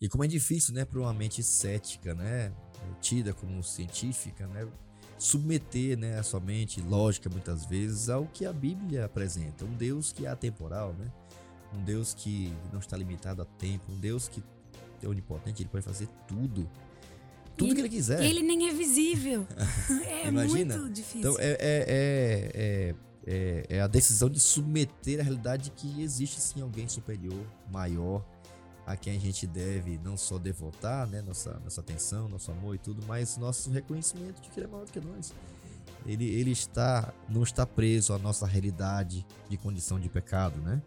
E 0.00 0.08
como 0.08 0.24
é 0.24 0.26
difícil, 0.26 0.72
né, 0.72 0.84
para 0.84 0.98
uma 0.98 1.12
mente 1.12 1.42
cética, 1.42 2.14
né, 2.14 2.52
tida 3.02 3.34
como 3.34 3.62
científica, 3.62 4.46
né, 4.46 4.66
submeter, 5.18 5.98
né, 5.98 6.18
a 6.18 6.22
sua 6.22 6.40
mente 6.40 6.80
lógica 6.80 7.28
muitas 7.28 7.66
vezes 7.66 8.08
ao 8.08 8.24
que 8.26 8.46
a 8.46 8.52
Bíblia 8.52 9.04
apresenta, 9.04 9.64
um 9.64 9.74
Deus 9.74 10.10
que 10.12 10.24
é 10.24 10.30
atemporal, 10.30 10.94
né? 10.94 11.12
Um 11.74 11.84
Deus 11.84 12.14
que 12.14 12.52
não 12.72 12.80
está 12.80 12.96
limitado 12.96 13.42
a 13.42 13.44
tempo, 13.44 13.92
um 13.92 14.00
Deus 14.00 14.26
que 14.26 14.42
é 15.02 15.06
onipotente, 15.06 15.62
ele 15.62 15.68
pode 15.68 15.84
fazer 15.84 16.08
tudo. 16.26 16.68
Tudo 17.56 17.72
E 17.72 17.74
que 17.74 17.80
ele 17.80 17.88
quiser. 17.88 18.22
Ele 18.22 18.42
nem 18.42 18.68
é 18.68 18.72
visível. 18.72 19.46
é 20.06 20.28
Imagina? 20.28 20.78
muito 20.78 20.92
difícil. 20.92 21.20
Então 21.20 21.36
é, 21.38 21.50
é, 21.50 21.58
é, 21.60 22.50
é, 22.54 22.94
é, 23.26 23.66
é 23.76 23.80
a 23.80 23.86
decisão 23.86 24.28
de 24.28 24.40
submeter 24.40 25.20
a 25.20 25.22
realidade 25.22 25.64
de 25.64 25.70
que 25.70 26.02
existe 26.02 26.40
sim 26.40 26.60
alguém 26.62 26.88
superior, 26.88 27.46
maior, 27.70 28.24
a 28.90 28.96
quem 28.96 29.16
a 29.16 29.20
gente 29.20 29.46
deve 29.46 30.00
não 30.04 30.16
só 30.16 30.36
devotar 30.38 31.06
né, 31.06 31.22
nossa, 31.22 31.60
nossa 31.62 31.80
atenção, 31.80 32.28
nosso 32.28 32.50
amor 32.50 32.74
e 32.74 32.78
tudo, 32.78 33.02
mas 33.06 33.36
nosso 33.36 33.70
reconhecimento 33.70 34.42
de 34.42 34.48
que 34.48 34.58
ele 34.58 34.66
é 34.66 34.68
maior 34.68 34.84
do 34.84 34.92
que 34.92 35.00
nós. 35.00 35.32
Ele, 36.04 36.24
ele 36.24 36.50
está, 36.50 37.12
não 37.28 37.42
está 37.42 37.64
preso 37.64 38.12
à 38.12 38.18
nossa 38.18 38.46
realidade 38.46 39.24
de 39.48 39.56
condição 39.56 40.00
de 40.00 40.08
pecado, 40.08 40.58
né? 40.60 40.82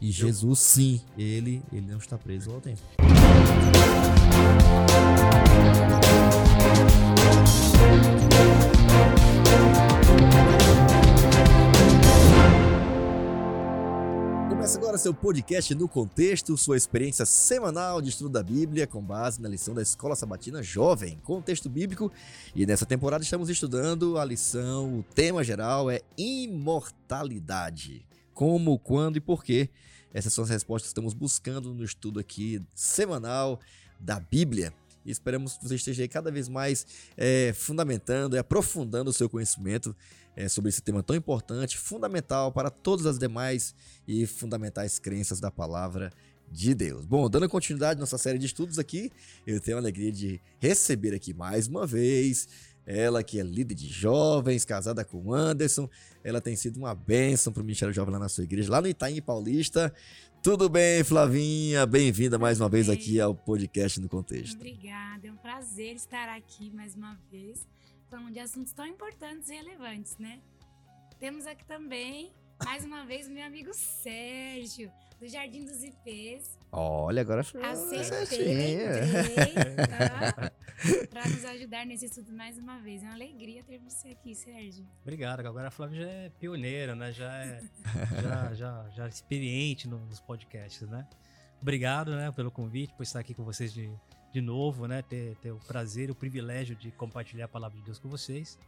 E 0.00 0.10
Jesus, 0.10 0.58
sim, 0.58 1.02
ele, 1.16 1.62
ele 1.72 1.86
não 1.86 1.98
está 1.98 2.16
preso 2.18 2.50
ao 2.50 2.60
tempo. 2.60 2.80
Começa 14.72 14.86
agora 14.86 14.98
seu 14.98 15.12
podcast 15.12 15.74
no 15.74 15.86
contexto, 15.86 16.56
sua 16.56 16.78
experiência 16.78 17.26
semanal 17.26 18.00
de 18.00 18.08
estudo 18.08 18.30
da 18.30 18.42
Bíblia 18.42 18.86
com 18.86 19.02
base 19.02 19.38
na 19.38 19.46
lição 19.46 19.74
da 19.74 19.82
Escola 19.82 20.16
Sabatina 20.16 20.62
Jovem, 20.62 21.18
contexto 21.18 21.68
bíblico. 21.68 22.10
E 22.54 22.64
nessa 22.64 22.86
temporada 22.86 23.22
estamos 23.22 23.50
estudando 23.50 24.16
a 24.16 24.24
lição, 24.24 25.00
o 25.00 25.02
tema 25.02 25.44
geral 25.44 25.90
é 25.90 26.00
imortalidade. 26.16 28.06
Como, 28.32 28.78
quando 28.78 29.18
e 29.18 29.20
por 29.20 29.44
quê? 29.44 29.68
Essas 30.10 30.32
são 30.32 30.42
as 30.42 30.48
respostas 30.48 30.84
que 30.84 30.92
estamos 30.92 31.12
buscando 31.12 31.74
no 31.74 31.84
estudo 31.84 32.18
aqui 32.18 32.62
semanal 32.74 33.60
da 34.00 34.18
Bíblia. 34.18 34.72
E 35.04 35.10
esperamos 35.10 35.58
que 35.58 35.68
você 35.68 35.74
esteja 35.74 36.08
cada 36.08 36.30
vez 36.30 36.48
mais 36.48 36.86
é, 37.14 37.52
fundamentando 37.54 38.36
e 38.36 38.38
aprofundando 38.38 39.10
o 39.10 39.12
seu 39.12 39.28
conhecimento 39.28 39.94
é, 40.36 40.48
sobre 40.48 40.68
esse 40.68 40.82
tema 40.82 41.02
tão 41.02 41.14
importante, 41.16 41.78
fundamental 41.78 42.52
para 42.52 42.70
todas 42.70 43.06
as 43.06 43.18
demais 43.18 43.74
e 44.06 44.26
fundamentais 44.26 44.98
crenças 44.98 45.40
da 45.40 45.50
palavra 45.50 46.10
de 46.50 46.74
Deus. 46.74 47.04
Bom, 47.04 47.28
dando 47.30 47.48
continuidade 47.48 47.98
à 47.98 48.00
nossa 48.00 48.18
série 48.18 48.38
de 48.38 48.46
estudos 48.46 48.78
aqui, 48.78 49.10
eu 49.46 49.60
tenho 49.60 49.76
a 49.76 49.80
alegria 49.80 50.12
de 50.12 50.40
receber 50.60 51.14
aqui 51.14 51.32
mais 51.32 51.66
uma 51.66 51.86
vez 51.86 52.48
ela 52.86 53.22
que 53.22 53.38
é 53.38 53.42
líder 53.42 53.74
de 53.74 53.88
jovens, 53.88 54.64
casada 54.64 55.04
com 55.04 55.18
o 55.18 55.34
Anderson. 55.34 55.88
Ela 56.24 56.40
tem 56.40 56.56
sido 56.56 56.78
uma 56.78 56.94
bênção 56.94 57.52
para 57.52 57.62
o 57.62 57.64
Ministério 57.64 57.94
Jovem 57.94 58.12
lá 58.12 58.18
na 58.18 58.28
sua 58.28 58.44
igreja, 58.44 58.70
lá 58.70 58.80
no 58.80 58.88
Itaim 58.88 59.20
Paulista. 59.20 59.92
Tudo 60.42 60.68
bem, 60.68 61.04
Flavinha? 61.04 61.86
Bem-vinda 61.86 62.38
mais 62.38 62.60
uma 62.60 62.68
vez 62.68 62.88
aqui 62.88 63.20
ao 63.20 63.34
podcast 63.34 64.00
no 64.00 64.08
Contexto. 64.08 64.56
Obrigada, 64.56 65.28
é 65.28 65.32
um 65.32 65.36
prazer 65.36 65.94
estar 65.94 66.28
aqui 66.28 66.70
mais 66.74 66.96
uma 66.96 67.16
vez, 67.30 67.66
falando 68.12 68.30
de 68.30 68.40
assuntos 68.40 68.72
tão 68.74 68.86
importantes 68.86 69.48
e 69.48 69.54
relevantes, 69.54 70.18
né? 70.18 70.38
Temos 71.18 71.46
aqui 71.46 71.64
também, 71.64 72.30
mais 72.62 72.84
uma 72.84 73.06
vez, 73.06 73.26
meu 73.26 73.42
amigo 73.42 73.72
Sérgio, 73.72 74.92
do 75.18 75.26
Jardim 75.26 75.64
dos 75.64 75.82
Ipês. 75.82 76.58
Olha, 76.70 77.22
agora 77.22 77.42
foi 77.42 77.64
Acertei, 77.64 78.76
tá? 79.88 80.52
Para 81.10 81.26
nos 81.28 81.42
ajudar 81.44 81.86
nesse 81.86 82.04
estudo 82.06 82.32
mais 82.32 82.58
uma 82.58 82.78
vez. 82.80 83.02
É 83.02 83.06
uma 83.06 83.14
alegria 83.14 83.62
termos 83.62 83.94
você 83.94 84.08
aqui, 84.08 84.34
Sérgio. 84.34 84.86
Obrigado. 85.00 85.40
Agora 85.40 85.68
a 85.68 85.70
Flávia 85.70 86.02
já 86.02 86.10
é 86.10 86.28
pioneira, 86.38 86.94
né? 86.94 87.12
Já 87.12 87.32
é 87.32 87.62
já, 88.22 88.54
já, 88.54 88.88
já 88.90 89.08
experiente 89.08 89.88
no- 89.88 90.04
nos 90.04 90.20
podcasts, 90.20 90.86
né? 90.86 91.06
Obrigado, 91.62 92.14
né, 92.16 92.30
pelo 92.32 92.50
convite, 92.50 92.92
por 92.94 93.04
estar 93.04 93.20
aqui 93.20 93.32
com 93.32 93.44
vocês 93.44 93.72
de, 93.72 93.88
de 94.32 94.40
novo, 94.40 94.86
né? 94.86 95.02
Ter, 95.02 95.36
ter 95.36 95.52
o 95.52 95.58
prazer 95.58 96.08
e 96.08 96.12
o 96.12 96.14
privilégio 96.14 96.74
de 96.74 96.90
compartilhar 96.90 97.44
a 97.44 97.48
palavra 97.48 97.78
de 97.78 97.84
Deus 97.84 97.98
com 97.98 98.08
vocês. 98.08 98.58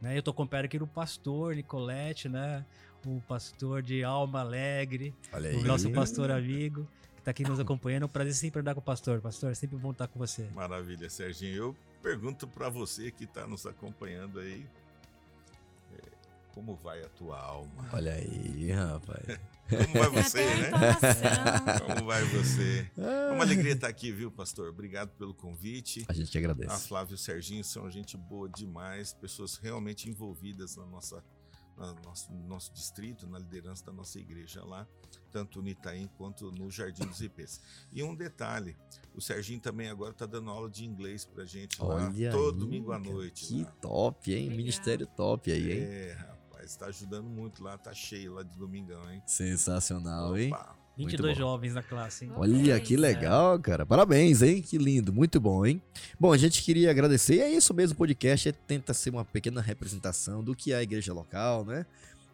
Né? 0.00 0.16
Eu 0.16 0.22
tô 0.22 0.30
acompanhado 0.30 0.66
aqui 0.66 0.78
do 0.78 0.86
pastor 0.86 1.54
Nicolete, 1.54 2.28
né? 2.28 2.64
O 3.06 3.20
pastor 3.22 3.82
de 3.82 4.02
Alma 4.02 4.40
Alegre, 4.40 5.14
o 5.60 5.64
nosso 5.64 5.90
pastor 5.90 6.30
amigo, 6.30 6.88
que 7.16 7.22
tá 7.22 7.30
aqui 7.30 7.42
nos 7.42 7.60
acompanhando. 7.60 8.04
É 8.04 8.06
um 8.06 8.08
prazer 8.08 8.34
sempre 8.34 8.60
andar 8.60 8.74
com 8.74 8.80
o 8.80 8.84
pastor. 8.84 9.20
Pastor, 9.20 9.50
é 9.50 9.54
sempre 9.54 9.76
bom 9.76 9.90
estar 9.90 10.08
com 10.08 10.18
você. 10.18 10.48
Maravilha, 10.54 11.08
Serginho. 11.10 11.54
Eu 11.54 11.76
pergunto 12.02 12.46
para 12.46 12.68
você 12.70 13.10
que 13.10 13.24
está 13.24 13.46
nos 13.46 13.66
acompanhando 13.66 14.40
aí, 14.40 14.66
como 16.54 16.76
vai 16.76 17.02
a 17.02 17.08
tua 17.08 17.36
alma? 17.36 17.88
Olha 17.92 18.14
aí, 18.14 18.70
rapaz. 18.70 19.24
Como 19.68 19.94
vai 19.98 20.10
Tem 20.10 20.22
você, 20.22 20.44
né? 20.44 20.70
Como 21.84 22.06
vai 22.06 22.22
você? 22.26 22.88
É 22.96 23.32
uma 23.32 23.42
alegria 23.42 23.72
estar 23.72 23.88
aqui, 23.88 24.12
viu, 24.12 24.30
pastor? 24.30 24.68
Obrigado 24.68 25.10
pelo 25.16 25.34
convite. 25.34 26.04
A 26.08 26.12
gente 26.12 26.30
que 26.30 26.38
A 26.38 26.40
agradece. 26.40 26.86
Flávia 26.86 27.12
e 27.12 27.14
o 27.16 27.18
Serginho 27.18 27.64
são 27.64 27.90
gente 27.90 28.16
boa 28.16 28.48
demais, 28.48 29.12
pessoas 29.12 29.56
realmente 29.56 30.08
envolvidas 30.08 30.76
na 30.76 30.86
nossa, 30.86 31.24
na 31.76 31.92
nosso, 32.04 32.32
no 32.32 32.46
nosso 32.46 32.72
distrito, 32.72 33.26
na 33.26 33.38
liderança 33.40 33.84
da 33.84 33.92
nossa 33.92 34.20
igreja 34.20 34.62
lá, 34.64 34.86
tanto 35.32 35.60
no 35.60 35.68
Itaim 35.68 36.08
quanto 36.16 36.52
no 36.52 36.70
Jardim 36.70 37.04
dos 37.04 37.20
Ipês. 37.20 37.60
E 37.92 38.00
um 38.02 38.14
detalhe, 38.14 38.76
o 39.12 39.20
Serginho 39.20 39.58
também 39.60 39.88
agora 39.88 40.12
está 40.12 40.26
dando 40.26 40.50
aula 40.50 40.70
de 40.70 40.84
inglês 40.84 41.24
pra 41.24 41.44
gente 41.44 41.82
lá, 41.82 42.06
Olha 42.06 42.30
todo 42.30 42.54
aí, 42.54 42.60
domingo 42.60 42.92
à 42.92 42.98
noite. 42.98 43.46
Que 43.46 43.62
lá. 43.64 43.70
top, 43.80 44.32
hein? 44.32 44.42
Legal. 44.44 44.56
Ministério 44.58 45.06
top 45.06 45.50
aí, 45.50 45.72
hein? 45.72 45.78
É, 45.82 46.33
rapaz, 46.64 46.70
está 46.70 46.86
ajudando 46.86 47.28
muito 47.28 47.62
lá, 47.62 47.76
tá 47.76 47.92
cheio 47.92 48.34
lá 48.34 48.42
de 48.42 48.56
domingão, 48.56 49.00
hein? 49.10 49.22
Sensacional, 49.26 50.36
hein? 50.36 50.52
Opa. 50.52 50.76
22 50.96 51.32
bom. 51.32 51.38
jovens 51.38 51.74
na 51.74 51.82
classe, 51.82 52.24
hein? 52.24 52.30
Olha 52.36 52.80
que 52.80 52.96
Parabéns, 52.96 53.00
legal, 53.00 53.58
cara. 53.58 53.84
Parabéns, 53.84 54.42
hein? 54.42 54.62
Que 54.62 54.78
lindo, 54.78 55.12
muito 55.12 55.40
bom, 55.40 55.66
hein? 55.66 55.82
Bom, 56.18 56.32
a 56.32 56.36
gente 56.36 56.62
queria 56.62 56.88
agradecer. 56.90 57.34
E 57.34 57.40
é 57.40 57.50
isso 57.50 57.74
mesmo, 57.74 57.94
o 57.94 57.98
podcast 57.98 58.48
é, 58.48 58.52
tenta 58.52 58.94
ser 58.94 59.10
uma 59.10 59.24
pequena 59.24 59.60
representação 59.60 60.42
do 60.42 60.54
que 60.54 60.72
é 60.72 60.76
a 60.76 60.82
igreja 60.82 61.12
local, 61.12 61.64
né? 61.64 61.84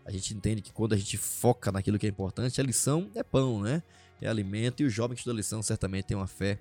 A 0.05 0.11
gente 0.11 0.35
entende 0.35 0.61
que 0.61 0.73
quando 0.73 0.93
a 0.93 0.97
gente 0.97 1.17
foca 1.17 1.73
naquilo 1.73 1.99
que 1.99 2.07
é 2.07 2.11
importante, 2.11 2.61
a 2.61 2.65
lição 2.65 3.11
é 3.15 3.23
pão, 3.23 3.63
né? 3.63 3.83
É 4.21 4.29
alimento 4.29 4.83
e 4.83 4.85
o 4.87 4.91
jovem 4.91 5.15
que 5.15 5.21
estuda 5.21 5.35
a 5.35 5.39
lição 5.39 5.63
certamente 5.63 6.05
tem 6.05 6.17
uma 6.17 6.27
fé 6.27 6.59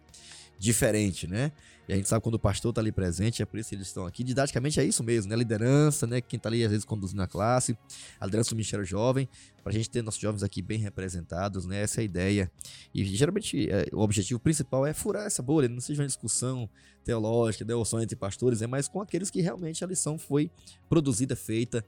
diferente, 0.60 1.26
né? 1.26 1.52
E 1.88 1.94
a 1.94 1.96
gente 1.96 2.08
sabe 2.08 2.22
quando 2.22 2.36
o 2.36 2.40
pastor 2.40 2.72
tá 2.72 2.82
ali 2.82 2.92
presente, 2.92 3.42
é 3.42 3.46
por 3.46 3.58
isso 3.58 3.70
que 3.70 3.76
eles 3.76 3.88
estão 3.88 4.06
aqui. 4.06 4.24
Didaticamente 4.24 4.80
é 4.80 4.84
isso 4.84 5.04
mesmo, 5.04 5.32
né? 5.32 5.36
Liderança, 5.36 6.06
né? 6.06 6.22
Quem 6.22 6.38
tá 6.38 6.48
ali 6.50 6.64
às 6.64 6.70
vezes 6.70 6.86
conduzindo 6.86 7.22
a 7.24 7.28
classe, 7.28 7.76
a 8.20 8.26
liderança 8.26 8.52
do 8.52 8.56
Ministério 8.56 8.86
Jovem, 8.86 9.28
pra 9.64 9.72
gente 9.72 9.90
ter 9.90 10.04
nossos 10.04 10.22
jovens 10.22 10.44
aqui 10.44 10.62
bem 10.62 10.78
representados, 10.78 11.66
né? 11.66 11.82
Essa 11.82 12.00
é 12.00 12.04
a 12.04 12.06
ideia. 12.06 12.52
E 12.94 13.04
geralmente 13.06 13.72
é, 13.72 13.88
o 13.92 14.02
objetivo 14.02 14.40
principal 14.40 14.86
é 14.86 14.94
furar 14.94 15.26
essa 15.26 15.42
bolha, 15.42 15.68
não 15.68 15.80
seja 15.80 16.02
uma 16.04 16.08
discussão 16.08 16.70
teológica, 17.04 17.66
devoção 17.66 18.02
entre 18.02 18.16
pastores, 18.16 18.62
é 18.62 18.68
mais 18.68 18.88
com 18.88 19.02
aqueles 19.02 19.32
que 19.32 19.42
realmente 19.42 19.84
a 19.84 19.88
lição 19.88 20.18
foi 20.18 20.52
produzida, 20.88 21.36
feita 21.36 21.84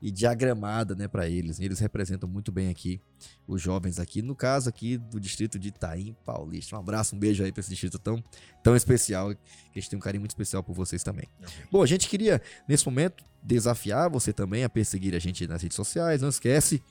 e 0.00 0.10
diagramada, 0.10 0.94
né, 0.94 1.08
para 1.08 1.28
eles. 1.28 1.58
Eles 1.60 1.78
representam 1.78 2.28
muito 2.28 2.52
bem 2.52 2.68
aqui 2.68 3.00
os 3.46 3.60
jovens 3.60 3.98
aqui, 3.98 4.22
no 4.22 4.34
caso 4.34 4.68
aqui 4.68 4.98
do 4.98 5.18
distrito 5.18 5.58
de 5.58 5.68
Itaim 5.68 6.16
Paulista. 6.24 6.76
Um 6.76 6.78
abraço, 6.78 7.16
um 7.16 7.18
beijo 7.18 7.42
aí 7.42 7.52
para 7.52 7.60
esse 7.60 7.70
distrito 7.70 7.98
tão, 7.98 8.22
tão 8.62 8.76
especial, 8.76 9.34
que 9.34 9.78
a 9.78 9.80
gente 9.80 9.90
tem 9.90 9.96
um 9.96 10.00
carinho 10.00 10.20
muito 10.20 10.32
especial 10.32 10.62
por 10.62 10.74
vocês 10.74 11.02
também. 11.02 11.28
Bom, 11.70 11.82
a 11.82 11.86
gente 11.86 12.08
queria, 12.08 12.40
nesse 12.68 12.84
momento, 12.84 13.24
desafiar 13.42 14.10
você 14.10 14.32
também 14.32 14.64
a 14.64 14.68
perseguir 14.68 15.14
a 15.14 15.18
gente 15.18 15.46
nas 15.46 15.62
redes 15.62 15.76
sociais. 15.76 16.20
Não 16.20 16.28
esquece 16.28 16.82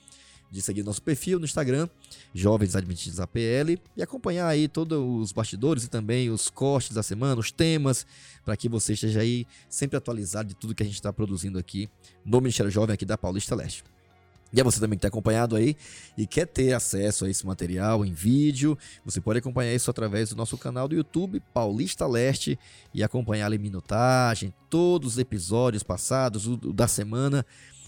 de 0.50 0.62
seguir 0.62 0.82
nosso 0.82 1.02
perfil 1.02 1.38
no 1.38 1.44
Instagram, 1.44 1.88
Jovens 2.34 2.76
Adventidos 2.76 3.20
APL, 3.20 3.78
e 3.96 4.02
acompanhar 4.02 4.48
aí 4.48 4.68
todos 4.68 4.98
os 4.98 5.32
bastidores 5.32 5.84
e 5.84 5.88
também 5.88 6.30
os 6.30 6.48
cortes 6.48 6.94
da 6.94 7.02
semana, 7.02 7.40
os 7.40 7.50
temas, 7.50 8.06
para 8.44 8.56
que 8.56 8.68
você 8.68 8.92
esteja 8.92 9.20
aí 9.20 9.46
sempre 9.68 9.96
atualizado 9.96 10.48
de 10.48 10.54
tudo 10.54 10.74
que 10.74 10.82
a 10.82 10.86
gente 10.86 10.94
está 10.94 11.12
produzindo 11.12 11.58
aqui 11.58 11.88
no 12.24 12.40
Ministério 12.40 12.70
Jovem 12.70 12.94
aqui 12.94 13.04
da 13.04 13.18
Paulista 13.18 13.54
Leste. 13.54 13.84
E 14.52 14.60
é 14.60 14.64
você 14.64 14.78
também 14.78 14.96
que 14.96 15.00
está 15.00 15.08
acompanhado 15.08 15.56
aí 15.56 15.76
e 16.16 16.26
quer 16.26 16.46
ter 16.46 16.72
acesso 16.72 17.24
a 17.24 17.30
esse 17.30 17.44
material 17.44 18.06
em 18.06 18.12
vídeo, 18.12 18.78
você 19.04 19.20
pode 19.20 19.40
acompanhar 19.40 19.74
isso 19.74 19.90
através 19.90 20.30
do 20.30 20.36
nosso 20.36 20.56
canal 20.56 20.86
do 20.86 20.94
YouTube, 20.94 21.42
Paulista 21.52 22.06
Leste, 22.06 22.58
e 22.94 23.02
acompanhar 23.02 23.46
ali 23.46 23.58
minutagem, 23.58 24.54
todos 24.70 25.14
os 25.14 25.18
episódios 25.18 25.82
passados, 25.82 26.46
o 26.46 26.56
da 26.72 26.86
semana, 26.86 27.44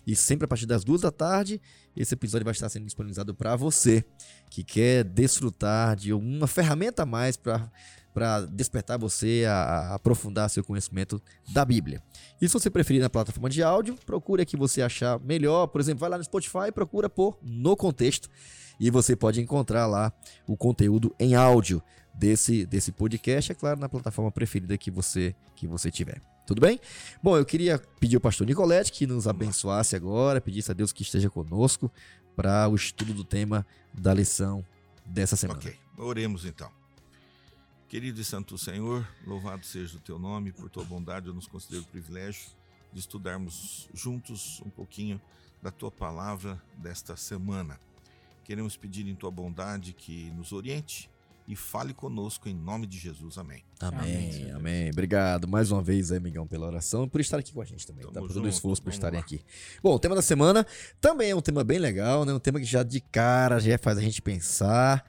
e 0.08 0.16
sempre 0.16 0.46
a 0.46 0.48
partir 0.48 0.64
das 0.64 0.84
duas 0.84 1.02
da 1.02 1.10
tarde, 1.10 1.60
esse 1.94 2.14
episódio 2.14 2.42
vai 2.42 2.52
estar 2.52 2.66
sendo 2.70 2.86
disponibilizado 2.86 3.34
para 3.34 3.54
você 3.54 4.02
que 4.48 4.64
quer 4.64 5.04
desfrutar 5.04 5.94
de 5.94 6.14
uma 6.14 6.46
ferramenta 6.46 7.02
a 7.02 7.06
mais 7.06 7.36
para 7.36 7.70
para 8.14 8.40
despertar 8.46 8.98
você 8.98 9.44
a, 9.46 9.94
aprofundar 9.94 10.48
seu 10.48 10.64
conhecimento 10.64 11.22
da 11.52 11.62
Bíblia. 11.62 12.02
E 12.40 12.48
se 12.48 12.54
você 12.54 12.68
preferir 12.70 13.02
na 13.02 13.10
plataforma 13.10 13.50
de 13.50 13.62
áudio, 13.62 13.96
procure 14.06 14.42
a 14.42 14.46
que 14.46 14.56
você 14.56 14.80
achar 14.80 15.20
melhor. 15.20 15.68
Por 15.68 15.80
exemplo, 15.80 16.00
vai 16.00 16.10
lá 16.10 16.18
no 16.18 16.24
Spotify 16.24 16.68
e 16.68 16.72
procura 16.72 17.08
por 17.08 17.38
No 17.42 17.76
Contexto 17.76 18.28
e 18.80 18.90
você 18.90 19.14
pode 19.14 19.40
encontrar 19.42 19.86
lá 19.86 20.10
o 20.48 20.56
conteúdo 20.56 21.14
em 21.20 21.34
áudio. 21.34 21.82
desse, 22.14 22.66
desse 22.66 22.90
podcast, 22.90 23.52
é 23.52 23.54
claro, 23.54 23.78
na 23.78 23.88
plataforma 23.88 24.32
preferida 24.32 24.76
que 24.76 24.90
você, 24.90 25.36
que 25.54 25.68
você 25.68 25.88
tiver. 25.90 26.20
Tudo 26.48 26.62
bem? 26.62 26.80
Bom, 27.22 27.36
eu 27.36 27.44
queria 27.44 27.78
pedir 28.00 28.16
ao 28.16 28.22
pastor 28.22 28.46
Nicolete 28.46 28.90
que 28.90 29.06
nos 29.06 29.28
abençoasse 29.28 29.94
agora, 29.94 30.40
pedisse 30.40 30.70
a 30.70 30.74
Deus 30.74 30.94
que 30.94 31.02
esteja 31.02 31.28
conosco 31.28 31.92
para 32.34 32.66
o 32.70 32.74
estudo 32.74 33.12
do 33.12 33.22
tema 33.22 33.66
da 33.92 34.14
lição 34.14 34.64
dessa 35.04 35.36
semana. 35.36 35.60
Ok, 35.60 35.76
oremos 35.98 36.46
então. 36.46 36.70
Querido 37.86 38.18
e 38.22 38.24
Santo 38.24 38.56
Senhor, 38.56 39.06
louvado 39.26 39.66
seja 39.66 39.98
o 39.98 40.00
teu 40.00 40.18
nome, 40.18 40.50
por 40.50 40.70
tua 40.70 40.84
bondade 40.84 41.26
eu 41.26 41.34
nos 41.34 41.46
considero 41.46 41.82
o 41.82 41.86
privilégio 41.86 42.48
de 42.94 43.00
estudarmos 43.00 43.86
juntos 43.92 44.62
um 44.64 44.70
pouquinho 44.70 45.20
da 45.62 45.70
tua 45.70 45.90
palavra 45.90 46.58
desta 46.78 47.14
semana. 47.14 47.78
Queremos 48.42 48.74
pedir 48.74 49.06
em 49.06 49.14
tua 49.14 49.30
bondade 49.30 49.92
que 49.92 50.30
nos 50.30 50.52
oriente 50.52 51.10
e 51.48 51.56
fale 51.56 51.94
conosco 51.94 52.46
em 52.46 52.54
nome 52.54 52.86
de 52.86 52.98
Jesus. 52.98 53.38
Amém. 53.38 53.64
Amém, 53.80 54.00
amém. 54.00 54.50
amém. 54.52 54.90
Obrigado 54.90 55.48
mais 55.48 55.70
uma 55.70 55.80
vez, 55.80 56.12
amigão, 56.12 56.46
pela 56.46 56.66
oração 56.66 57.04
e 57.04 57.08
por 57.08 57.22
estar 57.22 57.38
aqui 57.38 57.54
com 57.54 57.62
a 57.62 57.64
gente 57.64 57.86
também, 57.86 58.02
Tamo 58.02 58.12
tá? 58.12 58.20
Por 58.20 58.28
todo 58.28 58.44
o 58.44 58.48
esforço 58.48 58.82
por 58.82 58.92
estarem 58.92 59.18
lá. 59.18 59.24
aqui. 59.24 59.40
Bom, 59.82 59.94
o 59.94 59.98
tema 59.98 60.14
da 60.14 60.20
semana 60.20 60.66
também 61.00 61.30
é 61.30 61.34
um 61.34 61.40
tema 61.40 61.64
bem 61.64 61.78
legal, 61.78 62.26
né? 62.26 62.34
Um 62.34 62.38
tema 62.38 62.60
que 62.60 62.66
já 62.66 62.82
de 62.82 63.00
cara 63.00 63.58
já 63.58 63.78
faz 63.78 63.96
a 63.96 64.02
gente 64.02 64.20
pensar. 64.20 65.02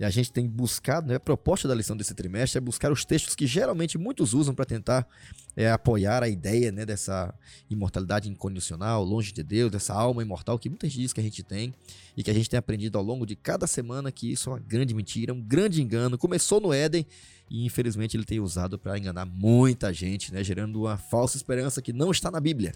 E 0.00 0.04
a 0.04 0.08
gente 0.08 0.32
tem 0.32 0.48
buscado, 0.48 1.06
né, 1.06 1.16
a 1.16 1.20
proposta 1.20 1.68
da 1.68 1.74
lição 1.74 1.94
desse 1.94 2.14
trimestre 2.14 2.56
é 2.56 2.60
buscar 2.60 2.90
os 2.90 3.04
textos 3.04 3.34
que 3.34 3.46
geralmente 3.46 3.98
muitos 3.98 4.32
usam 4.32 4.54
para 4.54 4.64
tentar 4.64 5.06
é, 5.54 5.70
apoiar 5.70 6.22
a 6.22 6.28
ideia 6.28 6.72
né, 6.72 6.86
dessa 6.86 7.34
imortalidade 7.68 8.26
incondicional, 8.26 9.04
longe 9.04 9.30
de 9.30 9.42
Deus, 9.42 9.70
dessa 9.70 9.92
alma 9.92 10.22
imortal 10.22 10.58
que 10.58 10.70
muitas 10.70 10.90
dizem 10.90 11.14
que 11.14 11.20
a 11.20 11.22
gente 11.22 11.42
tem 11.42 11.74
e 12.16 12.22
que 12.22 12.30
a 12.30 12.32
gente 12.32 12.48
tem 12.48 12.56
aprendido 12.56 12.96
ao 12.96 13.04
longo 13.04 13.26
de 13.26 13.36
cada 13.36 13.66
semana 13.66 14.10
que 14.10 14.32
isso 14.32 14.48
é 14.48 14.54
uma 14.54 14.58
grande 14.58 14.94
mentira, 14.94 15.34
um 15.34 15.42
grande 15.42 15.82
engano. 15.82 16.16
Começou 16.16 16.62
no 16.62 16.72
Éden 16.72 17.06
e 17.50 17.66
infelizmente 17.66 18.16
ele 18.16 18.24
tem 18.24 18.40
usado 18.40 18.78
para 18.78 18.96
enganar 18.96 19.26
muita 19.26 19.92
gente, 19.92 20.32
né, 20.32 20.42
gerando 20.42 20.80
uma 20.80 20.96
falsa 20.96 21.36
esperança 21.36 21.82
que 21.82 21.92
não 21.92 22.10
está 22.10 22.30
na 22.30 22.40
Bíblia. 22.40 22.72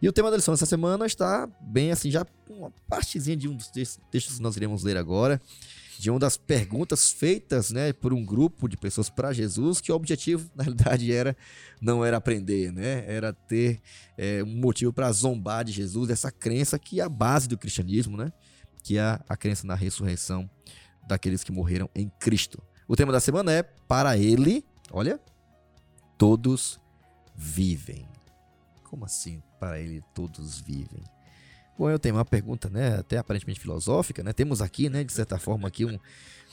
E 0.00 0.08
o 0.08 0.12
tema 0.12 0.30
da 0.30 0.36
lição 0.36 0.54
dessa 0.54 0.66
semana 0.66 1.04
está 1.04 1.48
bem 1.60 1.90
assim, 1.90 2.12
já 2.12 2.24
uma 2.48 2.70
partezinha 2.88 3.36
de 3.36 3.48
um 3.48 3.56
dos 3.56 3.66
textos 3.66 4.36
que 4.36 4.42
nós 4.42 4.56
iremos 4.56 4.84
ler 4.84 4.96
agora 4.96 5.42
de 5.98 6.10
uma 6.10 6.18
das 6.18 6.36
perguntas 6.36 7.12
feitas 7.12 7.70
né, 7.70 7.92
por 7.92 8.12
um 8.12 8.24
grupo 8.24 8.68
de 8.68 8.76
pessoas 8.76 9.08
para 9.08 9.32
Jesus, 9.32 9.80
que 9.80 9.90
o 9.90 9.94
objetivo, 9.94 10.50
na 10.54 10.64
realidade, 10.64 11.12
era 11.12 11.36
não 11.80 12.04
era 12.04 12.16
aprender, 12.16 12.72
né? 12.72 13.04
Era 13.06 13.32
ter 13.32 13.80
é, 14.16 14.42
um 14.42 14.56
motivo 14.60 14.92
para 14.92 15.10
zombar 15.12 15.64
de 15.64 15.72
Jesus, 15.72 16.08
dessa 16.08 16.30
crença 16.30 16.78
que 16.78 17.00
é 17.00 17.04
a 17.04 17.08
base 17.08 17.48
do 17.48 17.58
cristianismo, 17.58 18.16
né? 18.16 18.32
Que 18.82 18.98
é 18.98 19.20
a 19.28 19.36
crença 19.36 19.66
na 19.66 19.74
ressurreição 19.74 20.48
daqueles 21.06 21.44
que 21.44 21.52
morreram 21.52 21.88
em 21.94 22.10
Cristo. 22.18 22.62
O 22.88 22.96
tema 22.96 23.12
da 23.12 23.20
semana 23.20 23.52
é 23.52 23.62
para 23.62 24.16
ele, 24.16 24.64
olha, 24.90 25.20
todos 26.18 26.80
vivem. 27.34 28.08
Como 28.84 29.04
assim? 29.04 29.42
Para 29.58 29.80
ele 29.80 30.02
todos 30.14 30.60
vivem. 30.60 31.02
Bom, 31.76 31.90
eu 31.90 31.98
tenho 31.98 32.14
uma 32.14 32.24
pergunta, 32.24 32.70
né, 32.70 32.98
até 32.98 33.18
aparentemente 33.18 33.58
filosófica, 33.58 34.22
né? 34.22 34.32
Temos 34.32 34.62
aqui, 34.62 34.88
né, 34.88 35.02
de 35.02 35.12
certa 35.12 35.38
forma 35.38 35.66
aqui 35.66 35.84
um, 35.84 35.98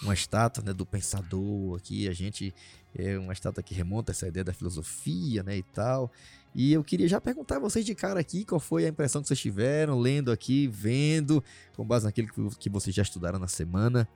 uma 0.02 0.16
estátua, 0.16 0.64
né, 0.64 0.74
do 0.74 0.84
pensador 0.84 1.78
aqui, 1.78 2.08
a 2.08 2.14
gente 2.14 2.54
é 2.96 3.18
uma 3.20 3.32
estátua 3.32 3.62
que 3.62 3.74
remonta 3.76 4.12
essa 4.12 4.28
ideia 4.28 4.44
da 4.44 4.54
filosofia, 4.54 5.44
né, 5.44 5.58
e 5.58 5.64
tal. 5.64 6.12
E 6.56 6.74
eu 6.74 6.84
queria 6.84 7.08
já 7.08 7.22
perguntar 7.22 7.58
a 7.58 7.60
vocês 7.60 7.86
de 7.86 7.94
cara 7.94 8.20
aqui 8.20 8.44
qual 8.44 8.60
foi 8.60 8.86
a 8.86 8.90
impressão 8.90 9.22
que 9.22 9.28
vocês 9.28 9.40
tiveram 9.40 10.00
lendo 10.00 10.32
aqui, 10.32 10.68
vendo, 10.68 11.44
com 11.76 11.86
base 11.86 12.06
naquilo 12.06 12.28
que, 12.58 12.70
vocês 12.70 12.94
já 12.94 13.04
estudaram 13.04 13.38
na 13.38 13.48
semana. 13.48 14.08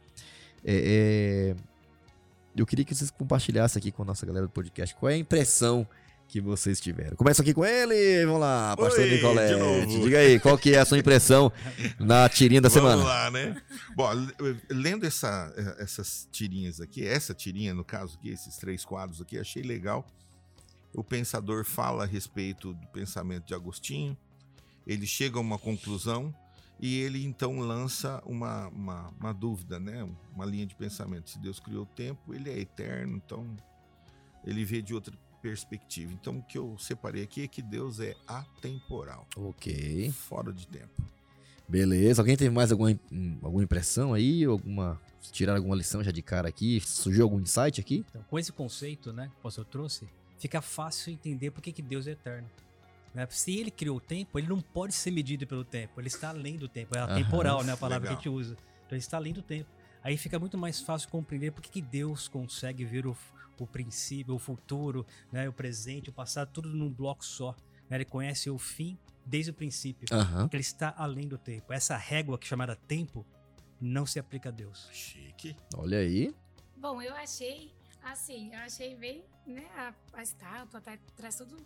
É, 0.64 1.54
é, 1.54 1.56
eu 2.58 2.66
queria 2.66 2.84
que 2.84 2.96
vocês 2.96 3.12
compartilhassem 3.12 3.80
aqui 3.80 3.92
com 3.92 4.02
a 4.02 4.06
nossa 4.06 4.26
galera 4.26 4.48
do 4.48 4.52
podcast 4.52 4.96
qual 4.96 5.12
é 5.12 5.14
a 5.14 5.18
impressão 5.18 5.88
que 6.28 6.42
vocês 6.42 6.80
tiveram. 6.82 7.16
Começa 7.16 7.42
aqui 7.42 7.54
com 7.54 7.64
ele, 7.64 8.26
vamos 8.26 8.42
lá, 8.42 8.76
pastor 8.76 9.04
Oi, 9.04 9.12
Nicolete. 9.12 10.02
Diga 10.02 10.20
aí, 10.20 10.40
qual 10.40 10.58
que 10.58 10.74
é 10.74 10.80
a 10.80 10.86
sua 10.86 10.98
impressão 10.98 11.52
na 12.00 12.28
tirinha 12.28 12.62
da 12.62 12.70
semana? 12.70 12.98
Vamos 12.98 13.10
lá, 13.10 13.32
né? 13.32 13.62
Bom, 13.96 14.10
lendo 14.70 15.06
essa, 15.06 15.54
essas 15.78 16.28
tirinhas 16.32 16.82
aqui, 16.82 17.06
essa 17.06 17.34
tirinha 17.34 17.74
no 17.74 17.84
caso 17.84 18.18
aqui, 18.18 18.30
esses 18.30 18.58
três 18.58 18.84
quadros 18.84 19.22
aqui, 19.22 19.38
achei 19.38 19.64
legal. 19.64 20.06
O 20.94 21.04
pensador 21.04 21.64
fala 21.66 22.04
a 22.04 22.08
respeito 22.08 22.74
do 22.74 22.88
pensamento 22.88 23.46
de 23.46 23.54
Agostinho, 23.54 24.18
ele 24.86 25.06
chega 25.06 25.38
a 25.38 25.42
uma 25.42 25.60
conclusão 25.60 26.34
e 26.80 27.00
ele 27.00 27.26
então 27.26 27.60
lança 27.60 28.22
uma, 28.26 28.68
uma, 28.68 29.14
uma 29.20 29.34
dúvida, 29.34 29.80
né? 29.80 30.08
Uma 30.34 30.46
linha 30.46 30.66
de 30.66 30.76
pensamento. 30.76 31.30
Se 31.30 31.40
Deus 31.40 31.60
criou 31.60 31.84
o 31.84 31.88
tempo, 31.88 32.34
ele 32.34 32.50
é 32.50 32.60
eterno, 32.60 33.22
então 33.24 33.56
ele 34.46 34.64
vê 34.64 34.82
de 34.82 34.94
outra 34.94 35.18
perspectiva. 35.46 36.12
Então, 36.12 36.38
o 36.40 36.42
que 36.42 36.58
eu 36.58 36.76
separei 36.80 37.22
aqui 37.22 37.44
é 37.44 37.48
que 37.48 37.62
Deus 37.62 38.00
é 38.00 38.16
atemporal. 38.28 39.28
Ok. 39.38 40.12
Fora 40.12 40.52
de 40.52 40.66
tempo. 40.66 41.04
Beleza. 41.68 42.20
Alguém 42.20 42.36
teve 42.36 42.50
mais 42.50 42.72
alguma, 42.72 43.00
alguma 43.44 43.64
impressão 43.64 44.12
aí? 44.12 44.44
Alguma. 44.44 45.00
Tirar 45.32 45.56
alguma 45.56 45.76
lição 45.76 46.04
já 46.04 46.12
de 46.12 46.22
cara 46.24 46.48
aqui? 46.50 46.82
Surgiu 46.82 47.24
algum 47.24 47.40
insight 47.40 47.80
aqui? 47.80 48.04
Então, 48.10 48.24
com 48.28 48.40
esse 48.40 48.52
conceito, 48.52 49.14
né, 49.14 49.28
que 49.28 49.40
o 49.40 49.44
pastor 49.44 49.66
trouxe, 49.66 50.08
fica 50.40 50.62
fácil 50.62 51.14
entender 51.14 51.52
por 51.52 51.62
que, 51.62 51.72
que 51.72 51.82
Deus 51.82 52.08
é 52.08 52.12
eterno. 52.12 52.48
Né? 53.14 53.28
Se 53.30 53.56
ele 53.56 53.70
criou 53.70 53.98
o 53.98 54.02
tempo, 54.02 54.40
ele 54.40 54.48
não 54.48 54.62
pode 54.62 54.94
ser 54.94 55.12
medido 55.12 55.46
pelo 55.46 55.64
tempo. 55.64 56.00
Ele 56.02 56.08
está 56.08 56.30
além 56.30 56.58
do 56.58 56.68
tempo. 56.68 56.98
É 56.98 57.02
atemporal, 57.02 57.64
né? 57.64 57.74
A 57.74 57.78
palavra 57.78 58.10
Legal. 58.10 58.22
que 58.22 58.28
a 58.28 58.32
gente 58.32 58.36
usa. 58.36 58.54
Então 58.86 58.96
ele 58.96 59.00
está 59.00 59.18
além 59.18 59.34
do 59.34 59.44
tempo. 59.44 59.70
Aí 60.04 60.18
fica 60.18 60.40
muito 60.40 60.58
mais 60.58 60.82
fácil 60.82 61.10
compreender 61.10 61.52
por 61.52 61.62
que, 61.62 61.70
que 61.70 61.82
Deus 61.82 62.28
consegue 62.28 62.86
ver 62.86 63.08
o, 63.08 63.18
o 63.64 63.68
princípio, 63.68 64.36
o 64.36 64.40
futuro, 64.40 65.06
né, 65.32 65.48
o 65.48 65.54
presente, 65.54 66.10
o 66.10 66.14
passado, 66.14 66.52
tudo 66.52 66.70
num 66.70 66.92
bloco 66.92 67.24
só. 67.24 67.56
Né? 67.90 67.98
Ele 67.98 68.06
conhece 68.06 68.50
o 68.50 68.58
fim 68.58 68.98
desde 69.26 69.52
o 69.52 69.54
princípio. 69.54 70.08
Uhum. 70.12 70.50
Ele 70.52 70.62
está 70.62 70.94
além 70.98 71.28
do 71.28 71.38
tempo. 71.38 71.74
Essa 71.74 71.98
régua 71.98 72.38
que 72.38 72.46
é 72.46 72.50
chamada 72.50 72.76
tempo 72.76 73.26
não 73.80 74.06
se 74.06 74.20
aplica 74.20 74.50
a 74.50 74.52
Deus. 74.52 74.90
Chique. 74.92 75.56
Olha 75.76 76.00
aí. 76.00 76.34
Bom, 76.78 77.02
eu 77.02 77.16
achei 77.16 77.74
assim, 78.04 78.54
eu 78.54 78.60
achei 78.60 78.96
bem, 78.96 79.24
né, 79.48 79.66
a, 79.76 79.94
a 80.14 80.22
estátua 80.22 80.80
tá, 80.80 80.98
traz 81.16 81.36
todo 81.36 81.58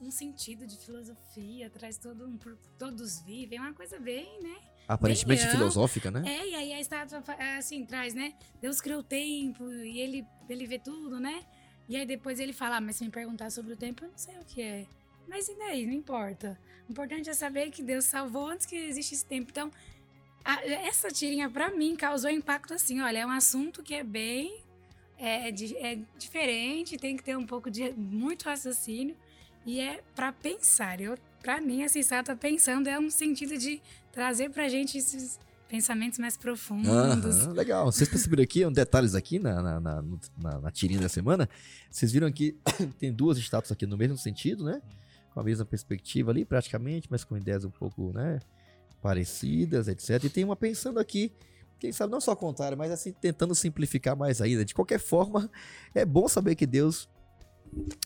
um 0.00 0.10
sentido 0.10 0.66
de 0.66 0.76
filosofia, 0.76 1.70
traz 1.70 1.96
todo 1.96 2.26
um 2.26 2.38
todos 2.78 3.20
vivem, 3.22 3.58
é 3.58 3.60
uma 3.60 3.72
coisa 3.72 3.98
bem, 3.98 4.40
né? 4.42 4.60
Aparentemente 4.88 5.42
bem 5.42 5.52
filosófica, 5.52 6.10
né? 6.10 6.22
É, 6.26 6.48
e 6.48 6.54
aí 6.54 6.72
a 6.72 6.80
estátua 6.80 7.22
assim 7.58 7.84
traz, 7.84 8.14
né? 8.14 8.32
Deus 8.60 8.80
criou 8.80 9.00
o 9.00 9.02
tempo 9.02 9.70
e 9.70 10.00
ele 10.00 10.26
ele 10.48 10.66
vê 10.66 10.78
tudo, 10.78 11.20
né? 11.20 11.44
E 11.88 11.96
aí 11.96 12.06
depois 12.06 12.40
ele 12.40 12.52
fala, 12.52 12.76
ah, 12.76 12.80
mas 12.80 12.96
se 12.96 13.04
me 13.04 13.10
perguntar 13.10 13.50
sobre 13.50 13.74
o 13.74 13.76
tempo, 13.76 14.04
eu 14.04 14.08
não 14.08 14.18
sei 14.18 14.34
o 14.38 14.44
que 14.44 14.62
é. 14.62 14.86
Mas 15.28 15.48
e 15.48 15.54
daí? 15.58 15.86
Não 15.86 15.92
importa. 15.92 16.58
O 16.88 16.92
importante 16.92 17.28
é 17.28 17.34
saber 17.34 17.70
que 17.70 17.82
Deus 17.82 18.06
salvou 18.06 18.48
antes 18.48 18.64
que 18.66 18.76
existe 18.76 19.14
esse 19.14 19.24
tempo. 19.24 19.50
Então, 19.50 19.70
a, 20.44 20.64
essa 20.66 21.08
tirinha 21.10 21.50
para 21.50 21.70
mim 21.70 21.94
causou 21.94 22.30
impacto 22.30 22.72
assim, 22.72 23.00
olha, 23.00 23.18
é 23.18 23.26
um 23.26 23.30
assunto 23.30 23.82
que 23.82 23.94
é 23.94 24.02
bem 24.02 24.62
é, 25.18 25.48
é, 25.48 25.92
é 25.92 25.98
diferente, 26.16 26.96
tem 26.96 27.16
que 27.16 27.22
ter 27.22 27.36
um 27.36 27.44
pouco 27.44 27.70
de 27.70 27.90
muito 27.92 28.44
raciocínio 28.44 29.16
e 29.66 29.80
é 29.80 30.00
para 30.14 30.32
pensar. 30.32 31.00
Eu, 31.00 31.18
para 31.42 31.60
mim, 31.60 31.82
assim, 31.84 32.00
estátua 32.00 32.36
pensando 32.36 32.88
é 32.88 32.98
um 32.98 33.10
sentido 33.10 33.56
de 33.56 33.80
trazer 34.12 34.50
pra 34.50 34.68
gente 34.68 34.98
esses 34.98 35.38
pensamentos 35.68 36.18
mais 36.18 36.36
profundos. 36.36 37.46
legal. 37.48 37.84
Vocês 37.86 38.08
perceberam 38.08 38.42
aqui 38.42 38.64
um 38.64 38.72
detalhes 38.72 39.14
aqui 39.14 39.38
na, 39.38 39.62
na, 39.62 39.80
na, 39.80 40.04
na, 40.36 40.60
na 40.60 40.70
tirinha 40.70 41.00
da 41.00 41.08
semana? 41.08 41.48
Vocês 41.90 42.10
viram 42.10 42.30
que 42.32 42.56
tem 42.98 43.12
duas 43.12 43.38
estátuas 43.38 43.72
aqui 43.72 43.86
no 43.86 43.96
mesmo 43.96 44.16
sentido, 44.16 44.64
né? 44.64 44.80
Com 45.32 45.40
a 45.40 45.44
mesma 45.44 45.64
perspectiva 45.64 46.30
ali, 46.30 46.44
praticamente, 46.44 47.06
mas 47.10 47.22
com 47.22 47.36
ideias 47.36 47.64
um 47.64 47.70
pouco, 47.70 48.12
né? 48.12 48.40
Parecidas, 49.02 49.86
etc. 49.88 50.24
E 50.24 50.30
tem 50.30 50.44
uma 50.44 50.56
pensando 50.56 50.98
aqui 50.98 51.32
quem 51.78 51.92
sabe 51.92 52.10
não 52.10 52.20
só 52.20 52.34
contrário, 52.34 52.76
mas 52.76 52.90
assim, 52.90 53.12
tentando 53.12 53.54
simplificar 53.54 54.16
mais 54.16 54.40
ainda. 54.40 54.64
De 54.64 54.74
qualquer 54.74 54.98
forma, 54.98 55.50
é 55.94 56.04
bom 56.04 56.26
saber 56.26 56.54
que 56.54 56.66
Deus 56.66 57.08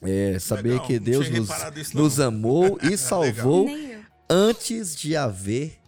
é, 0.02 0.38
saber 0.38 0.72
Legal, 0.72 0.86
que 0.86 0.98
Deus 0.98 1.30
nos, 1.30 1.48
nos 1.94 2.20
amou 2.20 2.78
e 2.82 2.96
salvou 2.98 3.66
antes 4.28 4.96
de 4.96 5.16
haver 5.16 5.82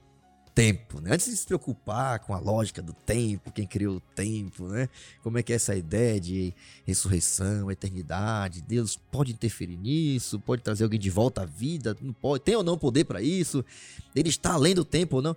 tempo, 0.54 1.00
né? 1.00 1.14
Antes 1.14 1.26
de 1.26 1.36
se 1.36 1.46
preocupar 1.46 2.20
com 2.20 2.32
a 2.32 2.38
lógica 2.38 2.80
do 2.80 2.92
tempo, 2.92 3.50
quem 3.50 3.66
criou 3.66 3.96
o 3.96 4.00
tempo, 4.00 4.68
né? 4.68 4.88
Como 5.22 5.36
é 5.36 5.42
que 5.42 5.52
é 5.52 5.56
essa 5.56 5.74
ideia 5.74 6.20
de 6.20 6.54
ressurreição, 6.86 7.70
eternidade? 7.70 8.62
Deus 8.62 8.96
pode 8.96 9.32
interferir 9.32 9.76
nisso? 9.76 10.38
Pode 10.38 10.62
trazer 10.62 10.84
alguém 10.84 11.00
de 11.00 11.10
volta 11.10 11.42
à 11.42 11.44
vida? 11.44 11.96
Não 12.00 12.12
pode? 12.12 12.44
Tem 12.44 12.54
ou 12.54 12.62
não 12.62 12.78
poder 12.78 13.04
para 13.04 13.20
isso? 13.20 13.64
Ele 14.14 14.28
está 14.28 14.52
além 14.52 14.74
do 14.74 14.84
tempo 14.84 15.16
ou 15.16 15.22
não? 15.22 15.36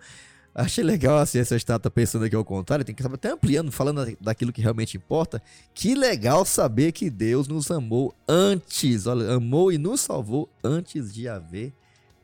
Achei 0.57 0.83
legal 0.83 1.19
assim, 1.19 1.37
essa 1.37 1.55
estátua 1.55 1.91
pensando 1.91 2.25
aqui 2.25 2.35
ao 2.35 2.43
contrário, 2.43 2.83
tem 2.83 2.95
que 2.95 3.03
saber 3.03 3.13
até 3.13 3.29
ampliando, 3.29 3.71
falando 3.71 4.17
daquilo 4.19 4.51
que 4.51 4.59
realmente 4.59 4.97
importa. 4.97 5.39
Que 5.71 5.93
legal 5.93 6.43
saber 6.45 6.93
que 6.93 7.11
Deus 7.11 7.47
nos 7.47 7.69
amou 7.69 8.11
antes, 8.27 9.05
olha, 9.05 9.35
amou 9.35 9.71
e 9.71 9.77
nos 9.77 10.01
salvou 10.01 10.49
antes 10.63 11.13
de 11.13 11.27
haver 11.27 11.75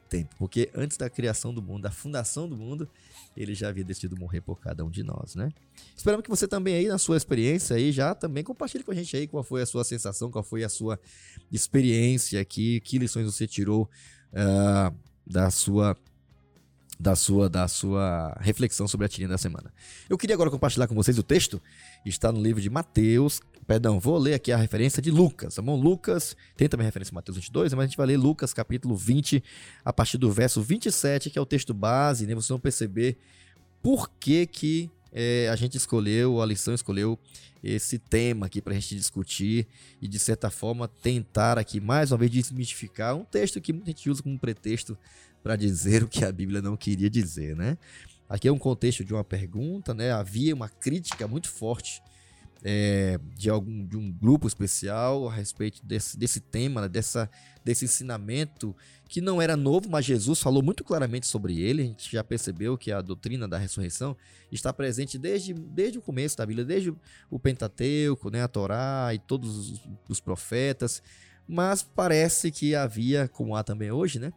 tempo. 0.10 0.34
Porque 0.36 0.68
antes 0.74 0.98
da 0.98 1.12
criação 1.12 1.54
do 1.54 1.62
mundo, 1.62 1.84
da 1.84 1.92
fundação 1.92 2.50
do 2.50 2.58
mundo, 2.58 2.90
ele 3.38 3.54
já 3.54 3.70
havia 3.70 3.84
decidido 3.84 4.18
morrer 4.18 4.42
por 4.42 4.60
cada 4.60 4.84
um 4.84 4.90
de 4.90 5.04
nós, 5.04 5.36
né? 5.36 5.50
Esperamos 5.96 6.24
que 6.24 6.30
você 6.32 6.48
também 6.48 6.74
aí, 6.74 6.88
na 6.88 6.98
sua 6.98 7.18
experiência 7.18 7.75
aí, 7.75 7.92
já 7.92 8.16
também 8.16 8.44
compartilhe 8.44 8.84
com 8.84 8.90
a 8.90 8.96
gente 8.96 9.16
aí 9.16 9.28
qual 9.28 9.44
foi 9.44 9.62
a 9.62 9.66
sua 9.68 9.84
sensação, 9.84 10.32
qual 10.32 10.44
foi 10.44 10.63
a 10.63 10.70
sua 10.70 11.00
experiência 11.52 12.42
aqui, 12.42 12.80
que 12.80 12.98
lições 12.98 13.28
você 13.28 13.46
tirou 13.46 13.88
uh, 14.34 14.96
da 15.24 15.52
sua 15.52 15.96
da 17.00 17.16
sua 17.16 17.50
da 17.50 17.68
sua 17.68 18.38
reflexão 18.40 18.88
sobre 18.88 19.06
a 19.06 19.10
tirinha 19.10 19.30
da 19.30 19.38
semana. 19.38 19.74
Eu 20.10 20.18
queria 20.18 20.36
agora 20.36 20.50
compartilhar 20.50 20.88
com 20.88 20.96
vocês 20.96 21.18
o 21.18 21.24
texto, 21.24 21.62
está 22.06 22.32
no 22.32 22.42
livro 22.42 22.62
de 22.62 22.70
Mateus, 22.70 23.42
perdão, 23.68 24.00
vou 24.00 24.18
ler 24.18 24.34
aqui 24.34 24.52
a 24.52 24.58
referência 24.58 25.02
de 25.02 25.12
Lucas, 25.12 25.56
tá 25.56 25.62
bom? 25.62 25.76
Lucas, 25.76 26.36
tem 26.56 26.68
também 26.68 26.86
referência 26.86 27.12
de 27.12 27.16
Mateus 27.16 27.38
22, 27.38 27.74
mas 27.74 27.84
a 27.84 27.88
gente 27.88 27.98
vai 27.98 28.08
ler 28.08 28.18
Lucas 28.18 28.54
capítulo 28.54 28.96
20, 28.96 29.44
a 29.84 29.94
partir 29.94 30.18
do 30.18 30.32
verso 30.32 30.62
27, 30.62 31.30
que 31.30 31.40
é 31.40 31.42
o 31.42 31.46
texto 31.46 31.74
base, 31.74 32.26
né? 32.26 32.36
Vocês 32.36 32.50
vão 32.50 32.60
perceber 32.60 33.18
por 33.82 34.10
que 34.20 34.46
que 34.46 34.90
é, 35.13 35.48
a 35.50 35.55
gente 35.55 35.77
escolheu, 35.77 36.41
a 36.41 36.46
lição 36.46 36.74
escolheu 36.74 37.20
esse 37.63 38.00
tema 38.00 38.48
aqui 38.48 38.62
para 38.62 38.74
a 38.74 38.75
gente 38.75 38.96
discutir 38.96 39.67
e, 40.01 40.08
de 40.08 40.17
certa 40.17 40.50
forma, 40.50 40.88
tentar 40.88 41.58
aqui 41.60 41.79
mais 41.79 42.12
uma 42.12 42.17
vez 42.17 42.32
desmistificar 42.32 43.15
um 43.15 43.24
texto 43.24 43.62
que 43.62 43.72
muita 43.72 43.91
gente 43.91 44.10
usa 44.10 44.24
como 44.24 44.38
pretexto 44.39 44.98
para 45.43 45.55
dizer 45.55 46.03
o 46.03 46.08
que 46.08 46.25
a 46.25 46.32
Bíblia 46.32 46.62
não 46.62 46.75
queria 46.75 47.10
dizer, 47.10 47.55
né? 47.55 47.77
Aqui 48.27 48.48
é 48.48 48.51
um 48.51 48.58
contexto 48.58 49.05
de 49.05 49.13
uma 49.13 49.24
pergunta, 49.24 49.93
né? 49.93 50.12
Havia 50.12 50.55
uma 50.55 50.67
crítica 50.67 51.27
muito 51.27 51.50
forte 51.50 52.01
é, 52.63 53.20
de 53.36 53.50
algum 53.50 53.86
de 53.86 53.98
um 53.98 54.12
grupo 54.12 54.48
especial 54.48 55.27
a 55.27 55.34
respeito 55.34 55.86
desse, 55.86 56.17
desse 56.17 56.39
tema, 56.39 56.82
né? 56.82 56.88
dessa, 56.88 57.29
desse 57.63 57.86
ensinamento 57.86 58.75
que 59.08 59.20
não 59.20 59.41
era 59.41 59.58
novo, 59.58 59.89
mas 59.89 60.05
Jesus 60.05 60.39
falou 60.39 60.63
muito 60.63 60.84
claramente 60.84 61.27
sobre 61.27 61.60
ele. 61.60 61.82
A 61.82 61.86
gente 61.86 62.12
já 62.12 62.24
percebeu 62.24 62.77
que 62.77 62.91
a 62.91 63.01
doutrina 63.01 63.48
da 63.48 63.58
ressurreição 63.58 64.15
está 64.51 64.72
presente 64.72 65.17
desde, 65.17 65.53
desde 65.53 66.00
o 66.00 66.01
começo 66.01 66.38
da 66.38 66.46
Bíblia, 66.46 66.65
desde 66.65 66.93
o 67.29 67.38
Pentateuco, 67.38 68.29
né? 68.29 68.41
a 68.41 68.48
Torá 68.48 69.12
e 69.13 69.20
todos 69.20 69.58
os, 69.58 69.82
os 70.08 70.20
profetas. 70.22 71.03
Mas 71.46 71.84
parece 71.84 72.50
que 72.50 72.74
havia, 72.74 73.27
como 73.27 73.55
há 73.55 73.63
também 73.63 73.91
hoje, 73.91 74.17
né? 74.17 74.32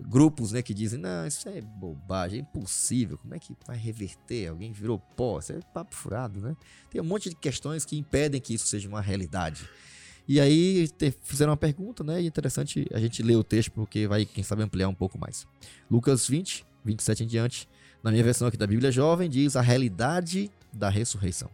Grupos 0.00 0.52
né, 0.52 0.62
que 0.62 0.72
dizem, 0.72 0.98
não, 0.98 1.26
isso 1.26 1.48
é 1.48 1.60
bobagem, 1.60 2.38
é 2.38 2.42
impossível, 2.42 3.18
como 3.18 3.34
é 3.34 3.38
que 3.38 3.54
vai 3.66 3.76
reverter? 3.76 4.48
Alguém 4.48 4.72
virou 4.72 4.98
pó, 4.98 5.38
isso 5.38 5.52
é 5.52 5.60
papo 5.74 5.94
furado, 5.94 6.40
né? 6.40 6.56
Tem 6.90 7.00
um 7.00 7.04
monte 7.04 7.28
de 7.28 7.36
questões 7.36 7.84
que 7.84 7.96
impedem 7.96 8.40
que 8.40 8.54
isso 8.54 8.66
seja 8.66 8.88
uma 8.88 9.00
realidade. 9.00 9.68
E 10.26 10.40
aí 10.40 10.88
te, 10.88 11.10
fizeram 11.22 11.50
uma 11.50 11.56
pergunta, 11.56 12.04
né? 12.04 12.20
E 12.20 12.24
é 12.24 12.28
interessante 12.28 12.86
a 12.92 12.98
gente 12.98 13.22
ler 13.22 13.36
o 13.36 13.42
texto 13.42 13.72
porque 13.72 14.06
vai, 14.06 14.24
quem 14.24 14.44
sabe, 14.44 14.62
ampliar 14.62 14.88
um 14.88 14.94
pouco 14.94 15.18
mais. 15.18 15.46
Lucas 15.90 16.28
20, 16.28 16.66
27 16.84 17.24
em 17.24 17.26
diante, 17.26 17.68
na 18.02 18.10
minha 18.10 18.22
versão 18.22 18.46
aqui 18.46 18.56
da 18.56 18.66
Bíblia 18.66 18.92
Jovem, 18.92 19.28
diz 19.28 19.56
a 19.56 19.60
realidade 19.60 20.50
da 20.72 20.88
ressurreição. 20.88 21.50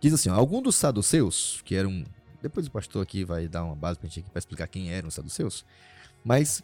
Diz 0.00 0.12
assim, 0.12 0.28
ó, 0.28 0.34
algum 0.34 0.60
dos 0.60 0.74
saduceus, 0.74 1.62
que 1.64 1.76
eram... 1.76 2.04
Depois 2.42 2.66
o 2.66 2.70
pastor 2.72 3.04
aqui 3.04 3.24
vai 3.24 3.46
dar 3.46 3.62
uma 3.62 3.76
base 3.76 4.00
pra 4.00 4.08
gente 4.08 4.18
aqui 4.18 4.30
para 4.30 4.40
explicar 4.40 4.66
quem 4.66 4.90
eram 4.90 5.06
os 5.06 5.14
saduceus. 5.14 5.64
Mas 6.24 6.60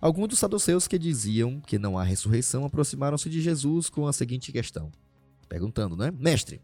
Alguns 0.00 0.28
dos 0.28 0.38
saduceus 0.38 0.88
que 0.88 0.98
diziam 0.98 1.60
que 1.60 1.78
não 1.78 1.98
há 1.98 2.02
ressurreição 2.02 2.64
aproximaram-se 2.64 3.28
de 3.28 3.40
Jesus 3.40 3.88
com 3.88 4.06
a 4.06 4.12
seguinte 4.12 4.52
questão, 4.52 4.90
perguntando, 5.48 5.96
né? 5.96 6.10
Mestre, 6.10 6.60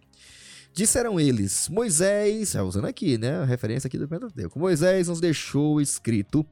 disseram 0.73 1.19
eles, 1.19 1.69
Moisés, 1.69 2.55
é, 2.55 2.63
usando 2.63 2.87
aqui, 2.87 3.19
né, 3.19 3.39
a 3.39 3.45
referência 3.45 3.89
aqui 3.89 3.99
do 3.99 4.09
Pentateuco, 4.09 4.59
Moisés 4.59 5.09
nos 5.09 5.21
deixou 5.21 5.81
escrito 5.81 6.47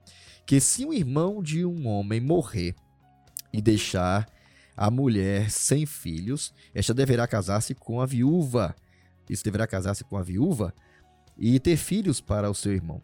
que 0.47 0.61
se 0.61 0.85
um 0.85 0.93
irmão 0.93 1.43
de 1.43 1.65
um 1.65 1.87
homem 1.87 2.21
morrer 2.21 2.75
e 3.53 3.63
deixar 3.63 4.29
a 4.77 4.91
mulher 4.91 5.51
sem 5.51 5.87
filhos, 5.87 6.53
esta 6.75 6.93
deverá 6.93 7.27
casar-se 7.27 7.75
com 7.75 8.01
a 8.01 8.07
viúva. 8.07 8.75
Isso 9.31 9.45
deverá 9.45 9.67
casar-se 9.67 10.05
com 10.05 10.17
a 10.17 10.23
viúva 10.23 10.75
e 11.39 11.59
ter 11.61 11.77
filhos 11.77 12.21
para 12.21 12.51
o 12.51 12.55
seu 12.55 12.73
irmão 12.73 13.01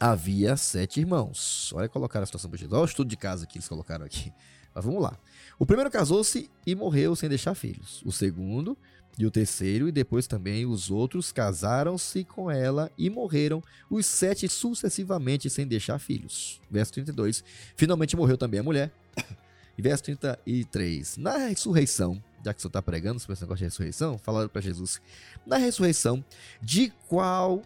havia 0.00 0.56
sete 0.56 0.98
irmãos. 0.98 1.70
Olha 1.74 1.88
colocar 1.88 2.22
a 2.22 2.26
situação 2.26 2.50
para 2.50 2.58
Olha 2.72 2.82
o 2.82 2.84
estudo 2.86 3.08
de 3.08 3.16
casa 3.18 3.46
que 3.46 3.58
eles 3.58 3.68
colocaram 3.68 4.06
aqui. 4.06 4.32
Mas 4.74 4.84
vamos 4.84 5.02
lá. 5.02 5.18
O 5.58 5.66
primeiro 5.66 5.90
casou-se 5.90 6.50
e 6.66 6.74
morreu 6.74 7.14
sem 7.14 7.28
deixar 7.28 7.54
filhos. 7.54 8.02
O 8.06 8.10
segundo 8.10 8.78
e 9.18 9.26
o 9.26 9.30
terceiro, 9.30 9.88
e 9.88 9.92
depois 9.92 10.26
também 10.26 10.64
os 10.64 10.90
outros, 10.90 11.30
casaram-se 11.30 12.24
com 12.24 12.50
ela 12.50 12.90
e 12.96 13.10
morreram, 13.10 13.62
os 13.90 14.06
sete 14.06 14.48
sucessivamente 14.48 15.50
sem 15.50 15.66
deixar 15.66 15.98
filhos. 15.98 16.60
Verso 16.70 16.92
32. 16.94 17.44
Finalmente 17.76 18.16
morreu 18.16 18.38
também 18.38 18.60
a 18.60 18.62
mulher. 18.62 18.90
Verso 19.76 20.04
33. 20.04 21.18
Na 21.18 21.36
ressurreição, 21.36 22.22
já 22.44 22.54
que 22.54 22.62
você 22.62 22.68
está 22.68 22.80
pregando 22.80 23.18
sobre 23.18 23.34
esse 23.34 23.42
negócio 23.42 23.58
de 23.58 23.64
ressurreição, 23.64 24.16
falaram 24.18 24.48
para 24.48 24.62
Jesus: 24.62 25.00
na 25.46 25.58
ressurreição, 25.58 26.24
de 26.62 26.90
qual. 27.08 27.62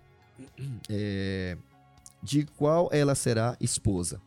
É, 0.89 1.57
de 2.25 2.47
qual 2.57 2.89
ela 2.91 3.15
será 3.15 3.55
esposa, 3.61 4.21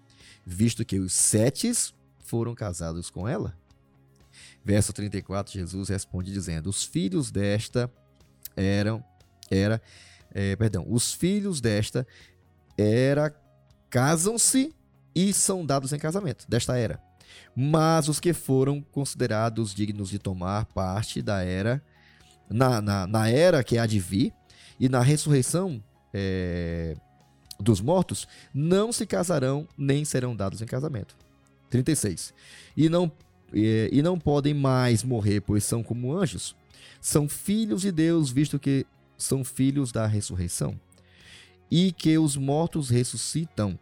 visto 0.45 0.85
que 0.85 0.99
os 0.99 1.11
setes 1.11 1.95
foram 2.19 2.53
casados 2.53 3.09
com 3.09 3.27
ela? 3.27 3.57
Verso 4.63 4.93
34, 4.93 5.51
Jesus 5.51 5.89
responde 5.89 6.31
dizendo: 6.31 6.69
Os 6.69 6.83
filhos 6.83 7.31
desta 7.31 7.91
eram, 8.55 9.03
era, 9.49 9.81
é, 10.31 10.55
perdão, 10.55 10.85
os 10.87 11.11
filhos 11.11 11.59
desta 11.59 12.05
era 12.77 13.35
casam-se 13.89 14.75
e 15.15 15.33
são 15.33 15.65
dados 15.65 15.91
em 15.91 15.97
casamento, 15.97 16.45
desta 16.47 16.77
era. 16.77 17.01
Mas 17.55 18.07
os 18.07 18.19
que 18.19 18.31
foram 18.31 18.79
considerados 18.79 19.73
dignos 19.73 20.09
de 20.09 20.19
tomar 20.19 20.65
parte 20.65 21.23
da 21.23 21.43
era, 21.43 21.81
na, 22.47 22.79
na, 22.79 23.07
na 23.07 23.29
era 23.29 23.63
que 23.63 23.79
há 23.79 23.87
de 23.87 23.99
vir, 23.99 24.31
e 24.79 24.87
na 24.87 25.01
ressurreição 25.01 25.83
é, 26.13 26.95
dos 27.59 27.81
mortos 27.81 28.27
não 28.53 28.91
se 28.91 29.05
casarão 29.05 29.67
nem 29.77 30.05
serão 30.05 30.35
dados 30.35 30.61
em 30.61 30.65
casamento. 30.65 31.15
36. 31.69 32.33
E 32.75 32.89
não, 32.89 33.11
e, 33.53 33.89
e 33.91 34.01
não 34.01 34.19
podem 34.19 34.53
mais 34.53 35.03
morrer, 35.03 35.41
pois 35.41 35.63
são 35.63 35.83
como 35.83 36.15
anjos. 36.15 36.55
São 37.01 37.27
filhos 37.27 37.81
de 37.81 37.91
Deus, 37.91 38.31
visto 38.31 38.59
que 38.59 38.85
são 39.17 39.43
filhos 39.43 39.91
da 39.91 40.05
ressurreição. 40.05 40.79
E 41.69 41.91
que 41.91 42.17
os 42.17 42.37
mortos 42.37 42.89
ressuscitam. 42.89 43.77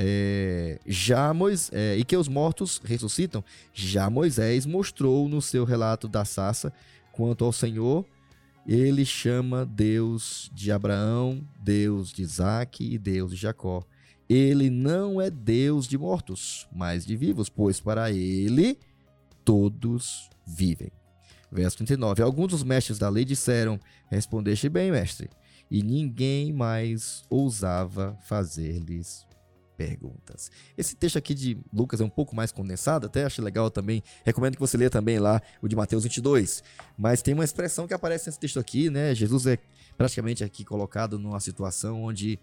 É, 0.00 0.78
já 0.86 1.34
Moisés, 1.34 1.70
é, 1.72 1.96
e 1.96 2.04
que 2.04 2.16
os 2.16 2.28
mortos 2.28 2.80
ressuscitam, 2.84 3.42
já 3.74 4.08
Moisés 4.08 4.64
mostrou 4.64 5.28
no 5.28 5.42
seu 5.42 5.64
relato 5.64 6.06
da 6.06 6.24
Sassa 6.24 6.72
quanto 7.10 7.44
ao 7.44 7.52
Senhor 7.52 8.06
ele 8.68 9.06
chama 9.06 9.64
Deus 9.64 10.50
de 10.52 10.70
Abraão, 10.70 11.42
Deus 11.58 12.12
de 12.12 12.20
Isaac 12.20 12.84
e 12.84 12.98
Deus 12.98 13.30
de 13.30 13.36
Jacó. 13.38 13.82
Ele 14.28 14.68
não 14.68 15.18
é 15.18 15.30
Deus 15.30 15.88
de 15.88 15.96
mortos, 15.96 16.68
mas 16.70 17.06
de 17.06 17.16
vivos, 17.16 17.48
pois 17.48 17.80
para 17.80 18.12
ele 18.12 18.78
todos 19.42 20.28
vivem. 20.46 20.92
Verso 21.50 21.78
39. 21.78 22.22
Alguns 22.22 22.48
dos 22.48 22.62
mestres 22.62 22.98
da 22.98 23.08
lei 23.08 23.24
disseram: 23.24 23.80
Respondeste 24.10 24.68
bem, 24.68 24.92
mestre. 24.92 25.30
E 25.70 25.82
ninguém 25.82 26.52
mais 26.52 27.24
ousava 27.30 28.18
fazer-lhes 28.20 29.26
perguntas. 29.78 30.50
Esse 30.76 30.96
texto 30.96 31.16
aqui 31.16 31.32
de 31.32 31.56
Lucas 31.72 32.00
é 32.00 32.04
um 32.04 32.10
pouco 32.10 32.34
mais 32.34 32.50
condensado, 32.50 33.06
até 33.06 33.24
acho 33.24 33.40
legal 33.40 33.70
também. 33.70 34.02
Recomendo 34.24 34.56
que 34.56 34.60
você 34.60 34.76
leia 34.76 34.90
também 34.90 35.20
lá 35.20 35.40
o 35.62 35.68
de 35.68 35.76
Mateus 35.76 36.02
22. 36.02 36.64
Mas 36.98 37.22
tem 37.22 37.32
uma 37.32 37.44
expressão 37.44 37.86
que 37.86 37.94
aparece 37.94 38.26
nesse 38.26 38.40
texto 38.40 38.58
aqui, 38.58 38.90
né? 38.90 39.14
Jesus 39.14 39.46
é 39.46 39.56
praticamente 39.96 40.42
aqui 40.42 40.64
colocado 40.64 41.16
numa 41.16 41.38
situação 41.38 42.02
onde, 42.02 42.40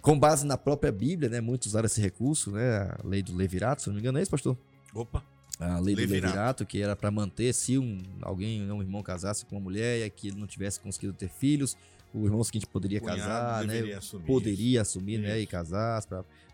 com 0.00 0.16
base 0.16 0.46
na 0.46 0.56
própria 0.56 0.92
Bíblia, 0.92 1.28
né? 1.28 1.40
Muitos 1.40 1.68
usaram 1.68 1.86
esse 1.86 2.00
recurso, 2.00 2.52
né? 2.52 2.94
A 2.96 3.00
lei 3.04 3.24
do 3.24 3.34
Levirato, 3.34 3.82
se 3.82 3.88
não 3.88 3.94
me 3.94 4.00
engano, 4.00 4.18
é 4.18 4.22
isso, 4.22 4.30
pastor? 4.30 4.56
Opa! 4.94 5.24
A 5.58 5.80
lei 5.80 5.96
Levirato. 5.96 6.06
do 6.06 6.26
Levirato, 6.26 6.66
que 6.66 6.80
era 6.80 6.94
para 6.94 7.10
manter 7.10 7.52
se 7.52 7.76
um, 7.76 8.00
alguém, 8.22 8.70
um 8.70 8.80
irmão 8.80 9.02
casasse 9.02 9.44
com 9.46 9.56
uma 9.56 9.62
mulher 9.62 10.06
e 10.06 10.10
que 10.10 10.28
ele 10.28 10.38
não 10.38 10.46
tivesse 10.46 10.78
conseguido 10.78 11.12
ter 11.12 11.28
filhos, 11.28 11.76
o 12.16 12.24
irmão 12.24 12.42
seguinte 12.42 12.66
poderia 12.66 13.00
Cunhado 13.00 13.20
casar, 13.20 13.64
né? 13.66 13.94
Assumir 13.94 14.26
poderia 14.26 14.80
isso. 14.80 14.90
assumir, 14.90 15.14
isso. 15.14 15.22
né? 15.22 15.40
E 15.40 15.46
casar 15.46 16.02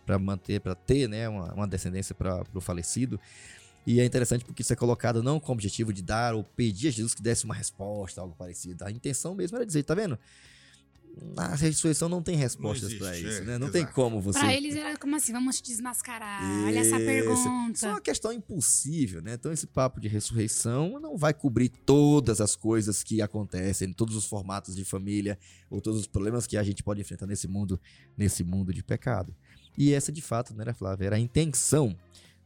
para 0.04 0.18
manter, 0.18 0.60
para 0.60 0.74
ter, 0.74 1.08
né? 1.08 1.28
Uma, 1.28 1.54
uma 1.54 1.68
descendência 1.68 2.14
para 2.14 2.44
o 2.52 2.60
falecido. 2.60 3.18
E 3.86 4.00
é 4.00 4.04
interessante 4.04 4.44
porque 4.44 4.62
isso 4.62 4.72
é 4.72 4.76
colocado 4.76 5.22
não 5.22 5.40
com 5.40 5.52
o 5.52 5.54
objetivo 5.54 5.92
de 5.92 6.02
dar 6.02 6.34
ou 6.34 6.44
pedir 6.44 6.88
a 6.88 6.90
Jesus 6.90 7.14
que 7.14 7.22
desse 7.22 7.44
uma 7.44 7.54
resposta, 7.54 8.20
algo 8.20 8.34
parecido. 8.36 8.84
A 8.84 8.90
intenção 8.90 9.34
mesmo 9.34 9.56
era 9.56 9.66
dizer, 9.66 9.82
tá 9.84 9.94
vendo? 9.94 10.18
Na 11.34 11.54
ressurreição 11.54 12.08
não 12.08 12.22
tem 12.22 12.36
respostas 12.36 12.94
para 12.94 13.18
isso, 13.18 13.44
né? 13.44 13.58
Não 13.58 13.68
é, 13.68 13.70
tem 13.70 13.86
como 13.86 14.20
você. 14.20 14.38
Para 14.38 14.54
eles 14.54 14.74
era 14.74 14.96
como 14.96 15.14
assim, 15.16 15.32
vamos 15.32 15.60
te 15.60 15.70
desmascarar. 15.70 16.42
Isso. 16.42 16.66
Olha 16.66 16.78
essa 16.78 16.96
pergunta. 16.96 17.72
Isso 17.74 17.86
é 17.86 17.90
uma 17.90 18.00
questão 18.00 18.32
impossível, 18.32 19.22
né? 19.22 19.34
Então 19.34 19.52
esse 19.52 19.66
papo 19.66 20.00
de 20.00 20.08
ressurreição 20.08 20.98
não 21.00 21.16
vai 21.16 21.34
cobrir 21.34 21.68
todas 21.68 22.40
as 22.40 22.56
coisas 22.56 23.02
que 23.02 23.20
acontecem, 23.20 23.92
todos 23.92 24.16
os 24.16 24.26
formatos 24.26 24.74
de 24.74 24.84
família 24.84 25.38
ou 25.70 25.80
todos 25.80 26.00
os 26.00 26.06
problemas 26.06 26.46
que 26.46 26.56
a 26.56 26.62
gente 26.62 26.82
pode 26.82 27.00
enfrentar 27.00 27.26
nesse 27.26 27.46
mundo, 27.46 27.80
nesse 28.16 28.42
mundo 28.42 28.72
de 28.72 28.82
pecado. 28.82 29.34
E 29.76 29.92
essa 29.92 30.12
de 30.12 30.22
fato, 30.22 30.54
né, 30.54 30.72
Flávia, 30.72 31.06
era 31.06 31.16
a 31.16 31.20
intenção 31.20 31.96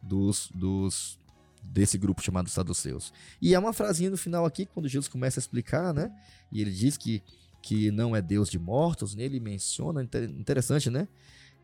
dos, 0.03 0.51
dos 0.55 1.19
desse 1.63 1.99
grupo 1.99 2.23
chamado 2.23 2.49
saduceus. 2.49 3.13
E 3.41 3.55
há 3.55 3.61
uma 3.61 3.73
frasinha 3.73 4.11
no 4.11 4.17
final 4.17 4.47
aqui, 4.47 4.67
quando 4.67 4.89
Jesus 4.89 5.09
começa 5.09 5.41
a 5.41 5.43
explicar, 5.43 5.93
né? 5.93 6.11
E 6.53 6.61
ele 6.61 6.71
diz 6.71 6.97
que, 6.97 7.23
que 7.67 7.91
não 7.91 8.15
é 8.15 8.23
Deus 8.23 8.49
de 8.49 8.61
mortos, 8.61 9.17
né? 9.17 9.25
ele 9.25 9.41
menciona, 9.41 10.01
interessante, 10.39 10.89
né? 10.89 11.09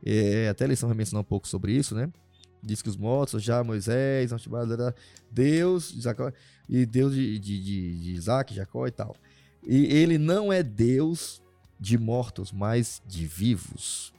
É, 0.05 0.49
até 0.49 0.65
a 0.65 0.67
lição 0.67 0.89
vai 0.89 0.99
mencionar 0.99 1.21
um 1.21 1.25
pouco 1.25 1.47
sobre 1.47 1.73
isso, 1.73 1.95
né? 1.95 2.11
Diz 2.61 2.83
que 2.83 2.89
os 2.89 2.97
mortos, 2.97 3.41
já 3.41 3.63
Moisés, 3.63 4.33
Deus, 5.31 5.91
Jacó, 5.91 6.33
e 6.69 6.85
Deus 6.85 7.15
de, 7.15 7.39
de, 7.39 7.63
de, 7.63 7.99
de 8.01 8.11
Isaac, 8.15 8.53
Jacó 8.53 8.85
e 8.89 8.91
tal. 8.91 9.15
E 9.65 9.85
ele 9.95 10.19
não 10.19 10.53
é 10.53 10.61
Deus 10.61 11.41
de 11.79 11.97
mortos, 11.97 12.51
mas 12.51 13.01
de 13.07 13.25
vivos, 13.25 14.13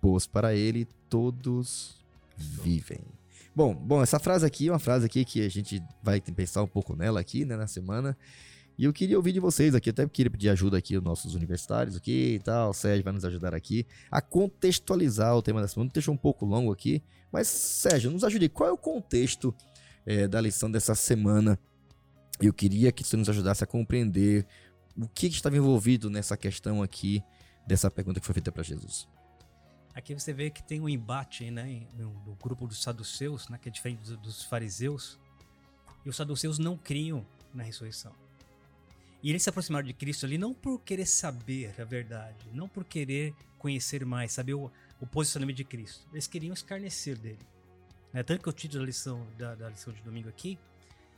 pois 0.00 0.26
para 0.26 0.54
ele 0.54 0.88
todos 1.10 2.02
vivem. 2.38 3.00
Bom, 3.54 3.74
bom, 3.74 4.02
essa 4.02 4.18
frase 4.18 4.46
aqui 4.46 4.68
é 4.68 4.72
uma 4.72 4.78
frase 4.78 5.04
aqui 5.04 5.26
que 5.26 5.44
a 5.44 5.50
gente 5.50 5.82
vai 6.02 6.22
pensar 6.22 6.62
um 6.62 6.66
pouco 6.66 6.96
nela 6.96 7.20
aqui, 7.20 7.44
né, 7.44 7.54
na 7.54 7.66
semana. 7.66 8.16
E 8.78 8.84
eu 8.84 8.92
queria 8.92 9.16
ouvir 9.16 9.32
de 9.32 9.40
vocês 9.40 9.74
aqui, 9.74 9.90
até 9.90 10.06
queria 10.06 10.30
pedir 10.30 10.48
ajuda 10.50 10.78
aqui 10.78 10.94
aos 10.94 11.02
nossos 11.02 11.34
universitários 11.34 11.96
aqui 11.96 12.34
e 12.34 12.38
tal. 12.38 12.70
O 12.70 12.72
Sérgio 12.72 13.02
vai 13.02 13.12
nos 13.12 13.24
ajudar 13.24 13.52
aqui 13.52 13.84
a 14.08 14.20
contextualizar 14.20 15.36
o 15.36 15.42
tema 15.42 15.60
da 15.60 15.66
semana. 15.66 15.90
Deixou 15.92 16.14
um 16.14 16.16
pouco 16.16 16.46
longo 16.46 16.72
aqui, 16.72 17.02
mas 17.32 17.48
Sérgio, 17.48 18.08
nos 18.08 18.22
ajude. 18.22 18.48
Qual 18.48 18.68
é 18.68 18.72
o 18.72 18.78
contexto 18.78 19.52
é, 20.06 20.28
da 20.28 20.40
lição 20.40 20.70
dessa 20.70 20.94
semana? 20.94 21.58
Eu 22.40 22.52
queria 22.52 22.92
que 22.92 23.02
você 23.02 23.16
nos 23.16 23.28
ajudasse 23.28 23.64
a 23.64 23.66
compreender 23.66 24.46
o 24.96 25.08
que, 25.08 25.28
que 25.28 25.34
estava 25.34 25.56
envolvido 25.56 26.08
nessa 26.08 26.36
questão 26.36 26.80
aqui, 26.80 27.20
dessa 27.66 27.90
pergunta 27.90 28.20
que 28.20 28.26
foi 28.26 28.34
feita 28.34 28.52
para 28.52 28.62
Jesus. 28.62 29.08
Aqui 29.92 30.14
você 30.14 30.32
vê 30.32 30.50
que 30.50 30.62
tem 30.62 30.80
um 30.80 30.88
embate 30.88 31.50
né, 31.50 31.84
no, 31.96 32.36
grupo 32.40 32.64
dos 32.64 32.80
saduceus, 32.80 33.48
né, 33.48 33.58
que 33.60 33.68
é 33.68 33.72
diferente 33.72 34.14
dos 34.18 34.44
fariseus. 34.44 35.18
E 36.06 36.08
os 36.08 36.14
saduceus 36.14 36.60
não 36.60 36.76
criam 36.76 37.26
na 37.52 37.64
ressurreição. 37.64 38.27
E 39.22 39.30
eles 39.30 39.42
se 39.42 39.48
aproximaram 39.48 39.86
de 39.86 39.92
Cristo 39.92 40.26
ali 40.26 40.38
não 40.38 40.54
por 40.54 40.80
querer 40.80 41.06
saber 41.06 41.74
a 41.78 41.84
verdade, 41.84 42.48
não 42.52 42.68
por 42.68 42.84
querer 42.84 43.34
conhecer 43.58 44.04
mais, 44.04 44.32
saber 44.32 44.54
o, 44.54 44.70
o 45.00 45.06
posicionamento 45.06 45.56
de 45.56 45.64
Cristo. 45.64 46.06
Eles 46.12 46.26
queriam 46.26 46.52
escarnecer 46.52 47.18
dele. 47.18 47.38
É, 48.14 48.22
tanto 48.22 48.42
que 48.42 48.48
o 48.48 48.52
título 48.52 48.80
da 48.80 48.86
lição, 48.86 49.26
da, 49.36 49.54
da 49.54 49.68
lição 49.68 49.92
de 49.92 50.00
domingo 50.02 50.28
aqui 50.28 50.58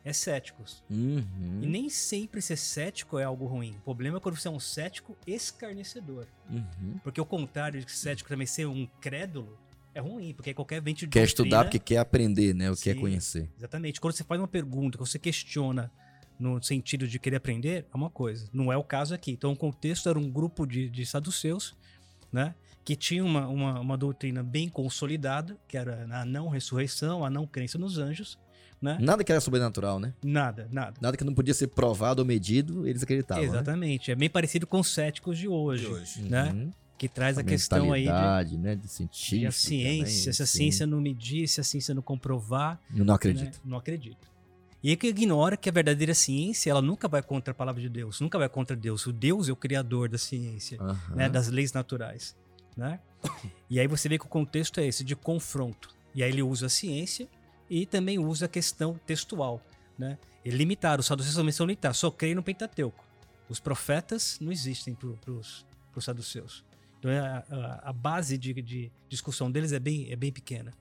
é 0.05 0.13
céticos. 0.13 0.83
Uhum. 0.91 1.61
E 1.63 1.67
nem 1.67 1.89
sempre 1.91 2.41
ser 2.41 2.57
cético 2.57 3.19
é 3.19 3.25
algo 3.25 3.47
ruim. 3.47 3.77
O 3.81 3.85
problema 3.85 4.17
é 4.17 4.21
quando 4.21 4.37
você 4.37 4.49
é 4.49 4.51
um 4.51 4.59
cético 4.61 5.17
escarnecedor. 5.27 6.27
Uhum. 6.49 6.99
Porque 7.05 7.21
o 7.21 7.27
contrário 7.27 7.85
de 7.85 7.93
cético 7.93 8.29
também 8.29 8.47
ser 8.47 8.67
um 8.67 8.87
crédulo 9.01 9.59
é 9.95 10.01
ruim, 10.01 10.33
porque 10.33 10.55
qualquer 10.55 10.81
vento 10.81 11.01
de 11.01 11.09
Quer 11.09 11.21
doutrina, 11.21 11.27
estudar 11.27 11.65
porque 11.65 11.79
quer 11.79 11.99
aprender, 11.99 12.55
né? 12.55 12.71
O 12.71 12.77
que 12.77 12.85
quer 12.85 12.95
conhecer. 12.95 13.49
Exatamente. 13.59 14.01
Quando 14.01 14.15
você 14.15 14.25
faz 14.25 14.41
uma 14.41 14.49
pergunta, 14.49 14.97
que 14.97 15.05
você 15.05 15.19
questiona 15.19 15.93
no 16.41 16.61
sentido 16.63 17.07
de 17.07 17.19
querer 17.19 17.37
aprender, 17.37 17.87
é 17.93 17.97
uma 17.97 18.11
coisa. 18.11 18.49
Não 18.53 18.73
é 18.73 18.77
o 18.77 18.83
caso 18.83 19.15
aqui. 19.15 19.31
Então, 19.31 19.53
o 19.53 19.57
contexto 19.57 20.09
era 20.09 20.19
um 20.19 20.29
grupo 20.31 20.67
de, 20.67 20.89
de 20.89 21.05
saduceus, 21.07 21.77
né? 22.33 22.55
Que 22.85 22.97
tinha 22.97 23.23
uma, 23.25 23.47
uma, 23.47 23.79
uma 23.79 23.97
doutrina 23.99 24.43
bem 24.43 24.69
consolidada, 24.69 25.57
que 25.69 25.77
era 25.77 26.09
a 26.11 26.25
não 26.25 26.49
ressurreição, 26.49 27.25
a 27.25 27.31
não 27.31 27.47
crença 27.47 27.77
nos 27.79 27.99
anjos, 27.99 28.39
né? 28.81 28.97
Nada 29.01 29.23
que 29.23 29.31
era 29.31 29.41
sobrenatural, 29.41 30.01
né? 30.01 30.15
Nada, 30.25 30.67
nada. 30.73 30.95
Nada 31.01 31.17
que 31.17 31.23
não 31.23 31.35
podia 31.35 31.53
ser 31.53 31.67
provado 31.69 32.23
ou 32.23 32.27
medido, 32.27 32.87
eles 32.89 33.03
acreditavam. 33.03 33.43
né? 33.45 33.49
Exatamente. 33.51 34.11
É 34.11 34.15
bem 34.15 34.31
parecido 34.31 34.67
com 34.67 34.81
os 34.81 34.89
céticos 34.89 35.37
de 35.39 35.47
hoje, 35.47 35.85
De 35.87 35.93
hoje. 35.93 36.23
né? 36.23 36.51
Uhum. 36.51 36.71
Que 36.97 37.09
traz 37.09 37.37
a, 37.39 37.43
A 37.43 37.45
questão 37.45 37.93
aí 37.93 38.07
de, 38.47 38.57
né? 38.59 38.75
De 38.77 38.89
científico. 38.89 39.41
de 39.41 39.47
a 39.47 39.53
ciência. 39.53 40.33
se 40.33 40.43
a 40.43 40.47
ciência 40.47 40.87
não 40.87 41.01
medir, 41.01 41.47
se 41.49 41.61
a 41.61 41.65
ciência 41.65 41.95
não 41.95 42.03
comprovar, 42.03 42.81
Eu 42.95 43.05
não 43.05 43.15
acredito. 43.15 43.55
né? 43.57 43.61
Não 43.65 43.77
acredito. 43.79 44.30
E 44.83 44.91
aí 44.91 44.97
que 44.97 45.09
ignora 45.09 45.57
que 45.57 45.69
a 45.69 45.73
verdadeira 45.73 46.15
ciência, 46.15 46.71
ela 46.71 46.81
nunca 46.81 47.07
vai 47.07 47.23
contra 47.23 47.53
a 47.53 47.55
palavra 47.55 47.81
de 47.83 47.89
Deus, 47.89 48.21
nunca 48.21 48.39
vai 48.39 48.49
contra 48.49 48.75
Deus. 48.75 49.07
O 49.07 49.13
Deus 49.13 49.49
é 49.49 49.53
o 49.53 49.57
criador 49.57 50.09
da 50.09 50.17
ciência, 50.17 50.81
Aham. 50.81 51.15
né, 51.15 51.29
das 51.29 51.49
leis 51.49 51.73
naturais, 51.73 52.37
né? 52.77 52.99
E 53.69 53.79
aí 53.79 53.87
você 53.87 54.09
vê 54.09 54.19
que 54.19 54.25
o 54.25 54.29
contexto 54.29 54.81
é 54.81 54.87
esse 54.87 55.05
de 55.05 55.15
confronto. 55.15 55.91
E 56.15 56.23
aí 56.23 56.31
ele 56.31 56.43
usa 56.43 56.67
a 56.67 56.69
ciência 56.71 57.29
e 57.69 57.85
também 57.85 58.19
usa 58.19 58.47
a 58.47 58.49
questão 58.49 58.99
textual, 59.07 59.63
né? 59.99 60.19
Ele 60.45 60.57
limitar, 60.57 60.99
os 60.99 61.07
saduceus 61.07 61.37
também 61.37 61.53
são 61.53 61.67
limitados, 61.67 61.99
só 61.99 62.11
creem 62.11 62.35
no 62.35 62.43
Pentateuco. 62.43 63.05
Os 63.49 63.61
profetas 63.61 64.39
não 64.41 64.51
existem 64.51 64.95
para 64.95 65.33
os 65.33 65.65
saduceus. 66.01 66.65
Então 66.99 67.11
a, 67.11 67.45
a, 67.51 67.91
a 67.91 67.93
base 67.93 68.39
de, 68.39 68.55
de 68.63 68.91
discussão 69.09 69.51
deles 69.51 69.73
é 69.73 69.79
bem, 69.79 70.11
é 70.11 70.17
bem 70.17 70.33
pequena. 70.33 70.73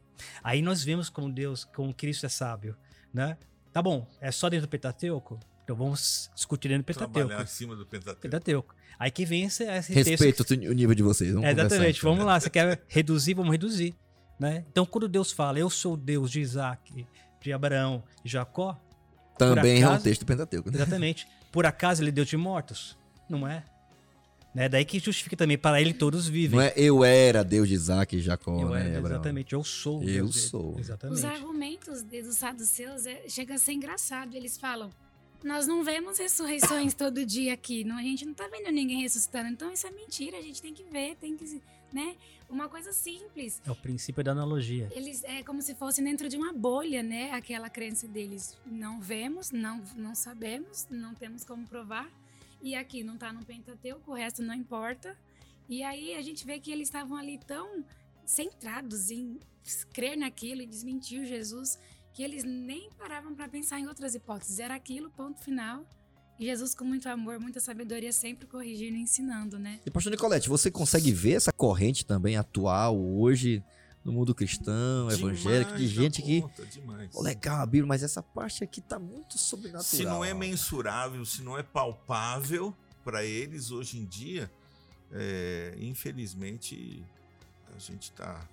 Aí 0.43 0.61
nós 0.61 0.83
vemos 0.83 1.09
como 1.09 1.31
Deus, 1.31 1.65
como 1.65 1.93
Cristo 1.93 2.25
é 2.25 2.29
sábio, 2.29 2.77
né? 3.13 3.37
Tá 3.71 3.81
bom, 3.81 4.07
é 4.19 4.31
só 4.31 4.49
dentro 4.49 4.67
do 4.67 4.69
Pentateuco? 4.69 5.39
Então 5.63 5.75
vamos 5.75 6.29
discutir 6.33 6.69
dentro 6.69 6.83
do 6.83 6.85
Pentateuco. 6.87 7.13
Trabalhar 7.27 7.41
acima 7.43 7.75
do 7.75 7.85
Pentateuco. 7.85 8.21
Pentateuco. 8.21 8.75
Aí 8.97 9.11
que 9.11 9.25
vem 9.25 9.43
esse, 9.43 9.63
esse 9.63 9.93
Respeito 9.93 10.43
texto. 10.43 10.51
o 10.69 10.73
nível 10.73 10.95
de 10.95 11.03
vocês. 11.03 11.31
Vamos 11.31 11.47
É, 11.47 11.51
exatamente, 11.51 11.99
então. 11.99 12.11
vamos 12.11 12.25
lá. 12.25 12.39
Você 12.39 12.49
quer 12.49 12.81
reduzir? 12.87 13.33
Vamos 13.35 13.51
reduzir. 13.51 13.95
Né? 14.39 14.65
Então, 14.71 14.85
quando 14.85 15.07
Deus 15.07 15.31
fala, 15.31 15.59
eu 15.59 15.69
sou 15.69 15.93
o 15.93 15.97
Deus 15.97 16.31
de 16.31 16.39
Isaac, 16.41 17.05
de 17.41 17.53
Abraão 17.53 18.03
e 18.25 18.29
Jacó, 18.29 18.77
Também 19.37 19.81
é 19.81 19.85
um 19.85 19.89
acaso- 19.89 20.03
texto 20.03 20.21
do 20.21 20.25
Pentateuco. 20.25 20.69
né? 20.71 20.75
exatamente, 20.77 21.27
por 21.51 21.65
acaso 21.65 22.01
ele 22.01 22.09
é 22.09 22.11
Deus 22.13 22.27
de 22.27 22.37
mortos? 22.37 22.97
Não 23.29 23.47
é? 23.47 23.63
Né? 24.53 24.67
Daí 24.67 24.83
que 24.83 24.97
justifica 24.99 25.37
também, 25.37 25.57
para 25.57 25.79
ele 25.79 25.93
todos 25.93 26.27
vivem. 26.27 26.57
Não 26.59 26.65
é 26.65 26.73
eu 26.75 27.03
era 27.03 27.43
Deus 27.43 27.67
de 27.67 27.75
Isaac 27.75 28.15
e 28.15 28.19
Jacó, 28.21 28.59
Eu 28.61 28.69
né? 28.69 28.89
era, 28.95 28.99
exatamente, 29.07 29.53
eu 29.53 29.63
sou. 29.63 30.01
Eu 30.01 30.07
Deus 30.07 30.35
dele. 30.35 30.47
sou. 30.47 30.71
Os 30.73 30.79
Exatamente. 30.79 31.25
argumentos 31.25 32.01
de- 32.03 32.23
dos 32.23 32.35
saduceus 32.35 33.05
é, 33.05 33.23
chega 33.29 33.53
a 33.55 33.57
ser 33.59 33.73
engraçado. 33.73 34.35
Eles 34.35 34.57
falam: 34.57 34.89
Nós 35.43 35.67
não 35.67 35.83
vemos 35.83 36.17
ressurreições 36.17 36.93
todo 36.95 37.23
dia 37.25 37.53
aqui. 37.53 37.83
Não, 37.83 37.97
a 37.97 38.01
gente 38.01 38.25
não 38.25 38.33
tá 38.33 38.47
vendo 38.51 38.71
ninguém 38.71 39.01
ressuscitando. 39.03 39.49
Então 39.49 39.71
isso 39.71 39.85
é 39.85 39.91
mentira. 39.91 40.37
A 40.37 40.41
gente 40.41 40.61
tem 40.61 40.73
que 40.73 40.83
ver, 40.83 41.15
tem 41.17 41.37
que. 41.37 41.61
né? 41.93 42.15
Uma 42.49 42.67
coisa 42.67 42.91
simples. 42.91 43.61
É 43.63 43.69
o 43.69 43.75
princípio 43.75 44.23
da 44.23 44.31
analogia. 44.31 44.89
Eles 44.95 45.23
é 45.23 45.43
como 45.43 45.61
se 45.61 45.75
fossem 45.75 46.03
dentro 46.03 46.27
de 46.27 46.35
uma 46.35 46.51
bolha, 46.51 47.03
né? 47.03 47.29
Aquela 47.33 47.69
crença 47.69 48.07
deles. 48.07 48.57
Não 48.65 48.99
vemos, 48.99 49.51
não, 49.51 49.83
não 49.95 50.15
sabemos, 50.15 50.87
não 50.89 51.13
temos 51.13 51.43
como 51.45 51.67
provar. 51.67 52.09
E 52.61 52.75
aqui 52.75 53.03
não 53.03 53.17
tá 53.17 53.31
no 53.31 53.45
Pentateuco, 53.45 54.11
o 54.11 54.13
resto 54.13 54.41
não 54.41 54.53
importa. 54.53 55.17
E 55.67 55.83
aí 55.83 56.15
a 56.15 56.21
gente 56.21 56.45
vê 56.45 56.59
que 56.59 56.71
eles 56.71 56.87
estavam 56.87 57.15
ali 57.17 57.37
tão 57.37 57.83
centrados 58.25 59.11
em 59.11 59.39
crer 59.93 60.17
naquilo 60.17 60.61
e 60.61 60.65
desmentir 60.65 61.25
Jesus 61.25 61.79
que 62.13 62.23
eles 62.23 62.43
nem 62.43 62.89
paravam 62.97 63.33
para 63.33 63.47
pensar 63.47 63.79
em 63.79 63.87
outras 63.87 64.15
hipóteses. 64.15 64.59
Era 64.59 64.75
aquilo, 64.75 65.09
ponto 65.11 65.39
final. 65.41 65.85
E 66.39 66.45
Jesus, 66.45 66.73
com 66.73 66.85
muito 66.85 67.07
amor, 67.07 67.39
muita 67.39 67.59
sabedoria, 67.59 68.13
sempre 68.13 68.47
corrigindo 68.47 68.95
e 68.97 69.01
ensinando, 69.01 69.59
né? 69.59 69.79
E, 69.85 69.91
pastor 69.91 70.11
Nicolete, 70.11 70.47
você 70.47 70.71
consegue 70.71 71.11
ver 71.11 71.33
essa 71.33 71.51
corrente 71.51 72.05
também 72.05 72.37
atual 72.37 72.97
hoje 72.97 73.63
no 74.03 74.11
mundo 74.11 74.33
cristão, 74.33 75.09
evangélico, 75.11 75.71
de 75.75 75.89
Demais 75.89 75.91
gente 75.91 76.21
que. 76.21 76.43
demais. 76.71 77.11
Pô, 77.11 77.21
legal 77.21 77.61
a 77.61 77.65
Bíblia, 77.65 77.87
mas 77.87 78.03
essa 78.03 78.23
parte 78.23 78.63
aqui 78.63 78.81
tá 78.81 78.97
muito 78.97 79.37
sobrenatural. 79.37 79.83
Se 79.83 80.03
não 80.03 80.23
é 80.23 80.33
mensurável, 80.33 81.25
se 81.25 81.41
não 81.41 81.57
é 81.57 81.63
palpável 81.63 82.75
para 83.03 83.25
eles 83.25 83.71
hoje 83.71 83.97
em 83.97 84.05
dia, 84.05 84.49
é, 85.11 85.75
infelizmente 85.79 87.03
a 87.75 87.79
gente 87.79 88.03
está 88.03 88.47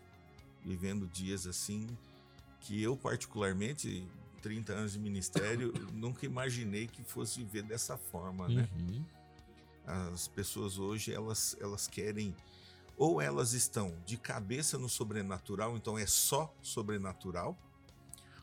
vivendo 0.65 1.07
dias 1.07 1.47
assim 1.47 1.87
que 2.61 2.83
eu 2.83 2.97
particularmente 2.97 4.05
30 4.43 4.73
anos 4.73 4.93
de 4.93 4.99
ministério 4.99 5.73
nunca 5.93 6.27
imaginei 6.27 6.87
que 6.87 7.03
fosse 7.03 7.39
viver 7.39 7.63
dessa 7.63 7.97
forma, 7.97 8.49
né? 8.49 8.69
Uhum. 8.77 9.05
As 10.13 10.27
pessoas 10.27 10.79
hoje 10.79 11.13
elas 11.13 11.57
elas 11.61 11.87
querem 11.87 12.35
ou 12.97 13.21
elas 13.21 13.53
estão 13.53 13.95
de 14.07 14.17
cabeça 14.17 14.79
no 14.79 14.89
sobrenatural, 14.89 15.77
então 15.77 15.99
é 15.99 16.07
só 16.07 16.55
sobrenatural, 16.63 17.59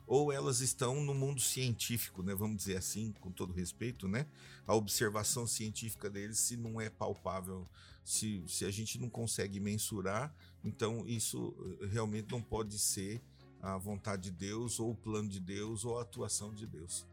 ou 0.05 0.31
elas 0.31 0.59
estão 0.59 1.01
no 1.01 1.13
mundo 1.13 1.41
científico, 1.41 2.21
né? 2.21 2.35
Vamos 2.35 2.57
dizer 2.57 2.77
assim, 2.77 3.13
com 3.19 3.31
todo 3.31 3.53
respeito, 3.53 4.07
né? 4.07 4.27
A 4.67 4.75
observação 4.75 5.47
científica 5.47 6.09
deles, 6.09 6.37
se 6.37 6.57
não 6.57 6.79
é 6.79 6.89
palpável, 6.89 7.67
se, 8.03 8.43
se 8.47 8.65
a 8.65 8.71
gente 8.71 8.99
não 8.99 9.09
consegue 9.09 9.59
mensurar, 9.59 10.33
então 10.63 11.07
isso 11.07 11.55
eh, 11.81 11.87
realmente 11.87 12.31
não 12.31 12.41
pode 12.41 12.77
ser 12.77 13.21
a 13.61 13.77
vontade 13.77 14.23
de 14.23 14.31
Deus, 14.31 14.77
ou 14.79 14.91
o 14.91 14.95
plano 14.95 15.29
de 15.29 15.39
Deus, 15.39 15.85
ou 15.85 15.97
a 15.97 16.01
atuação 16.01 16.53
de 16.53 16.67
Deus. 16.67 17.05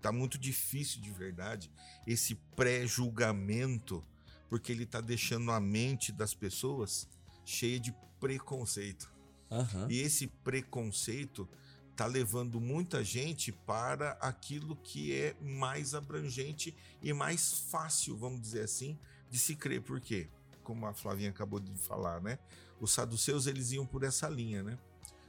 Tá 0.00 0.10
muito 0.10 0.38
difícil 0.38 1.02
de 1.02 1.10
verdade 1.10 1.70
esse 2.06 2.34
pré-julgamento, 2.56 4.02
porque 4.50 4.72
ele 4.72 4.84
tá 4.84 5.00
deixando 5.00 5.52
a 5.52 5.60
mente 5.60 6.10
das 6.10 6.34
pessoas 6.34 7.08
cheia 7.44 7.78
de 7.78 7.94
preconceito. 8.18 9.10
Aham. 9.48 9.86
E 9.88 10.00
esse 10.00 10.26
preconceito 10.26 11.48
tá 11.96 12.04
levando 12.04 12.60
muita 12.60 13.04
gente 13.04 13.52
para 13.52 14.12
aquilo 14.20 14.74
que 14.74 15.14
é 15.14 15.36
mais 15.40 15.94
abrangente 15.94 16.74
e 17.00 17.12
mais 17.12 17.60
fácil, 17.70 18.16
vamos 18.16 18.40
dizer 18.40 18.62
assim, 18.62 18.98
de 19.30 19.38
se 19.38 19.54
crer. 19.54 19.82
Por 19.82 20.00
quê? 20.00 20.28
Como 20.64 20.84
a 20.84 20.92
Flavinha 20.92 21.30
acabou 21.30 21.60
de 21.60 21.72
falar, 21.78 22.20
né? 22.20 22.38
Os 22.80 22.90
saduceus 22.92 23.46
eles 23.46 23.70
iam 23.70 23.86
por 23.86 24.02
essa 24.02 24.28
linha, 24.28 24.62
né? 24.64 24.78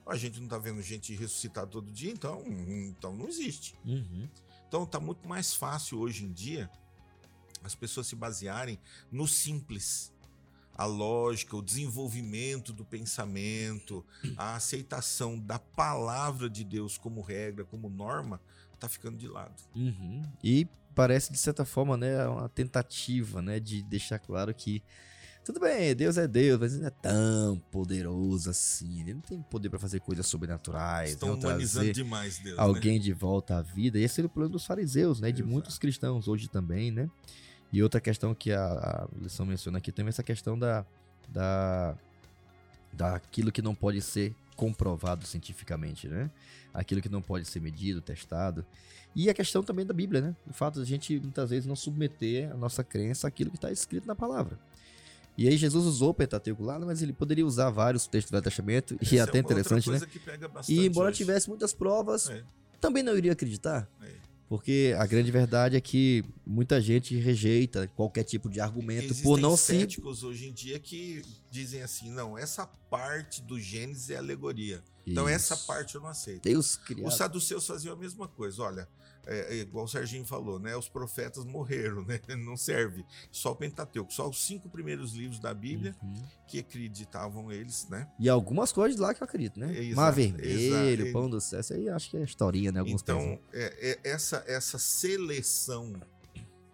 A 0.05 0.15
gente 0.15 0.39
não 0.39 0.45
está 0.45 0.57
vendo 0.57 0.81
gente 0.81 1.13
ressuscitar 1.13 1.67
todo 1.67 1.91
dia, 1.91 2.11
então, 2.11 2.43
então 2.47 3.15
não 3.15 3.27
existe. 3.27 3.75
Uhum. 3.85 4.27
Então 4.67 4.85
tá 4.85 4.99
muito 4.99 5.27
mais 5.27 5.53
fácil 5.53 5.99
hoje 5.99 6.25
em 6.25 6.31
dia 6.31 6.71
as 7.63 7.75
pessoas 7.75 8.07
se 8.07 8.15
basearem 8.15 8.79
no 9.11 9.27
simples. 9.27 10.11
A 10.73 10.85
lógica, 10.85 11.55
o 11.55 11.61
desenvolvimento 11.61 12.73
do 12.73 12.83
pensamento, 12.83 14.03
a 14.37 14.55
aceitação 14.55 15.37
da 15.37 15.59
palavra 15.59 16.49
de 16.49 16.63
Deus 16.63 16.97
como 16.97 17.21
regra, 17.21 17.65
como 17.65 17.89
norma, 17.89 18.41
tá 18.79 18.89
ficando 18.89 19.17
de 19.17 19.27
lado. 19.27 19.61
Uhum. 19.75 20.23
E 20.43 20.67
parece, 20.95 21.31
de 21.31 21.37
certa 21.37 21.65
forma, 21.65 21.97
né, 21.97 22.25
uma 22.27 22.49
tentativa 22.49 23.41
né, 23.41 23.59
de 23.59 23.83
deixar 23.83 24.17
claro 24.17 24.53
que 24.55 24.81
tudo 25.43 25.59
bem, 25.59 25.95
Deus 25.95 26.17
é 26.17 26.27
Deus, 26.27 26.59
mas 26.59 26.73
ele 26.73 26.81
não 26.81 26.87
é 26.87 26.91
tão 26.91 27.59
poderoso 27.71 28.49
assim. 28.49 29.01
Ele 29.01 29.15
não 29.15 29.21
tem 29.21 29.41
poder 29.41 29.69
para 29.69 29.79
fazer 29.79 29.99
coisas 29.99 30.27
sobrenaturais. 30.27 31.11
Estão 31.11 31.35
né, 31.35 31.47
humanizando 31.47 31.91
demais 31.91 32.37
Deus. 32.37 32.59
alguém 32.59 32.99
né? 32.99 33.03
de 33.03 33.11
volta 33.11 33.57
à 33.57 33.61
vida. 33.61 33.97
E 33.97 34.03
esse 34.03 34.21
é 34.21 34.25
o 34.25 34.29
problema 34.29 34.51
dos 34.51 34.65
fariseus, 34.65 35.19
né? 35.19 35.31
De 35.31 35.41
Exato. 35.41 35.51
muitos 35.51 35.79
cristãos 35.79 36.27
hoje 36.27 36.47
também, 36.47 36.91
né? 36.91 37.09
E 37.71 37.81
outra 37.81 38.01
questão 38.01 38.33
que 38.35 38.51
a, 38.51 38.63
a 38.65 39.07
lição 39.21 39.45
menciona 39.45 39.77
aqui 39.77 39.91
também 39.91 40.09
é 40.09 40.09
essa 40.09 40.23
questão 40.23 40.57
da, 40.57 40.85
da 41.29 41.95
daquilo 42.93 43.51
que 43.51 43.61
não 43.61 43.73
pode 43.73 44.01
ser 44.01 44.35
comprovado 44.55 45.25
cientificamente, 45.25 46.07
né? 46.07 46.29
Aquilo 46.73 47.01
que 47.01 47.09
não 47.09 47.21
pode 47.21 47.45
ser 47.45 47.59
medido, 47.61 48.01
testado. 48.01 48.65
E 49.15 49.29
a 49.29 49.33
questão 49.33 49.63
também 49.63 49.85
da 49.85 49.93
Bíblia, 49.93 50.21
né? 50.21 50.35
O 50.49 50.53
fato 50.53 50.75
de 50.75 50.81
a 50.81 50.85
gente 50.85 51.19
muitas 51.19 51.49
vezes 51.49 51.65
não 51.65 51.75
submeter 51.75 52.51
a 52.51 52.55
nossa 52.55 52.83
crença 52.83 53.27
àquilo 53.27 53.49
que 53.49 53.57
está 53.57 53.71
escrito 53.71 54.05
na 54.07 54.15
palavra. 54.15 54.59
E 55.37 55.47
aí 55.47 55.55
Jesus 55.57 55.85
usou 55.85 56.09
o 56.09 56.13
Pentateuco 56.13 56.61
lá, 56.63 56.77
mas 56.79 57.01
ele 57.01 57.13
poderia 57.13 57.45
usar 57.45 57.69
vários 57.69 58.05
textos 58.05 58.29
do 58.29 58.33
Velho 58.33 58.43
Testamento, 58.43 58.93
e 59.01 59.05
Essa 59.05 59.15
é 59.15 59.17
é 59.17 59.21
até 59.21 59.39
uma 59.39 59.47
outra 59.47 59.61
interessante, 59.61 59.89
né? 59.89 59.99
E 60.67 60.85
embora 60.85 61.09
hoje. 61.09 61.17
tivesse 61.17 61.47
muitas 61.49 61.73
provas, 61.73 62.29
É, 62.29 62.43
também 62.81 63.01
não 63.01 63.17
iria 63.17 63.31
acreditar. 63.31 63.87
é. 64.03 64.30
Porque 64.51 64.93
a 64.99 65.05
grande 65.05 65.31
verdade 65.31 65.77
é 65.77 65.79
que 65.79 66.25
muita 66.45 66.81
gente 66.81 67.15
rejeita 67.15 67.87
qualquer 67.95 68.25
tipo 68.25 68.49
de 68.49 68.59
argumento 68.59 69.05
Existem 69.05 69.23
por 69.23 69.39
não 69.39 69.55
se. 69.55 69.67
céticos 69.67 70.25
hoje 70.25 70.49
em 70.49 70.51
dia 70.51 70.77
que 70.77 71.23
dizem 71.49 71.81
assim, 71.81 72.11
não, 72.11 72.37
essa 72.37 72.67
parte 72.89 73.41
do 73.41 73.57
Gênesis 73.57 74.09
é 74.09 74.17
alegoria. 74.17 74.83
Então 75.07 75.25
essa 75.25 75.53
Isso. 75.53 75.65
parte 75.65 75.95
eu 75.95 76.01
não 76.01 76.09
aceito. 76.09 76.43
Deus 76.43 76.75
criado. 76.75 77.07
Os 77.07 77.15
saduceus 77.15 77.65
faziam 77.65 77.93
a 77.93 77.97
mesma 77.97 78.27
coisa. 78.27 78.61
Olha, 78.61 78.89
é, 79.25 79.55
é 79.55 79.57
igual 79.61 79.85
o 79.85 79.87
Serginho 79.87 80.25
falou, 80.25 80.59
né? 80.59 80.75
Os 80.75 80.89
profetas 80.89 81.45
morreram, 81.45 82.03
né? 82.05 82.19
Não 82.37 82.57
serve. 82.57 83.05
Só 83.31 83.51
o 83.51 83.55
Pentateuco, 83.55 84.11
só 84.11 84.27
os 84.29 84.45
cinco 84.45 84.69
primeiros 84.69 85.13
livros 85.13 85.39
da 85.39 85.53
Bíblia 85.53 85.95
Uhum. 86.01 86.23
que 86.47 86.59
acreditavam 86.59 87.51
eles, 87.51 87.87
né? 87.89 88.07
E 88.19 88.27
algumas 88.29 88.71
coisas 88.71 88.99
lá 88.99 89.13
que 89.13 89.21
eu 89.21 89.25
acredito, 89.25 89.59
né? 89.59 89.71
Exato, 89.77 89.95
Mar 89.95 90.11
Vermelho, 90.11 91.01
exato. 91.05 91.13
Pão 91.13 91.29
do 91.29 91.39
Céu, 91.41 91.59
isso 91.59 91.73
aí 91.73 91.89
acho 91.89 92.09
que 92.09 92.17
é 92.17 92.21
historinha, 92.23 92.71
né? 92.71 92.79
Alguns 92.79 93.01
então, 93.01 93.39
é- 93.53 93.99
é 94.03 94.09
essa, 94.09 94.43
essa 94.47 94.77
seleção 94.79 95.93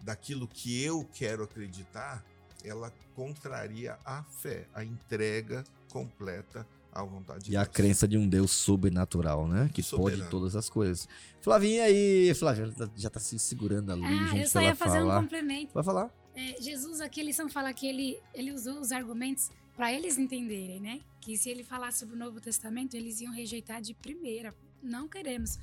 daquilo 0.02 0.48
que 0.48 0.82
eu 0.82 1.04
quero 1.12 1.42
acreditar, 1.42 2.24
ela 2.64 2.92
contraria 3.14 3.98
a 4.04 4.22
fé, 4.22 4.66
a 4.74 4.82
entrega 4.84 5.64
completa 5.90 6.66
à 7.00 7.04
vontade 7.04 7.44
de 7.44 7.52
E 7.52 7.56
a 7.56 7.62
Deus. 7.64 7.74
crença 7.74 8.06
de 8.08 8.16
um 8.18 8.28
Deus 8.28 8.50
sobrenatural, 8.52 9.46
né? 9.46 9.70
Que 9.72 9.82
Soberano. 9.82 10.18
pode 10.22 10.30
todas 10.30 10.56
as 10.56 10.68
coisas. 10.68 11.08
Flavinha 11.40 11.84
aí, 11.84 12.32
Flavinha 12.34 12.66
já 12.68 12.72
tá- 12.86 12.92
já 12.96 13.10
tá 13.10 13.20
se 13.20 13.38
segurando 13.38 13.92
ali, 13.92 14.04
Ah, 14.04 14.26
gente, 14.28 14.42
eu 14.42 14.48
só 14.48 14.60
ia 14.62 14.74
fazer 14.74 14.98
um 14.98 15.02
falar. 15.02 15.22
complemento. 15.22 15.72
Vai 15.74 15.84
falar? 15.84 16.10
É, 16.34 16.60
Jesus 16.60 17.00
aqui, 17.00 17.20
a 17.20 17.24
lição 17.24 17.48
fala 17.48 17.72
que 17.72 17.86
ele, 17.86 18.18
ele 18.34 18.52
usou 18.52 18.78
os 18.80 18.92
argumentos 18.92 19.50
para 19.76 19.92
eles 19.92 20.18
entenderem, 20.18 20.80
né? 20.80 21.00
Que 21.20 21.36
se 21.36 21.48
ele 21.50 21.64
falasse 21.64 21.98
sobre 22.00 22.14
o 22.14 22.18
Novo 22.18 22.40
Testamento, 22.40 22.94
eles 22.94 23.20
iam 23.20 23.32
rejeitar 23.32 23.80
de 23.80 23.94
primeira. 23.94 24.54
Não 24.82 25.08
queremos. 25.08 25.58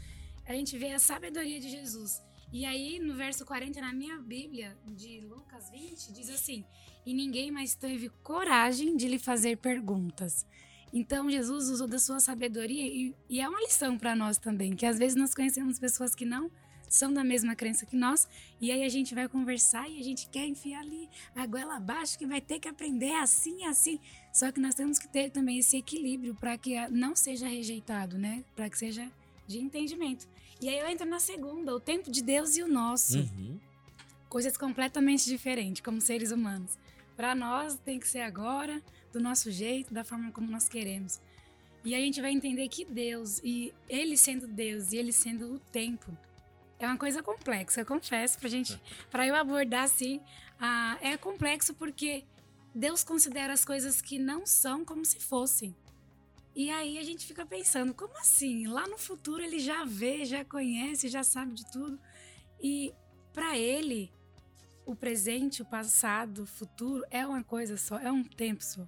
A 0.45 0.53
gente 0.53 0.77
vê 0.77 0.91
a 0.91 0.99
sabedoria 0.99 1.59
de 1.59 1.69
Jesus. 1.69 2.21
E 2.53 2.63
aí, 2.65 2.99
no 2.99 3.15
verso 3.15 3.43
40, 3.45 3.81
na 3.81 3.91
minha 3.91 4.17
Bíblia, 4.19 4.77
de 4.87 5.19
Lucas 5.21 5.69
20, 5.71 6.13
diz 6.13 6.29
assim: 6.29 6.63
E 7.05 7.13
ninguém 7.13 7.51
mais 7.51 7.73
teve 7.75 8.09
coragem 8.23 8.95
de 8.95 9.07
lhe 9.07 9.17
fazer 9.19 9.57
perguntas. 9.57 10.45
Então, 10.95 11.29
Jesus 11.29 11.69
usou 11.69 11.89
da 11.89 11.99
sua 11.99 12.21
sabedoria, 12.21 12.87
e, 12.87 13.13
e 13.29 13.41
é 13.41 13.49
uma 13.49 13.59
lição 13.59 13.97
para 13.97 14.15
nós 14.15 14.37
também, 14.37 14.73
que 14.73 14.85
às 14.85 14.97
vezes 14.97 15.17
nós 15.17 15.35
conhecemos 15.35 15.77
pessoas 15.77 16.15
que 16.15 16.23
não 16.23 16.49
são 16.87 17.11
da 17.11 17.21
mesma 17.21 17.53
crença 17.53 17.85
que 17.85 17.97
nós, 17.97 18.25
e 18.61 18.71
aí 18.71 18.81
a 18.81 18.87
gente 18.87 19.13
vai 19.13 19.27
conversar 19.27 19.89
e 19.89 19.99
a 19.99 20.03
gente 20.03 20.29
quer 20.29 20.47
enfiar 20.47 20.79
ali 20.79 21.09
a 21.35 21.45
goela 21.45 21.75
abaixo 21.75 22.17
que 22.17 22.25
vai 22.25 22.39
ter 22.39 22.59
que 22.59 22.69
aprender 22.69 23.13
assim 23.15 23.65
assim. 23.65 23.99
Só 24.31 24.51
que 24.53 24.59
nós 24.61 24.73
temos 24.73 24.97
que 24.97 25.07
ter 25.07 25.29
também 25.29 25.59
esse 25.59 25.75
equilíbrio 25.75 26.33
para 26.35 26.57
que 26.57 26.75
não 26.87 27.13
seja 27.13 27.47
rejeitado, 27.47 28.17
né? 28.17 28.45
Para 28.55 28.69
que 28.69 28.77
seja 28.77 29.11
de 29.45 29.59
entendimento. 29.59 30.25
E 30.61 30.69
aí 30.69 30.79
eu 30.79 30.87
entro 30.87 31.05
na 31.05 31.19
segunda, 31.19 31.75
o 31.75 31.79
tempo 31.79 32.09
de 32.09 32.23
Deus 32.23 32.55
e 32.55 32.63
o 32.63 32.67
nosso. 32.67 33.19
Uhum. 33.19 33.59
Coisas 34.29 34.55
completamente 34.55 35.25
diferentes, 35.25 35.81
como 35.81 35.99
seres 35.99 36.31
humanos. 36.31 36.77
Para 37.15 37.35
nós 37.35 37.77
tem 37.83 37.99
que 37.99 38.07
ser 38.07 38.21
agora, 38.21 38.81
do 39.15 39.23
nosso 39.23 39.49
jeito, 39.49 39.93
da 39.93 40.03
forma 40.03 40.29
como 40.31 40.51
nós 40.51 40.67
queremos. 40.67 41.21
E 41.85 41.95
a 41.95 41.99
gente 41.99 42.19
vai 42.21 42.31
entender 42.31 42.67
que 42.67 42.83
Deus, 42.83 43.39
e 43.43 43.73
Ele 43.87 44.17
sendo 44.17 44.45
Deus 44.45 44.91
e 44.91 44.97
Ele 44.97 45.13
sendo 45.13 45.53
o 45.53 45.59
tempo, 45.59 46.15
é 46.77 46.85
uma 46.85 46.97
coisa 46.97 47.23
complexa, 47.23 47.81
eu 47.81 47.85
confesso, 47.85 48.37
pra 48.37 48.49
gente, 48.49 48.79
para 49.09 49.25
eu 49.25 49.33
abordar 49.33 49.83
assim, 49.83 50.19
ah, 50.59 50.97
é 51.01 51.15
complexo 51.15 51.73
porque 51.73 52.25
Deus 52.73 53.05
considera 53.05 53.53
as 53.53 53.63
coisas 53.63 54.01
que 54.01 54.19
não 54.19 54.45
são 54.45 54.83
como 54.83 55.05
se 55.05 55.19
fossem. 55.19 55.73
E 56.53 56.69
aí 56.69 56.97
a 56.97 57.03
gente 57.03 57.25
fica 57.25 57.45
pensando, 57.45 57.93
como 57.93 58.17
assim? 58.17 58.67
Lá 58.67 58.85
no 58.87 58.97
futuro 58.97 59.41
ele 59.41 59.59
já 59.59 59.85
vê, 59.85 60.25
já 60.25 60.43
conhece, 60.43 61.07
já 61.07 61.23
sabe 61.23 61.53
de 61.53 61.71
tudo. 61.71 61.97
E 62.61 62.93
para 63.31 63.57
ele, 63.57 64.11
o 64.85 64.95
presente, 64.95 65.61
o 65.61 65.65
passado, 65.65 66.43
o 66.43 66.45
futuro 66.45 67.03
é 67.09 67.25
uma 67.25 67.43
coisa 67.43 67.77
só, 67.77 67.97
é 67.99 68.11
um 68.11 68.23
tempo 68.23 68.63
só. 68.63 68.85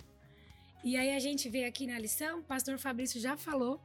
E 0.84 0.96
aí 0.96 1.16
a 1.16 1.20
gente 1.20 1.50
vê 1.50 1.66
aqui 1.66 1.86
na 1.88 2.00
lição, 2.00 2.40
o 2.40 2.44
pastor 2.44 2.78
Fabrício 2.78 3.20
já 3.20 3.36
falou 3.36 3.82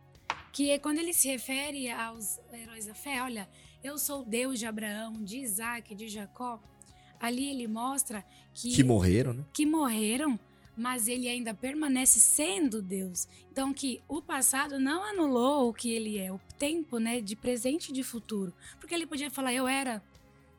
que 0.53 0.79
quando 0.79 0.99
ele 0.99 1.13
se 1.13 1.29
refere 1.29 1.91
aos 1.91 2.39
heróis 2.53 2.87
da 2.87 2.95
fé, 2.95 3.23
olha, 3.23 3.49
eu 3.83 3.99
sou 3.99 4.25
Deus 4.25 4.59
de 4.59 4.67
Abraão, 4.67 5.13
de 5.15 5.39
Isaac, 5.39 5.95
de 5.95 6.09
Jacó. 6.09 6.63
Ali 7.19 7.49
ele 7.49 7.67
mostra 7.67 8.25
que 8.55 8.73
Que 8.75 8.85
morreram, 8.85 9.33
né? 9.33 9.45
que 9.53 9.65
morreram, 9.65 10.39
mas 10.77 11.09
ele 11.09 11.29
ainda 11.29 11.55
permanece 11.55 12.21
sendo 12.21 12.83
Deus. 12.83 13.27
Então 13.51 13.73
que 13.73 14.01
o 14.09 14.21
passado 14.21 14.79
não 14.79 15.03
anulou 15.05 15.69
o 15.69 15.75
que 15.75 15.91
ele 15.91 16.19
é, 16.19 16.33
o 16.33 16.41
tempo, 16.59 16.99
né, 16.99 17.21
de 17.21 17.35
presente 17.35 17.91
e 17.91 17.93
de 17.93 18.03
futuro. 18.03 18.53
Porque 18.79 18.95
ele 18.95 19.07
podia 19.07 19.31
falar 19.31 19.53
eu 19.53 19.67
era 19.67 20.03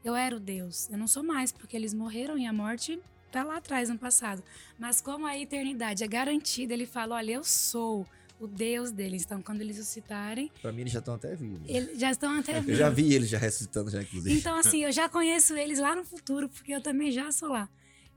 eu 0.03 0.15
era 0.15 0.35
o 0.35 0.39
Deus. 0.39 0.89
Eu 0.89 0.97
não 0.97 1.07
sou 1.07 1.23
mais, 1.23 1.51
porque 1.51 1.77
eles 1.77 1.93
morreram 1.93 2.37
e 2.37 2.45
a 2.45 2.51
morte 2.51 2.99
tá 3.33 3.43
lá 3.43 3.57
atrás 3.57 3.89
no 3.89 3.97
passado. 3.97 4.43
Mas 4.77 5.01
como 5.01 5.25
a 5.25 5.37
eternidade 5.37 6.03
é 6.03 6.07
garantida, 6.07 6.73
ele 6.73 6.85
fala, 6.85 7.15
olha, 7.15 7.31
eu 7.33 7.43
sou 7.43 8.05
o 8.39 8.47
Deus 8.47 8.91
deles. 8.91 9.23
Então 9.23 9.41
quando 9.41 9.61
eles 9.61 9.77
ressuscitarem, 9.77 10.51
Pra 10.61 10.71
mim 10.71 10.81
eles 10.81 10.93
já 10.93 10.99
estão 10.99 11.15
até 11.15 11.35
vivos. 11.35 11.67
eles 11.67 11.99
já 11.99 12.11
estão 12.11 12.37
até 12.39 12.59
Eu 12.59 12.75
já 12.75 12.89
vi 12.89 13.13
eles 13.13 13.29
já 13.29 13.37
ressuscitando 13.37 13.89
já, 13.89 14.01
inclusive. 14.01 14.37
então, 14.39 14.55
assim, 14.57 14.83
eu 14.83 14.91
já 14.91 15.09
conheço 15.09 15.55
eles 15.55 15.79
lá 15.79 15.95
no 15.95 16.03
futuro, 16.03 16.47
porque 16.47 16.71
eu 16.73 16.81
também 16.81 17.11
já 17.11 17.31
sou 17.31 17.49
lá. 17.49 17.67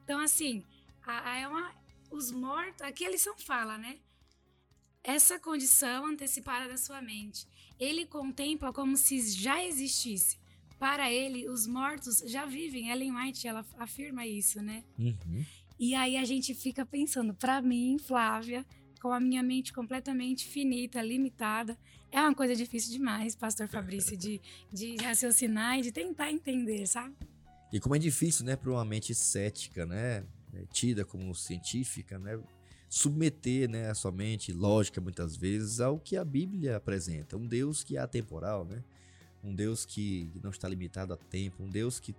Então, 0.05 0.21
assim, 0.21 0.63
a, 1.05 1.31
a- 1.33 1.39
é 1.39 1.49
uma, 1.49 1.73
os 2.11 2.31
mortos, 2.31 2.83
aqui 2.83 3.05
a 3.07 3.11
lição 3.11 3.35
fala, 3.39 3.79
né? 3.79 3.97
Essa 5.03 5.39
condição 5.39 6.07
antecipada 6.07 6.69
da 6.69 6.77
sua 6.77 7.01
mente. 7.01 7.47
Ele 7.79 8.05
contempla 8.07 8.73
como 8.73 8.97
se 8.97 9.21
já 9.31 9.63
existisse. 9.65 10.39
Para 10.79 11.11
ele, 11.11 11.49
os 11.49 11.67
mortos 11.67 12.19
já 12.27 12.45
vivem. 12.45 12.91
Ellen 12.91 13.15
White, 13.15 13.49
ela 13.49 13.65
afirma 13.79 14.27
isso, 14.27 14.61
né? 14.61 14.85
Uhum. 14.99 15.45
E 15.79 15.95
aí 15.95 16.17
a 16.17 16.25
gente 16.25 16.55
fica 16.55 16.85
pensando, 16.85 17.35
para 17.35 17.61
mim, 17.63 17.99
Flávia, 17.99 18.65
com 19.01 19.13
a 19.13 19.21
minha 19.21 19.43
mente 19.43 19.73
completamente 19.73 20.47
finita, 20.47 21.03
limitada, 21.03 21.79
é 22.11 22.21
uma 22.21 22.35
coisa 22.35 22.55
difícil 22.55 22.93
demais, 22.93 23.35
Pastor 23.35 23.69
Fabrício, 23.69 24.17
de, 24.17 24.41
de 24.73 24.97
raciocinar 24.97 25.79
e 25.79 25.83
de 25.83 25.93
tentar 25.93 26.31
entender, 26.31 26.87
sabe? 26.87 27.15
E 27.73 27.81
como 27.81 27.95
é 27.95 27.99
difícil, 27.99 28.45
né, 28.45 28.57
para 28.57 28.71
uma 28.71 28.85
mente 28.85 29.15
cética, 29.15 29.85
né, 29.85 30.25
é, 30.55 30.65
tida 30.73 31.05
como 31.05 31.35
científica, 31.35 32.19
né, 32.19 32.41
submeter, 32.89 33.69
né, 33.69 33.91
a 33.91 33.95
sua 33.95 34.13
mente 34.13 34.53
lógica 34.53 35.01
muitas 35.01 35.37
vezes 35.37 35.81
ao 35.81 35.99
que 35.99 36.17
a 36.17 36.25
Bíblia 36.25 36.77
apresenta, 36.77 37.37
um 37.37 37.47
Deus 37.47 37.83
que 37.83 37.97
é 37.97 38.01
atemporal, 38.01 38.65
né, 38.65 38.83
um 39.47 39.55
Deus 39.55 39.85
que 39.85 40.31
não 40.43 40.51
está 40.51 40.69
limitado 40.69 41.13
a 41.15 41.17
tempo, 41.17 41.63
um 41.63 41.69
Deus 41.71 42.01
que 42.01 42.15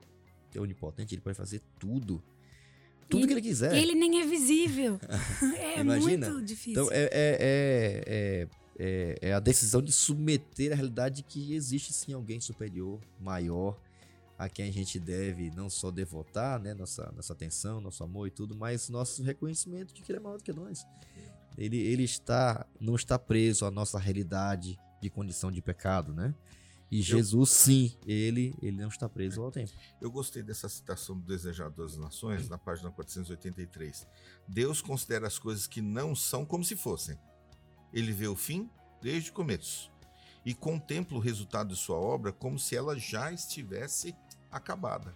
é 0.55 0.59
onipotente, 0.61 1.13
ele 1.13 1.21
pode 1.21 1.37
fazer 1.37 1.61
tudo, 1.77 2.23
tudo 3.09 3.23
E- 3.23 3.27
que 3.27 3.33
ele 3.33 3.41
quiser. 3.41 3.75
Ele 3.75 3.93
nem 3.93 4.21
é 4.21 4.25
visível. 4.25 4.99
é 5.57 5.81
Imagina. 5.81 6.29
muito 6.29 6.45
difícil. 6.45 6.71
Então 6.71 6.91
é, 6.91 7.03
é, 7.03 7.09
é, 7.11 8.03
é, 8.07 8.47
é, 8.79 9.29
é 9.29 9.33
a 9.33 9.39
decisão 9.39 9.81
de 9.81 9.91
submeter 9.91 10.71
a 10.71 10.75
realidade 10.75 11.23
que 11.23 11.53
existe 11.53 11.93
sim 11.93 12.13
alguém 12.13 12.39
superior, 12.39 12.99
maior, 13.19 13.77
a 14.37 14.47
quem 14.47 14.69
a 14.69 14.71
gente 14.71 14.99
deve 14.99 15.49
não 15.51 15.69
só 15.69 15.89
devotar 15.89 16.59
né, 16.61 16.73
nossa, 16.73 17.11
nossa 17.15 17.33
atenção, 17.33 17.81
nosso 17.81 18.03
amor 18.03 18.27
e 18.27 18.31
tudo, 18.31 18.55
mas 18.55 18.87
nosso 18.87 19.23
reconhecimento 19.23 19.93
de 19.93 20.01
que 20.01 20.11
ele 20.11 20.19
é 20.19 20.21
maior 20.21 20.37
do 20.37 20.43
que 20.43 20.53
nós. 20.53 20.85
Ele, 21.57 21.77
ele 21.77 22.03
está 22.03 22.65
não 22.79 22.95
está 22.95 23.17
preso 23.17 23.65
à 23.65 23.71
nossa 23.71 23.97
realidade 23.97 24.77
de 25.01 25.09
condição 25.09 25.51
de 25.51 25.59
pecado, 25.61 26.13
né? 26.13 26.33
E 26.89 27.01
Jesus, 27.01 27.49
sim, 27.49 27.97
ele, 28.05 28.55
ele 28.61 28.77
não 28.77 28.87
está 28.87 29.09
preso 29.09 29.41
ao 29.41 29.51
tempo. 29.51 29.71
Eu 29.99 30.09
gostei 30.09 30.41
dessa 30.41 30.69
citação 30.69 31.17
do 31.17 31.25
Desejado 31.25 31.75
das 31.83 31.97
Nações, 31.97 32.47
na 32.47 32.57
página 32.57 32.89
483. 32.89 34.07
Deus 34.47 34.81
considera 34.81 35.27
as 35.27 35.37
coisas 35.37 35.67
que 35.67 35.81
não 35.81 36.15
são 36.15 36.45
como 36.45 36.63
se 36.63 36.77
fossem. 36.77 37.19
Ele 37.91 38.13
vê 38.13 38.27
o 38.27 38.35
fim 38.35 38.69
desde 39.01 39.31
o 39.31 39.33
começo 39.33 39.91
e 40.45 40.53
contempla 40.53 41.17
o 41.17 41.21
resultado 41.21 41.69
de 41.69 41.75
sua 41.75 41.97
obra 41.97 42.31
como 42.31 42.57
se 42.57 42.73
ela 42.73 42.97
já 42.97 43.33
estivesse 43.33 44.15
acabada. 44.49 45.13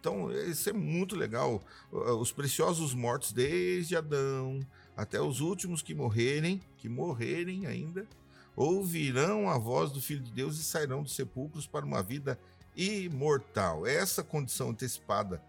Então, 0.00 0.32
isso 0.32 0.70
é 0.70 0.72
muito 0.72 1.14
legal. 1.14 1.62
Os 1.90 2.32
preciosos 2.32 2.94
mortos 2.94 3.32
desde 3.32 3.96
Adão 3.96 4.60
até 4.96 5.20
os 5.20 5.40
últimos 5.40 5.82
que 5.82 5.94
morrerem, 5.94 6.62
que 6.78 6.88
morrerem 6.88 7.66
ainda, 7.66 8.08
ouvirão 8.56 9.48
a 9.48 9.58
voz 9.58 9.92
do 9.92 10.00
Filho 10.00 10.22
de 10.22 10.32
Deus 10.32 10.58
e 10.58 10.64
sairão 10.64 11.02
dos 11.02 11.14
sepulcros 11.14 11.66
para 11.66 11.84
uma 11.84 12.02
vida 12.02 12.38
imortal. 12.74 13.86
Essa 13.86 14.24
condição 14.24 14.70
antecipada 14.70 15.42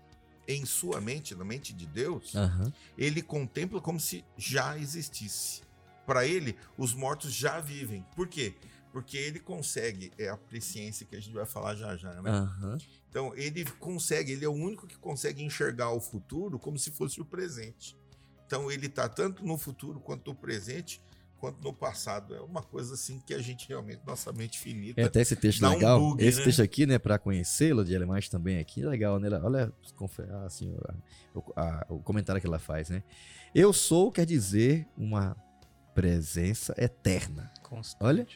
em 0.48 0.66
sua 0.66 1.02
mente, 1.02 1.36
na 1.36 1.44
mente 1.44 1.74
de 1.74 1.86
Deus, 1.86 2.36
Aham. 2.36 2.72
ele 2.98 3.22
contempla 3.22 3.82
como 3.82 4.00
se 4.00 4.24
já 4.38 4.78
existisse. 4.78 5.62
Para 6.06 6.26
ele, 6.26 6.56
os 6.78 6.94
mortos 6.94 7.34
já 7.34 7.60
vivem. 7.60 8.06
Por 8.16 8.28
quê? 8.28 8.56
Porque 8.94 9.18
ele 9.18 9.40
consegue, 9.40 10.12
é 10.18 10.30
a 10.30 10.38
presciência 10.38 11.06
que 11.06 11.16
a 11.16 11.20
gente 11.20 11.34
vai 11.34 11.46
falar 11.46 11.76
já 11.76 11.98
já, 11.98 12.22
né? 12.22 12.32
Aham. 12.32 12.78
Então, 13.10 13.34
ele 13.36 13.66
consegue, 13.66 14.32
ele 14.32 14.46
é 14.46 14.48
o 14.48 14.54
único 14.54 14.88
que 14.88 14.98
consegue 14.98 15.44
enxergar 15.44 15.92
o 15.92 16.00
futuro 16.00 16.58
como 16.58 16.80
se 16.80 16.92
fosse 16.92 17.20
o 17.20 17.26
presente. 17.26 17.98
Então, 18.46 18.72
ele 18.72 18.86
está 18.88 19.10
tanto 19.10 19.46
no 19.46 19.58
futuro 19.58 20.00
quanto 20.00 20.32
no 20.32 20.36
presente, 20.36 21.02
quanto 21.40 21.62
no 21.64 21.74
passado. 21.74 22.36
É 22.36 22.42
uma 22.42 22.62
coisa 22.62 22.94
assim 22.94 23.20
que 23.26 23.34
a 23.34 23.40
gente 23.42 23.68
realmente, 23.68 24.02
nossa 24.06 24.32
mente 24.34 24.60
finita. 24.60 25.00
É 25.00 25.06
até 25.06 25.22
esse 25.22 25.36
texto 25.36 25.62
Dá 25.62 25.70
um 25.70 25.74
legal. 25.74 26.00
bug, 26.00 26.24
esse 26.24 26.40
né? 26.40 26.44
texto 26.46 26.62
aqui, 26.62 26.86
né, 26.86 26.98
para 27.00 27.18
conhecê-lo 27.20 27.84
de 27.86 27.96
alemães 27.96 28.28
também 28.30 28.60
aqui, 28.60 28.82
é 28.84 28.88
legal, 28.88 29.20
né? 29.20 29.30
Olha 29.44 29.72
confe- 29.96 30.24
assim, 30.46 30.76
o, 31.34 31.44
a- 31.56 31.86
o 31.90 32.00
comentário 32.00 32.42
que 32.42 32.48
ela 32.48 32.60
faz, 32.60 32.90
né? 32.90 33.04
Eu 33.56 33.72
sou 33.74 34.12
quer 34.12 34.26
dizer 34.26 34.86
uma 34.98 35.36
presença 35.96 36.74
eterna. 36.78 37.52
Constante. 37.64 38.04
Olha. 38.06 38.28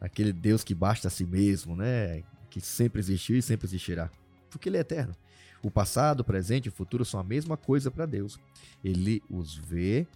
Aquele 0.00 0.32
Deus 0.32 0.62
que 0.62 0.74
basta 0.74 1.08
a 1.08 1.10
si 1.10 1.24
mesmo, 1.24 1.74
né? 1.76 2.22
Que 2.50 2.60
sempre 2.60 3.00
existiu 3.00 3.36
e 3.36 3.42
sempre 3.42 3.66
existirá. 3.66 4.10
Porque 4.50 4.68
ele 4.68 4.76
é 4.76 4.80
eterno. 4.80 5.14
O 5.62 5.70
passado, 5.70 6.20
o 6.20 6.24
presente 6.24 6.66
e 6.66 6.68
o 6.68 6.72
futuro 6.72 7.04
são 7.04 7.18
a 7.18 7.24
mesma 7.24 7.56
coisa 7.56 7.90
para 7.90 8.06
Deus. 8.06 8.38
Ele 8.82 9.20
os 9.28 9.56
vê, 9.56 10.06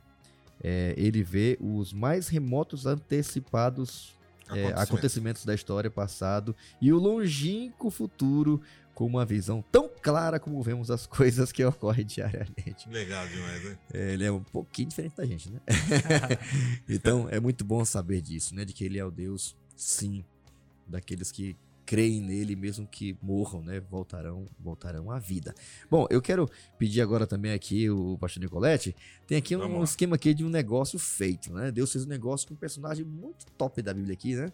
é, 0.63 0.95
ele 0.97 1.23
vê 1.23 1.59
os 1.61 1.93
mais 1.93 2.29
remotos 2.29 2.87
antecipados 2.87 4.15
é, 4.49 4.53
Acontecimento. 4.53 4.81
acontecimentos 4.81 5.45
da 5.45 5.55
história 5.55 5.91
passado 5.91 6.55
e 6.81 6.93
o 6.93 6.99
longínquo 6.99 7.91
futuro 7.91 8.61
com 8.95 9.07
uma 9.07 9.25
visão 9.25 9.65
tão 9.73 9.89
clara 9.89 10.39
como 10.39 10.63
vemos 10.63 10.91
as 10.91 11.07
coisas 11.09 11.51
que 11.51 11.65
ocorrem 11.65 12.05
diariamente. 12.05 12.89
Legal 12.91 13.27
demais, 13.27 13.65
né? 13.65 13.79
É, 13.93 14.13
ele 14.13 14.25
é 14.25 14.33
um 14.33 14.43
pouquinho 14.43 14.89
diferente 14.89 15.17
da 15.17 15.25
gente, 15.25 15.51
né? 15.51 15.61
então 16.89 17.29
é 17.31 17.41
muito 17.41 17.65
bom 17.65 17.85
saber 17.85 18.21
disso, 18.21 18.55
né? 18.55 18.65
De 18.65 18.73
que 18.73 18.85
ele 18.85 18.99
é 18.99 19.05
o 19.05 19.11
Deus, 19.11 19.57
sim, 19.75 20.25
daqueles 20.87 21.33
que 21.33 21.57
creem 21.85 22.21
nele, 22.21 22.55
mesmo 22.57 22.87
que 22.87 23.17
morram, 23.23 23.63
né? 23.63 23.81
Voltarão, 23.81 24.47
voltarão 24.59 25.11
à 25.11 25.19
vida. 25.19 25.55
Bom, 25.91 26.07
eu 26.11 26.23
quero 26.23 26.49
pedir 26.79 27.01
agora 27.01 27.27
também 27.27 27.53
aqui 27.53 27.91
o 27.91 28.17
pastor 28.19 28.43
Nicolete. 28.43 28.95
Tem 29.27 29.39
aqui 29.39 29.57
Vamos 29.57 29.75
um 29.75 29.79
lá. 29.79 29.85
esquema 29.85 30.17
aqui 30.17 30.33
de 30.35 30.45
um 30.45 30.49
negócio 30.49 30.99
feito, 30.99 31.53
né? 31.53 31.71
Deus 31.71 31.93
fez 31.93 32.05
um 32.05 32.09
negócio 32.09 32.47
com 32.49 32.55
um 32.55 32.57
personagem 32.57 33.05
muito 33.05 33.47
top 33.59 33.83
da 33.83 33.93
Bíblia 33.93 34.15
aqui, 34.15 34.35
né? 34.35 34.53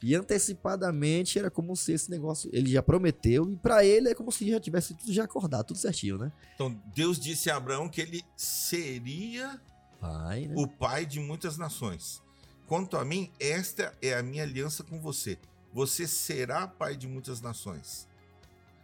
E 0.00 0.14
antecipadamente 0.14 1.38
era 1.38 1.50
como 1.50 1.74
se 1.74 1.92
esse 1.92 2.08
negócio 2.10 2.48
ele 2.52 2.70
já 2.70 2.82
prometeu 2.82 3.50
e 3.50 3.56
pra 3.56 3.84
ele 3.84 4.08
é 4.08 4.14
como 4.14 4.30
se 4.30 4.48
já 4.48 4.60
tivesse 4.60 4.94
tudo 4.94 5.12
já 5.12 5.24
acordado, 5.24 5.66
tudo 5.66 5.78
certinho, 5.78 6.16
né? 6.18 6.30
Então, 6.54 6.80
Deus 6.94 7.18
disse 7.18 7.50
a 7.50 7.56
Abraão 7.56 7.88
que 7.88 8.00
ele 8.00 8.22
seria 8.36 9.60
Pai, 10.00 10.46
né? 10.46 10.54
o 10.56 10.68
pai 10.68 11.04
de 11.04 11.18
muitas 11.18 11.58
nações. 11.58 12.22
Quanto 12.66 12.96
a 12.96 13.04
mim, 13.04 13.32
esta 13.40 13.92
é 14.00 14.14
a 14.14 14.22
minha 14.22 14.42
aliança 14.44 14.84
com 14.84 15.00
você. 15.00 15.38
Você 15.72 16.06
será 16.06 16.66
pai 16.66 16.96
de 16.96 17.06
muitas 17.06 17.40
nações. 17.40 18.08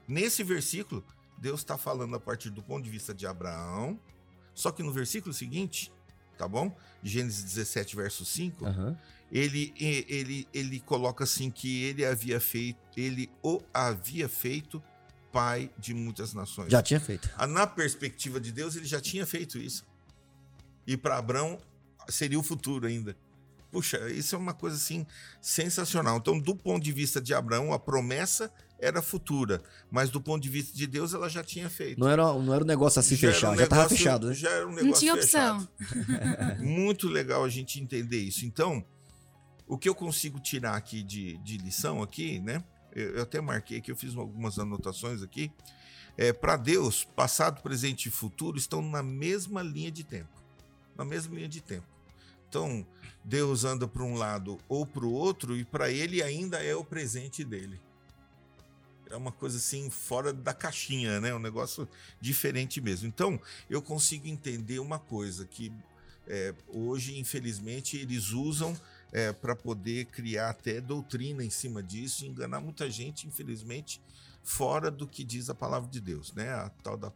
Nesse 0.06 0.42
versículo, 0.42 1.04
Deus 1.38 1.60
está 1.60 1.78
falando 1.78 2.14
a 2.16 2.20
partir 2.20 2.50
do 2.50 2.62
ponto 2.62 2.84
de 2.84 2.90
vista 2.90 3.14
de 3.14 3.26
Abraão. 3.26 3.98
Só 4.54 4.70
que 4.70 4.82
no 4.82 4.92
versículo 4.92 5.32
seguinte, 5.34 5.92
tá 6.38 6.46
bom? 6.46 6.76
Gênesis 7.02 7.42
17, 7.44 7.96
verso 7.96 8.24
5, 8.24 8.64
Aham. 8.66 8.98
ele, 9.32 9.74
ele, 9.78 10.46
ele 10.54 10.80
coloca 10.80 11.24
assim 11.24 11.50
que 11.50 11.82
ele 11.84 12.04
havia 12.04 12.38
feito, 12.40 12.78
ele 12.96 13.30
o 13.42 13.60
havia 13.72 14.28
feito 14.28 14.82
pai 15.32 15.70
de 15.76 15.92
muitas 15.92 16.32
nações. 16.32 16.70
Já 16.70 16.80
tinha 16.82 17.00
feito. 17.00 17.28
Ah, 17.36 17.46
Na 17.46 17.66
perspectiva 17.66 18.38
de 18.40 18.52
Deus, 18.52 18.76
ele 18.76 18.86
já 18.86 19.00
tinha 19.00 19.26
feito 19.26 19.58
isso. 19.58 19.84
E 20.86 20.96
para 20.96 21.18
Abraão 21.18 21.58
seria 22.08 22.38
o 22.38 22.42
futuro 22.42 22.86
ainda. 22.86 23.16
Puxa, 23.74 24.08
isso 24.08 24.36
é 24.36 24.38
uma 24.38 24.54
coisa 24.54 24.76
assim 24.76 25.04
sensacional. 25.40 26.16
Então, 26.18 26.38
do 26.38 26.54
ponto 26.54 26.80
de 26.84 26.92
vista 26.92 27.20
de 27.20 27.34
Abraão, 27.34 27.72
a 27.72 27.78
promessa 27.78 28.52
era 28.78 29.02
futura, 29.02 29.60
mas 29.90 30.10
do 30.10 30.20
ponto 30.20 30.40
de 30.40 30.48
vista 30.48 30.76
de 30.76 30.86
Deus, 30.86 31.12
ela 31.12 31.28
já 31.28 31.42
tinha 31.42 31.68
feito. 31.68 31.98
Não 31.98 32.08
era, 32.08 32.22
não 32.38 32.54
era 32.54 32.62
um 32.62 32.66
negócio 32.66 33.00
assim 33.00 33.16
Já 33.16 33.32
fechado, 33.32 33.54
um 33.54 33.56
já 33.58 33.66
tava 33.66 33.82
negócio- 33.82 33.96
fechado, 33.96 34.28
né? 34.28 34.34
Já 34.34 34.50
era 34.50 34.64
um 34.64 34.70
Não 34.70 34.76
negócio 34.76 35.00
tinha 35.00 35.12
opção. 35.14 35.68
Muito 36.60 37.08
legal 37.08 37.42
a 37.44 37.48
gente 37.48 37.80
entender 37.80 38.20
isso. 38.20 38.46
Então, 38.46 38.84
o 39.66 39.76
que 39.76 39.88
eu 39.88 39.94
consigo 39.94 40.38
tirar 40.38 40.76
aqui 40.76 41.02
de, 41.02 41.36
de 41.38 41.58
lição 41.58 42.00
aqui, 42.00 42.38
né? 42.38 42.62
Eu, 42.94 43.16
eu 43.16 43.22
até 43.24 43.40
marquei 43.40 43.78
aqui, 43.78 43.90
eu 43.90 43.96
fiz 43.96 44.14
algumas 44.16 44.56
anotações 44.56 45.20
aqui. 45.20 45.50
É, 46.16 46.32
Para 46.32 46.56
Deus, 46.56 47.02
passado, 47.02 47.60
presente 47.60 48.06
e 48.08 48.10
futuro 48.12 48.56
estão 48.56 48.80
na 48.80 49.02
mesma 49.02 49.62
linha 49.64 49.90
de 49.90 50.04
tempo. 50.04 50.30
Na 50.96 51.04
mesma 51.04 51.34
linha 51.34 51.48
de 51.48 51.60
tempo. 51.60 51.88
Então, 52.48 52.86
Deus 53.24 53.64
anda 53.64 53.88
para 53.88 54.02
um 54.02 54.14
lado 54.14 54.58
ou 54.68 54.84
para 54.84 55.04
o 55.04 55.12
outro 55.12 55.56
e 55.56 55.64
para 55.64 55.90
ele 55.90 56.22
ainda 56.22 56.62
é 56.62 56.76
o 56.76 56.84
presente 56.84 57.42
dele. 57.42 57.80
É 59.10 59.16
uma 59.16 59.32
coisa 59.32 59.56
assim 59.56 59.88
fora 59.88 60.32
da 60.32 60.52
caixinha, 60.52 61.20
né? 61.20 61.34
Um 61.34 61.38
negócio 61.38 61.88
diferente 62.20 62.80
mesmo. 62.80 63.08
Então, 63.08 63.40
eu 63.70 63.80
consigo 63.80 64.26
entender 64.26 64.78
uma 64.78 64.98
coisa 64.98 65.46
que 65.46 65.72
é, 66.26 66.54
hoje, 66.68 67.18
infelizmente, 67.18 67.96
eles 67.96 68.30
usam 68.30 68.76
para 69.40 69.54
poder 69.54 70.06
criar 70.06 70.50
até 70.50 70.80
doutrina 70.80 71.44
em 71.44 71.50
cima 71.50 71.80
disso 71.80 72.24
e 72.24 72.28
enganar 72.28 72.58
muita 72.58 72.90
gente, 72.90 73.28
infelizmente, 73.28 74.00
fora 74.42 74.90
do 74.90 75.06
que 75.06 75.22
diz 75.22 75.48
a 75.48 75.54
palavra 75.54 75.88
de 75.88 76.00
Deus, 76.00 76.32
né? 76.32 76.50
A 76.52 76.68
tal 76.82 76.96
da 76.96 77.12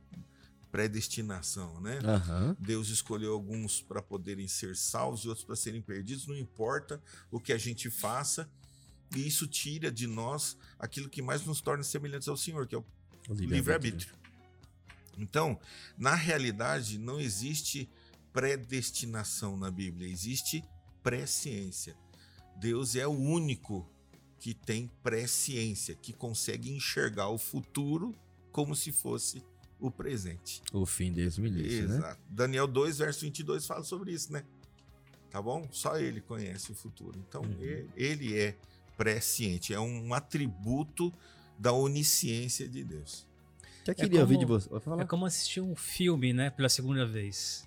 predestinação, 0.71 1.81
né? 1.81 1.99
Aham. 2.05 2.57
Deus 2.59 2.89
escolheu 2.89 3.33
alguns 3.33 3.81
para 3.81 4.03
poderem 4.03 4.47
ser 4.47 4.77
salvos 4.77 5.25
e 5.25 5.29
outros 5.29 5.47
para 5.47 5.57
serem 5.57 5.81
perdidos, 5.81 6.27
não 6.27 6.37
importa 6.37 7.03
o 7.31 7.41
que 7.41 7.53
a 7.53 7.59
gente 7.59 7.91
faça, 7.91 8.51
e 9.15 9.27
isso 9.27 9.47
tira 9.47 9.91
de 9.91 10.07
nós 10.07 10.57
aquilo 10.79 11.09
que 11.09 11.23
mais 11.23 11.45
nos 11.45 11.61
torna 11.61 11.83
semelhantes 11.83 12.29
ao 12.29 12.37
Senhor, 12.37 12.67
que 12.67 12.75
é 12.75 12.79
o 12.79 12.85
O 13.29 13.35
livre-arbítrio. 13.35 14.15
Então, 15.19 15.59
na 15.99 16.15
realidade, 16.15 16.99
não 16.99 17.21
existe 17.21 17.91
predestinação 18.33 19.57
na 19.57 19.71
Bíblia, 19.71 20.09
existe 20.09 20.65
presciência. 21.03 21.97
Deus 22.57 22.97
é 22.97 23.07
o 23.07 23.13
único 23.13 23.87
que 24.39 24.55
tem 24.55 24.89
presciência, 25.03 25.95
que 25.95 26.13
consegue 26.13 26.71
enxergar 26.71 27.29
o 27.29 27.39
futuro 27.39 28.15
como 28.51 28.75
se 28.75 28.93
fosse 28.93 29.43
o 29.81 29.91
presente. 29.91 30.63
O 30.73 30.85
fim 30.85 31.13
deles 31.13 31.39
me 31.39 31.51
né? 31.51 31.61
Exato. 31.63 32.21
Daniel 32.29 32.67
2, 32.67 32.99
verso 32.99 33.21
22 33.21 33.67
fala 33.67 33.83
sobre 33.85 34.13
isso, 34.13 34.33
né? 34.33 34.43
Tá 35.31 35.41
bom? 35.43 35.69
Só 35.71 35.99
ele 35.99 36.21
conhece 36.21 36.73
o 36.73 36.75
futuro. 36.75 37.19
Então, 37.29 37.43
Uhum. 37.43 37.57
e- 37.61 37.87
ele 37.97 38.37
é 38.39 38.57
presciente, 38.97 39.73
é 39.75 39.79
um 39.81 40.13
atributo 40.15 41.13
da 41.59 41.73
onisciência 41.73 42.69
de 42.69 42.83
Deus. 42.83 43.27
Já 43.87 43.95
queria 43.95 44.11
como- 44.11 44.21
ouvir 44.23 44.39
de 44.39 44.45
você. 44.45 44.69
É 45.01 45.05
como 45.05 45.27
assistir 45.27 45.61
um 45.61 45.75
filme, 45.77 46.33
né, 46.33 46.51
pela 46.51 46.69
segunda 46.69 47.07
vez. 47.07 47.67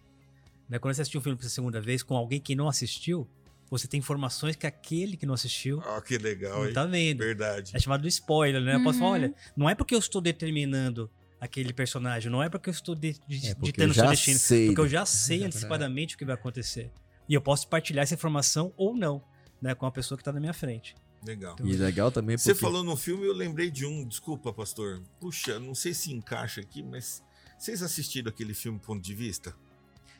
Né, 0.69 0.79
Quando 0.79 0.93
você 0.93 1.01
assistiu 1.01 1.19
um 1.19 1.23
filme 1.23 1.37
pela 1.37 1.49
segunda 1.49 1.81
vez 1.81 2.01
com 2.03 2.15
alguém 2.15 2.39
que 2.39 2.55
não 2.55 2.67
assistiu, 2.67 3.27
você 3.69 3.87
tem 3.87 3.99
informações 3.99 4.55
que 4.55 4.65
aquele 4.67 5.17
que 5.17 5.25
não 5.25 5.33
assistiu 5.33 5.81
Ó, 5.85 5.99
que 6.01 6.17
legal, 6.17 6.59
não 6.59 6.67
hein? 6.67 6.73
tá 6.73 6.85
vendo. 6.85 7.19
Verdade. 7.19 7.71
É 7.75 7.79
chamado 7.79 8.01
de 8.01 8.07
spoiler, 8.09 8.61
né? 8.61 8.75
Eu 8.75 8.83
posso 8.83 8.99
falar, 8.99 9.11
Uhum. 9.11 9.15
olha, 9.15 9.35
não 9.55 9.69
é 9.69 9.75
porque 9.75 9.93
eu 9.95 9.99
estou 9.99 10.21
determinando 10.21 11.09
aquele 11.41 11.73
personagem, 11.73 12.31
não 12.31 12.43
é 12.43 12.47
porque 12.47 12.69
eu 12.69 12.71
estou 12.71 12.93
de, 12.93 13.19
de, 13.27 13.47
É 13.47 13.55
porque 13.55 13.71
ditando 13.71 13.93
seu 13.95 14.03
já 14.03 14.09
destino, 14.11 14.39
sei. 14.39 14.67
porque 14.67 14.81
eu 14.81 14.87
já 14.87 15.05
sei 15.07 15.43
antecipadamente 15.43 16.13
o 16.13 16.17
que 16.19 16.23
vai 16.23 16.35
acontecer. 16.35 16.91
E 17.27 17.33
eu 17.33 17.41
posso 17.41 17.67
partilhar 17.67 18.03
essa 18.03 18.13
informação 18.13 18.71
ou 18.77 18.95
não, 18.95 19.23
né, 19.59 19.73
com 19.73 19.87
a 19.87 19.91
pessoa 19.91 20.15
que 20.17 20.21
está 20.21 20.31
na 20.31 20.39
minha 20.39 20.53
frente. 20.53 20.95
Legal. 21.25 21.55
E 21.63 21.73
legal 21.73 22.11
também 22.11 22.35
porque... 22.35 22.53
Você 22.53 22.55
falou 22.55 22.83
no 22.83 22.95
filme, 22.95 23.25
eu 23.25 23.33
lembrei 23.33 23.71
de 23.71 23.85
um, 23.85 24.07
desculpa, 24.07 24.53
pastor. 24.53 25.01
Puxa, 25.19 25.59
não 25.59 25.73
sei 25.73 25.93
se 25.95 26.11
encaixa 26.11 26.61
aqui, 26.61 26.83
mas 26.83 27.23
vocês 27.57 27.81
assistiram 27.81 28.29
aquele 28.29 28.53
filme 28.53 28.79
Ponto 28.79 29.01
de 29.01 29.13
Vista? 29.13 29.55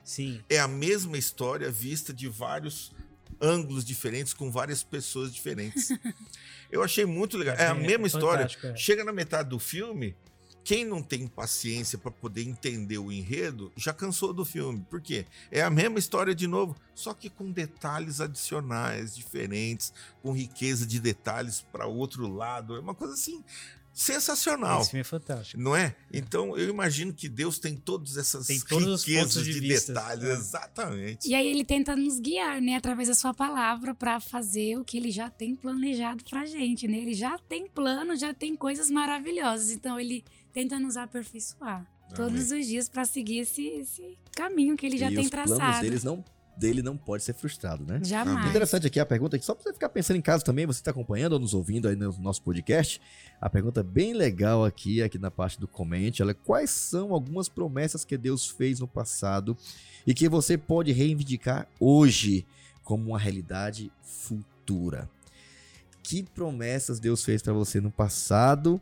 Sim. 0.04 0.42
É 0.50 0.60
a 0.60 0.68
mesma 0.68 1.18
história 1.18 1.70
vista 1.70 2.12
de 2.12 2.28
vários 2.28 2.92
ângulos 3.40 3.86
diferentes, 3.86 4.34
com 4.34 4.52
várias 4.52 4.82
pessoas 4.82 5.34
diferentes. 5.34 5.90
Eu 6.72 6.82
achei 6.82 7.06
muito 7.06 7.38
legal. 7.38 7.56
É 7.56 7.68
a 7.68 7.76
mesma 7.76 8.08
história. 8.08 8.44
fantástico, 8.44 8.68
é. 8.68 8.76
Chega 8.76 9.04
na 9.04 9.12
metade 9.12 9.50
do 9.50 9.60
filme, 9.60 10.16
quem 10.64 10.86
não 10.86 11.02
tem 11.02 11.28
paciência 11.28 11.98
para 11.98 12.12
poder 12.12 12.44
entender 12.44 12.98
o 12.98 13.12
enredo 13.12 13.72
já 13.76 13.94
cansou 13.94 14.32
do 14.34 14.46
filme. 14.46 14.86
Por 14.90 15.02
quê? 15.02 15.26
É 15.52 15.62
a 15.62 15.70
mesma 15.70 15.98
história 16.00 16.36
de 16.36 16.48
novo, 16.48 16.76
só 16.94 17.14
que 17.14 17.30
com 17.30 17.52
detalhes 17.52 18.22
adicionais, 18.22 19.16
diferentes, 19.16 19.92
com 20.22 20.32
riqueza 20.32 20.86
de 20.86 21.00
detalhes 21.00 21.66
para 21.72 21.88
outro 21.88 22.28
lado. 22.28 22.76
É 22.76 22.80
uma 22.80 22.94
coisa 22.96 23.14
assim 23.14 23.44
sensacional. 23.94 24.82
Esse 24.82 24.92
filme 24.92 25.02
é 25.02 25.04
fantástico. 25.04 25.62
Não 25.62 25.76
é? 25.76 25.96
Então 26.14 26.58
eu 26.58 26.70
imagino 26.70 27.14
que 27.14 27.28
Deus 27.28 27.60
tem 27.60 27.76
todas 27.76 28.18
essas 28.18 28.48
Tem 28.48 28.60
todos 28.60 28.88
os 28.88 29.04
riquezas 29.04 29.34
pontos 29.34 29.46
de 29.46 29.54
de, 29.54 29.60
vista. 29.60 29.94
detalhes. 29.94 30.24
É. 30.24 30.32
Exatamente. 30.34 31.30
E 31.30 31.36
aí 31.36 31.48
ele 31.48 31.66
tenta 31.66 31.96
nos 31.96 32.20
guiar, 32.20 32.62
né, 32.62 32.76
através 32.76 33.10
da 33.10 33.14
sua 33.16 33.34
palavra 33.34 33.94
para 33.94 34.20
fazer 34.20 34.78
o 34.78 34.84
que 34.86 34.98
ele 34.98 35.12
já 35.12 35.30
tem 35.30 35.56
planejado 35.56 36.24
pra 36.24 36.46
gente, 36.46 36.88
né? 36.88 36.98
Ele 37.00 37.14
já 37.14 37.38
tem 37.38 37.68
plano, 37.68 38.16
já 38.16 38.34
tem 38.34 38.56
coisas 38.56 38.90
maravilhosas, 38.90 39.72
então 39.72 40.00
ele 40.00 40.24
tenta 40.54 40.80
nos 40.80 40.98
aperfeiçoar 40.98 41.86
todos 42.16 42.52
os 42.52 42.66
dias 42.66 42.90
para 42.90 43.06
seguir 43.06 43.40
esse, 43.40 43.66
esse 43.68 44.18
caminho 44.36 44.76
que 44.76 44.86
ele 44.86 44.98
já 44.98 45.10
e 45.10 45.16
tem 45.16 45.24
os 45.24 45.30
planos 45.30 45.56
traçado. 45.56 45.82
deles 45.82 46.04
não, 46.04 46.24
dele 46.58 46.82
não 46.82 46.98
pode 46.98 47.24
ser 47.24 47.34
frustrado, 47.34 47.86
né? 47.86 48.00
Jamais. 48.04 48.50
Interessante 48.50 48.88
aqui 48.88 49.00
a 49.00 49.06
pergunta, 49.06 49.40
que 49.40 49.46
só 49.46 49.56
pra 49.56 49.64
você 49.64 49.74
ficar 49.74 49.90
pensando 49.90 50.18
em 50.18 50.22
casa 50.22 50.44
também, 50.44 50.66
você 50.66 50.80
está 50.80 50.92
acompanhando 50.92 51.34
ou 51.34 51.40
nos 51.40 51.54
ouvindo 51.54 51.88
aí 51.88 51.96
no 51.96 52.12
nosso 52.20 52.42
podcast, 52.42 53.02
a 53.40 53.50
pergunta 53.50 53.82
bem 53.82 54.14
legal 54.14 54.66
aqui, 54.66 55.02
aqui 55.02 55.18
na 55.18 55.32
parte 55.32 55.60
do 55.60 55.68
comente, 55.68 56.22
ela 56.22 56.32
é 56.32 56.36
quais 56.36 56.70
são 56.70 57.14
algumas 57.14 57.48
promessas 57.48 58.04
que 58.06 58.18
Deus 58.18 58.48
fez 58.48 58.80
no 58.80 58.88
passado 58.88 59.58
e 60.06 60.14
que 60.14 60.28
você 60.28 60.58
pode 60.58 60.92
reivindicar 60.92 61.68
hoje 61.80 62.46
como 62.84 63.10
uma 63.10 63.20
realidade 63.20 63.92
futura? 64.02 65.10
Que 66.04 66.24
promessas 66.24 67.00
Deus 67.00 67.24
fez 67.24 67.42
para 67.42 67.54
você 67.54 67.80
no 67.80 67.92
passado 67.92 68.82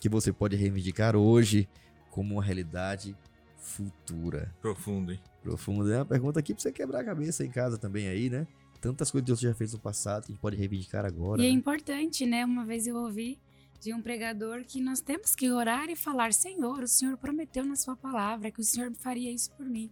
que 0.00 0.08
você 0.08 0.32
pode 0.32 0.56
reivindicar 0.56 1.14
hoje 1.14 1.68
como 2.10 2.34
uma 2.34 2.42
realidade 2.42 3.14
futura? 3.56 4.52
Profundo, 4.60 5.12
hein? 5.12 5.20
Profundo. 5.42 5.92
É 5.92 5.98
uma 5.98 6.06
pergunta 6.06 6.40
aqui 6.40 6.54
pra 6.54 6.62
você 6.62 6.72
quebrar 6.72 7.00
a 7.00 7.04
cabeça 7.04 7.44
em 7.44 7.50
casa 7.50 7.78
também 7.78 8.08
aí, 8.08 8.30
né? 8.30 8.46
Tantas 8.80 9.10
coisas 9.10 9.24
que 9.24 9.26
Deus 9.26 9.40
já 9.40 9.54
fez 9.54 9.74
no 9.74 9.78
passado 9.78 10.24
que 10.24 10.32
a 10.32 10.34
gente 10.34 10.40
pode 10.40 10.56
reivindicar 10.56 11.04
agora. 11.04 11.42
E 11.42 11.46
é 11.46 11.48
né? 11.48 11.54
importante, 11.54 12.24
né? 12.24 12.44
Uma 12.44 12.64
vez 12.64 12.86
eu 12.86 12.96
ouvi 12.96 13.38
de 13.78 13.92
um 13.92 14.00
pregador 14.00 14.64
que 14.64 14.80
nós 14.80 15.00
temos 15.00 15.34
que 15.34 15.50
orar 15.50 15.90
e 15.90 15.96
falar: 15.96 16.32
Senhor, 16.32 16.82
o 16.82 16.88
Senhor 16.88 17.16
prometeu 17.18 17.64
na 17.64 17.76
Sua 17.76 17.94
palavra 17.94 18.50
que 18.50 18.60
o 18.60 18.64
Senhor 18.64 18.90
faria 18.94 19.30
isso 19.30 19.50
por 19.52 19.66
mim. 19.66 19.90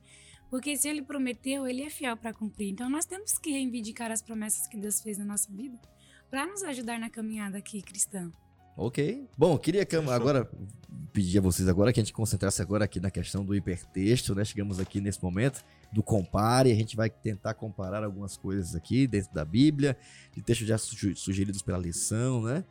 Porque 0.51 0.75
se 0.75 0.89
Ele 0.89 1.03
prometeu, 1.03 1.67
Ele 1.67 1.83
é 1.83 1.91
fiel 1.91 2.17
para 2.17 2.33
cumprir. 2.33 2.71
Então 2.71 2.89
nós 2.89 3.05
temos 3.05 3.39
que 3.39 3.51
reivindicar 3.51 4.11
as 4.11 4.23
promessas 4.23 4.67
que 4.67 4.79
Deus 4.79 5.03
fez 5.03 5.19
na 5.19 5.25
nossa 5.27 5.53
vida 5.53 5.79
para 6.31 6.47
nos 6.47 6.63
ajudar 6.63 6.99
na 6.99 7.11
caminhada 7.11 7.59
aqui 7.59 7.83
cristã. 7.83 8.33
Ok. 8.81 9.27
Bom, 9.37 9.59
queria 9.59 9.85
que 9.85 9.97
agora 9.97 10.49
pedir 11.13 11.39
a 11.39 11.41
vocês 11.41 11.67
agora 11.69 11.93
que 11.93 11.99
a 11.99 12.03
gente 12.03 12.13
concentrasse 12.13 12.63
agora 12.63 12.85
aqui 12.85 13.01
na 13.01 13.11
questão 13.11 13.45
do 13.45 13.53
hipertexto, 13.53 14.37
né? 14.37 14.45
Chegamos 14.45 14.79
aqui 14.79 15.01
nesse 15.01 15.21
momento 15.21 15.65
do 15.93 16.01
compare, 16.01 16.71
a 16.71 16.75
gente 16.77 16.95
vai 16.95 17.11
tentar 17.11 17.55
comparar 17.55 18.05
algumas 18.05 18.37
coisas 18.37 18.77
aqui 18.77 19.09
dentro 19.09 19.35
da 19.35 19.45
Bíblia, 19.45 19.97
de 20.33 20.41
textos 20.43 20.69
já 20.69 20.79
suge- 20.79 21.17
sugeridos 21.17 21.61
pela 21.61 21.77
lição, 21.77 22.43
né? 22.43 22.63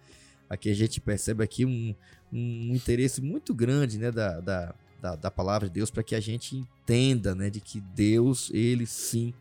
Aqui 0.50 0.70
a 0.70 0.74
gente 0.74 1.02
percebe 1.02 1.44
aqui 1.44 1.66
um, 1.66 1.94
um 2.32 2.74
interesse 2.74 3.22
muito 3.22 3.54
grande, 3.54 3.98
né, 3.98 4.10
da, 4.10 4.40
da, 4.40 4.76
da, 5.02 5.16
da 5.18 5.30
palavra 5.30 5.68
de 5.68 5.74
Deus 5.74 5.92
para 5.92 6.04
que 6.04 6.16
a 6.16 6.22
gente 6.22 6.56
entenda, 6.56 7.36
né, 7.36 7.50
de 7.50 7.60
que 7.60 7.82
Deus, 7.82 8.50
ele 8.54 8.86
sim, 8.86 9.34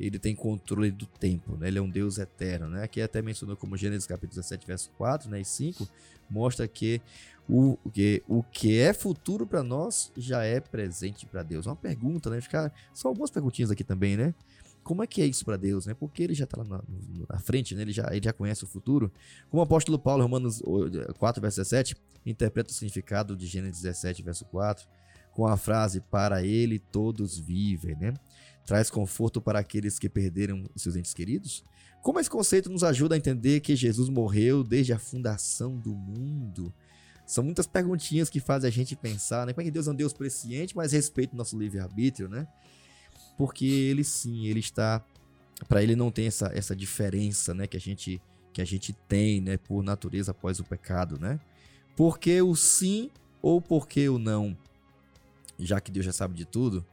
ele 0.00 0.18
tem 0.18 0.34
controle 0.34 0.90
do 0.90 1.04
tempo, 1.04 1.56
né? 1.56 1.68
Ele 1.68 1.78
é 1.78 1.82
um 1.82 1.90
Deus 1.90 2.18
eterno, 2.18 2.68
né? 2.70 2.82
Aqui 2.84 3.02
até 3.02 3.20
mencionou 3.20 3.56
como 3.56 3.76
Gênesis 3.76 4.06
capítulo 4.06 4.40
17, 4.40 4.66
verso 4.66 4.90
4, 4.96 5.28
né, 5.28 5.40
e 5.40 5.44
5, 5.44 5.86
mostra 6.30 6.66
que 6.66 7.02
o 7.46 7.76
que, 7.92 8.22
o 8.28 8.42
que 8.42 8.78
é 8.78 8.94
futuro 8.94 9.46
para 9.46 9.62
nós 9.62 10.12
já 10.16 10.42
é 10.44 10.60
presente 10.60 11.26
para 11.26 11.42
Deus. 11.42 11.66
Uma 11.66 11.76
pergunta, 11.76 12.30
né? 12.30 12.40
Ficar, 12.40 12.72
são 12.94 13.10
algumas 13.10 13.30
perguntinhas 13.30 13.70
aqui 13.70 13.84
também, 13.84 14.16
né? 14.16 14.34
Como 14.82 15.02
é 15.02 15.06
que 15.06 15.20
é 15.20 15.26
isso 15.26 15.44
para 15.44 15.56
Deus, 15.56 15.84
né? 15.84 15.92
Porque 15.92 16.22
ele 16.22 16.32
já 16.32 16.44
está 16.44 16.58
lá 16.58 16.64
na, 16.64 16.82
na 17.28 17.38
frente, 17.38 17.74
né? 17.74 17.82
Ele 17.82 17.92
já, 17.92 18.08
ele 18.10 18.24
já 18.24 18.32
conhece 18.32 18.64
o 18.64 18.66
futuro. 18.66 19.12
Como 19.50 19.60
o 19.60 19.64
apóstolo 19.64 19.98
Paulo, 19.98 20.22
Romanos 20.22 20.62
4, 21.18 21.42
verso 21.42 21.58
17, 21.58 21.96
interpreta 22.24 22.70
o 22.70 22.72
significado 22.72 23.36
de 23.36 23.46
Gênesis 23.46 23.82
17, 23.82 24.22
verso 24.22 24.44
4, 24.46 24.88
com 25.32 25.46
a 25.46 25.56
frase: 25.56 26.00
Para 26.00 26.42
ele 26.42 26.78
todos 26.78 27.38
vivem, 27.38 27.96
né? 27.96 28.14
Traz 28.70 28.88
conforto 28.88 29.42
para 29.42 29.58
aqueles 29.58 29.98
que 29.98 30.08
perderam 30.08 30.64
seus 30.76 30.94
entes 30.94 31.12
queridos. 31.12 31.64
Como 32.04 32.20
esse 32.20 32.30
conceito 32.30 32.70
nos 32.70 32.84
ajuda 32.84 33.16
a 33.16 33.18
entender 33.18 33.58
que 33.58 33.74
Jesus 33.74 34.08
morreu 34.08 34.62
desde 34.62 34.92
a 34.92 34.98
fundação 34.98 35.76
do 35.76 35.92
mundo? 35.92 36.72
São 37.26 37.42
muitas 37.42 37.66
perguntinhas 37.66 38.30
que 38.30 38.38
fazem 38.38 38.68
a 38.68 38.70
gente 38.70 38.94
pensar, 38.94 39.44
né? 39.44 39.52
Como 39.52 39.62
é 39.62 39.64
que 39.64 39.72
Deus 39.72 39.88
é 39.88 39.90
um 39.90 39.94
Deus 39.96 40.12
presciente, 40.12 40.76
mas 40.76 40.92
respeita 40.92 41.34
o 41.34 41.36
nosso 41.36 41.58
livre-arbítrio, 41.58 42.28
né? 42.28 42.46
Porque 43.36 43.66
ele 43.66 44.04
sim, 44.04 44.46
ele 44.46 44.60
está. 44.60 45.04
Para 45.68 45.82
ele 45.82 45.96
não 45.96 46.12
tem 46.12 46.28
essa, 46.28 46.52
essa 46.54 46.76
diferença, 46.76 47.52
né? 47.52 47.66
Que 47.66 47.76
a 47.76 47.80
gente 47.80 48.22
que 48.52 48.62
a 48.62 48.64
gente 48.64 48.92
tem, 49.08 49.40
né? 49.40 49.56
Por 49.56 49.82
natureza 49.82 50.30
após 50.30 50.60
o 50.60 50.64
pecado, 50.64 51.18
né? 51.18 51.40
Porque 51.96 52.40
o 52.40 52.54
sim 52.54 53.10
ou 53.42 53.60
porque 53.60 54.08
o 54.08 54.16
não? 54.16 54.56
Já 55.58 55.80
que 55.80 55.90
Deus 55.90 56.06
já 56.06 56.12
sabe 56.12 56.34
de 56.34 56.44
tudo, 56.44 56.86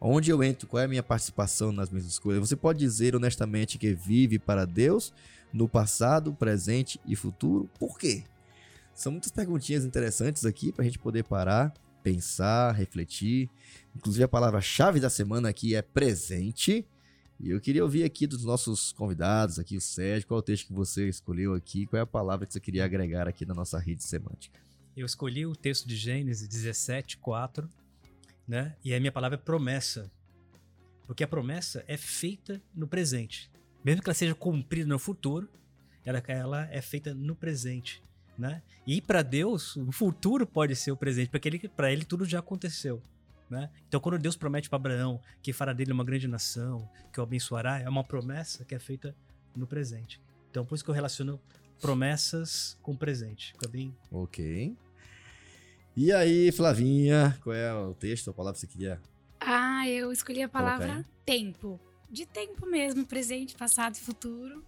onde 0.00 0.30
eu 0.30 0.42
entro? 0.42 0.66
Qual 0.66 0.80
é 0.80 0.84
a 0.84 0.88
minha 0.88 1.02
participação 1.02 1.70
nas 1.72 1.90
minhas 1.90 2.06
escolhas? 2.06 2.40
Você 2.40 2.56
pode 2.56 2.78
dizer 2.78 3.14
honestamente 3.14 3.78
que 3.78 3.92
vive 3.92 4.38
para 4.38 4.64
Deus 4.64 5.12
no 5.52 5.68
passado, 5.68 6.32
presente 6.32 7.00
e 7.06 7.14
futuro? 7.14 7.68
Por 7.78 7.98
quê? 7.98 8.24
São 8.94 9.12
muitas 9.12 9.30
perguntinhas 9.30 9.84
interessantes 9.84 10.44
aqui 10.44 10.72
para 10.72 10.82
a 10.82 10.84
gente 10.84 10.98
poder 10.98 11.24
parar, 11.24 11.72
pensar, 12.02 12.72
refletir. 12.72 13.48
Inclusive 13.94 14.24
a 14.24 14.28
palavra-chave 14.28 15.00
da 15.00 15.10
semana 15.10 15.48
aqui 15.48 15.74
é 15.74 15.82
presente. 15.82 16.86
E 17.38 17.50
eu 17.50 17.60
queria 17.60 17.82
ouvir 17.82 18.04
aqui 18.04 18.26
dos 18.26 18.44
nossos 18.44 18.92
convidados, 18.92 19.58
aqui 19.58 19.74
o 19.74 19.80
Sérgio, 19.80 20.28
qual 20.28 20.38
é 20.38 20.40
o 20.40 20.42
texto 20.42 20.66
que 20.66 20.74
você 20.74 21.08
escolheu 21.08 21.54
aqui, 21.54 21.86
qual 21.86 21.98
é 21.98 22.02
a 22.02 22.06
palavra 22.06 22.46
que 22.46 22.52
você 22.52 22.60
queria 22.60 22.84
agregar 22.84 23.26
aqui 23.26 23.46
na 23.46 23.54
nossa 23.54 23.78
rede 23.78 24.04
semântica. 24.04 24.60
Eu 24.94 25.06
escolhi 25.06 25.46
o 25.46 25.56
texto 25.56 25.88
de 25.88 25.96
Gênesis 25.96 26.46
17, 26.46 27.16
4, 27.16 27.66
né? 28.50 28.74
E 28.84 28.92
a 28.92 28.98
minha 28.98 29.12
palavra 29.12 29.36
é 29.36 29.40
promessa. 29.40 30.10
Porque 31.06 31.22
a 31.22 31.28
promessa 31.28 31.84
é 31.86 31.96
feita 31.96 32.60
no 32.74 32.88
presente. 32.88 33.48
Mesmo 33.84 34.02
que 34.02 34.10
ela 34.10 34.14
seja 34.14 34.34
cumprida 34.34 34.88
no 34.88 34.98
futuro, 34.98 35.48
ela, 36.04 36.18
ela 36.26 36.68
é 36.72 36.82
feita 36.82 37.14
no 37.14 37.36
presente, 37.36 38.02
né? 38.36 38.60
E 38.84 39.00
para 39.00 39.22
Deus, 39.22 39.76
o 39.76 39.92
futuro 39.92 40.44
pode 40.46 40.74
ser 40.74 40.90
o 40.90 40.96
presente, 40.96 41.30
porque 41.30 41.68
para 41.68 41.92
ele 41.92 42.04
tudo 42.04 42.24
já 42.24 42.40
aconteceu. 42.40 43.00
Né? 43.48 43.70
Então, 43.88 44.00
quando 44.00 44.18
Deus 44.18 44.36
promete 44.36 44.68
para 44.68 44.76
Abraão 44.76 45.20
que 45.42 45.52
fará 45.52 45.72
dele 45.72 45.92
uma 45.92 46.04
grande 46.04 46.26
nação, 46.26 46.88
que 47.12 47.20
o 47.20 47.22
abençoará, 47.22 47.80
é 47.80 47.88
uma 47.88 48.04
promessa 48.04 48.64
que 48.64 48.74
é 48.74 48.78
feita 48.78 49.14
no 49.56 49.66
presente. 49.66 50.20
Então, 50.50 50.64
por 50.64 50.74
isso 50.74 50.84
que 50.84 50.90
eu 50.90 50.94
relaciono 50.94 51.40
promessas 51.80 52.76
com 52.82 52.96
presente. 52.96 53.52
Fica 53.52 53.68
bem 53.68 53.96
Ok. 54.10 54.76
E 55.96 56.12
aí, 56.12 56.52
Flavinha, 56.52 57.38
qual 57.42 57.54
é 57.54 57.74
o 57.74 57.94
texto, 57.94 58.30
a 58.30 58.32
palavra 58.32 58.54
que 58.54 58.60
você 58.60 58.66
queria? 58.66 59.00
Ah, 59.40 59.88
eu 59.88 60.12
escolhi 60.12 60.42
a 60.42 60.48
palavra 60.48 61.04
tempo. 61.26 61.80
De 62.08 62.26
tempo 62.26 62.66
mesmo, 62.66 63.04
presente, 63.06 63.56
passado 63.56 63.94
e 63.94 64.00
futuro. 64.00 64.64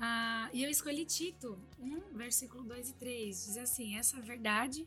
Ah, 0.00 0.48
e 0.52 0.62
eu 0.62 0.70
escolhi 0.70 1.04
Tito 1.04 1.58
1, 1.80 2.16
versículo 2.16 2.62
2 2.64 2.90
e 2.90 2.94
3. 2.94 3.44
Diz 3.46 3.56
assim: 3.56 3.96
Essa 3.96 4.20
verdade 4.20 4.86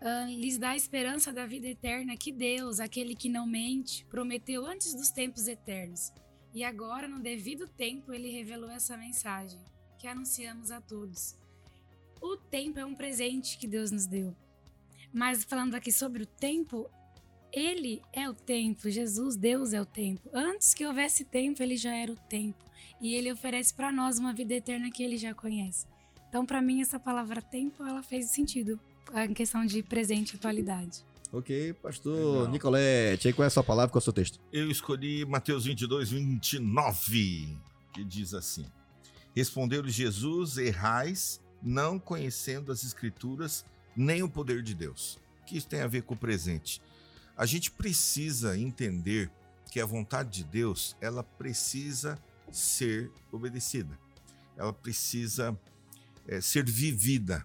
ah, 0.00 0.26
lhes 0.26 0.58
dá 0.58 0.70
a 0.70 0.76
esperança 0.76 1.32
da 1.32 1.46
vida 1.46 1.68
eterna 1.68 2.16
que 2.16 2.32
Deus, 2.32 2.80
aquele 2.80 3.14
que 3.14 3.28
não 3.28 3.46
mente, 3.46 4.04
prometeu 4.06 4.66
antes 4.66 4.94
dos 4.94 5.10
tempos 5.10 5.46
eternos. 5.46 6.12
E 6.52 6.64
agora, 6.64 7.06
no 7.06 7.20
devido 7.20 7.68
tempo, 7.68 8.12
ele 8.12 8.30
revelou 8.30 8.70
essa 8.70 8.96
mensagem 8.96 9.60
que 9.98 10.06
anunciamos 10.06 10.70
a 10.70 10.80
todos. 10.80 11.36
O 12.20 12.36
tempo 12.36 12.78
é 12.78 12.84
um 12.84 12.94
presente 12.94 13.56
que 13.56 13.66
Deus 13.66 13.90
nos 13.90 14.06
deu. 14.06 14.34
Mas 15.12 15.44
falando 15.44 15.74
aqui 15.74 15.92
sobre 15.92 16.22
o 16.22 16.26
tempo, 16.26 16.90
ele 17.52 18.00
é 18.12 18.28
o 18.28 18.34
tempo, 18.34 18.88
Jesus, 18.88 19.36
Deus 19.36 19.72
é 19.72 19.80
o 19.80 19.84
tempo. 19.84 20.28
Antes 20.32 20.72
que 20.72 20.86
houvesse 20.86 21.24
tempo, 21.24 21.62
ele 21.62 21.76
já 21.76 21.94
era 21.94 22.10
o 22.10 22.16
tempo. 22.16 22.64
E 23.00 23.14
ele 23.14 23.30
oferece 23.30 23.74
para 23.74 23.92
nós 23.92 24.18
uma 24.18 24.32
vida 24.32 24.54
eterna 24.54 24.90
que 24.90 25.02
ele 25.02 25.18
já 25.18 25.34
conhece. 25.34 25.86
Então, 26.28 26.46
para 26.46 26.62
mim, 26.62 26.80
essa 26.80 26.98
palavra 26.98 27.42
tempo, 27.42 27.84
ela 27.84 28.02
fez 28.02 28.30
sentido 28.30 28.80
em 29.28 29.34
questão 29.34 29.66
de 29.66 29.82
presente 29.82 30.32
e 30.32 30.36
atualidade. 30.36 31.04
Ok, 31.30 31.72
pastor 31.74 32.14
Legal. 32.14 32.48
Nicolete, 32.48 33.28
aí 33.28 33.34
qual 33.34 33.44
é 33.44 33.46
a 33.46 33.50
sua 33.50 33.64
palavra, 33.64 33.90
qual 33.90 34.00
é 34.00 34.02
o 34.02 34.04
seu 34.04 34.12
texto? 34.12 34.38
Eu 34.52 34.70
escolhi 34.70 35.24
Mateus 35.24 35.64
22, 35.64 36.10
29, 36.10 37.56
que 37.92 38.04
diz 38.04 38.34
assim: 38.34 38.66
Respondeu-lhe 39.34 39.90
Jesus: 39.90 40.58
Errais, 40.58 41.40
não 41.62 41.98
conhecendo 41.98 42.70
as 42.70 42.84
Escrituras 42.84 43.64
nem 43.96 44.22
o 44.22 44.28
poder 44.28 44.62
de 44.62 44.74
Deus. 44.74 45.18
O 45.42 45.44
que 45.44 45.56
isso 45.56 45.68
tem 45.68 45.80
a 45.80 45.86
ver 45.86 46.02
com 46.02 46.14
o 46.14 46.16
presente? 46.18 46.80
a 47.36 47.46
gente 47.46 47.70
precisa 47.70 48.58
entender 48.58 49.30
que 49.70 49.80
a 49.80 49.86
vontade 49.86 50.30
de 50.30 50.44
Deus, 50.44 50.96
ela 51.00 51.22
precisa 51.22 52.16
ser 52.50 53.10
obedecida. 53.30 53.98
Ela 54.56 54.72
precisa 54.72 55.58
é, 56.28 56.40
ser 56.40 56.68
vivida. 56.68 57.44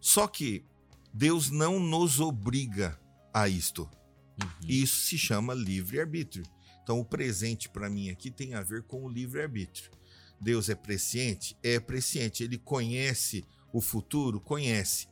Só 0.00 0.26
que 0.26 0.64
Deus 1.12 1.50
não 1.50 1.80
nos 1.80 2.20
obriga 2.20 2.96
a 3.32 3.48
isto. 3.48 3.90
Uhum. 4.40 4.68
Isso 4.68 5.06
se 5.06 5.16
chama 5.16 5.54
livre-arbítrio. 5.54 6.44
Então, 6.82 7.00
o 7.00 7.04
presente 7.04 7.68
para 7.68 7.88
mim 7.88 8.10
aqui 8.10 8.30
tem 8.30 8.54
a 8.54 8.62
ver 8.62 8.82
com 8.82 9.04
o 9.04 9.08
livre-arbítrio. 9.08 9.90
Deus 10.40 10.68
é 10.68 10.74
presciente? 10.74 11.56
É 11.62 11.80
presciente. 11.80 12.44
Ele 12.44 12.58
conhece 12.58 13.44
o 13.72 13.80
futuro? 13.80 14.38
Conhece. 14.38 15.08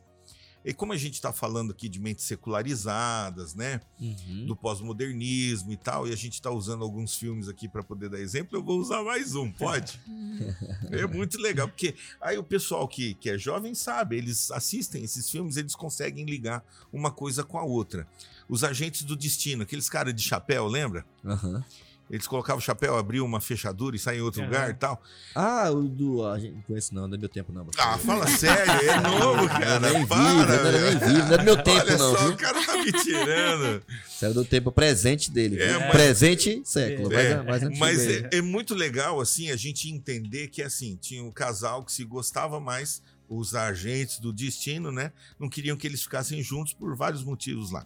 E 0.67 0.73
como 0.73 0.91
a 0.91 0.97
gente 0.97 1.13
está 1.13 1.31
falando 1.31 1.71
aqui 1.71 1.87
de 1.87 1.97
mentes 1.97 2.25
secularizadas, 2.25 3.55
né? 3.55 3.79
Uhum. 4.01 4.45
Do 4.47 4.53
pós-modernismo 4.53 5.71
e 5.71 5.77
tal, 5.77 6.05
e 6.05 6.11
a 6.11 6.15
gente 6.15 6.33
está 6.33 6.51
usando 6.51 6.83
alguns 6.83 7.15
filmes 7.15 7.47
aqui 7.47 7.69
para 7.69 7.81
poder 7.81 8.09
dar 8.09 8.19
exemplo, 8.19 8.57
eu 8.57 8.61
vou 8.61 8.77
usar 8.77 9.01
mais 9.01 9.33
um, 9.33 9.49
pode? 9.49 9.97
É 10.91 11.05
muito 11.07 11.39
legal, 11.39 11.67
porque 11.67 11.95
aí 12.19 12.37
o 12.37 12.43
pessoal 12.43 12.87
que, 12.87 13.13
que 13.15 13.29
é 13.29 13.37
jovem 13.37 13.73
sabe, 13.73 14.17
eles 14.17 14.51
assistem 14.51 15.03
esses 15.03 15.29
filmes, 15.29 15.55
eles 15.55 15.75
conseguem 15.75 16.25
ligar 16.25 16.63
uma 16.91 17.11
coisa 17.11 17.43
com 17.43 17.57
a 17.57 17.63
outra. 17.63 18.07
Os 18.49 18.63
agentes 18.63 19.03
do 19.03 19.15
destino, 19.15 19.63
aqueles 19.63 19.89
caras 19.89 20.13
de 20.13 20.21
chapéu, 20.21 20.67
lembra? 20.67 21.05
Aham. 21.23 21.63
Eles 22.09 22.25
colocavam 22.25 22.59
o 22.59 22.61
chapéu, 22.61 22.95
abriam 22.97 23.25
uma 23.25 23.41
fechadura 23.41 23.95
e 23.95 23.99
saíam 23.99 24.21
em 24.21 24.23
outro 24.23 24.41
Aham. 24.41 24.49
lugar 24.49 24.69
e 24.69 24.73
tal. 24.75 25.01
Ah, 25.35 25.69
o 25.71 25.83
do. 25.83 26.25
A 26.25 26.39
gente 26.39 26.53
não 26.55 26.61
conhece, 26.61 26.93
não, 26.95 27.05
não 27.07 27.15
é 27.15 27.17
meu 27.17 27.27
tempo, 27.27 27.51
não. 27.51 27.65
você. 27.65 27.81
Ah, 27.81 27.97
fala 27.97 28.25
sério, 28.27 28.71
é 28.89 28.99
novo, 29.19 29.43
Eu 29.43 29.47
cara. 29.49 29.79
nem 29.81 30.01
vi, 30.03 30.07
para, 30.07 30.33
não 30.33 30.41
era 30.53 30.71
nem 30.71 30.99
vivo, 30.99 31.17
não 31.27 31.33
era 31.33 31.43
meu 31.43 31.57
tempo, 31.61 31.79
Olha 31.81 31.97
não, 31.97 32.15
só, 32.15 32.23
viu? 32.23 32.33
o 32.33 32.37
cara 32.37 32.65
tá 32.65 32.77
me 32.77 32.91
tirando. 32.93 33.83
Isso 34.07 34.23
era 34.25 34.33
do 34.33 34.45
tempo 34.45 34.71
presente 34.71 35.29
dele. 35.29 35.61
É, 35.61 35.77
mas- 35.77 35.91
Presente 35.91 36.61
século, 36.63 37.13
É, 37.13 37.43
mas, 37.43 37.77
mais 37.77 38.07
é, 38.07 38.29
é 38.33 38.41
muito 38.41 38.73
legal, 38.73 39.19
assim, 39.19 39.51
a 39.51 39.57
gente 39.57 39.89
entender 39.89 40.47
que, 40.47 40.61
assim, 40.61 40.95
tinha 40.95 41.21
um 41.21 41.31
casal 41.31 41.83
que 41.83 41.91
se 41.91 42.05
gostava 42.05 42.59
mais, 42.59 43.01
os 43.27 43.53
agentes 43.53 44.19
do 44.19 44.31
destino, 44.31 44.93
né? 44.93 45.11
Não 45.37 45.49
queriam 45.49 45.75
que 45.75 45.85
eles 45.85 46.01
ficassem 46.01 46.41
juntos 46.41 46.73
por 46.73 46.95
vários 46.95 47.21
motivos 47.25 47.69
lá. 47.71 47.85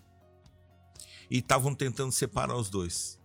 E 1.29 1.39
estavam 1.39 1.73
tentando 1.73 2.11
separar 2.11 2.55
os 2.55 2.69
dois. 2.69 3.19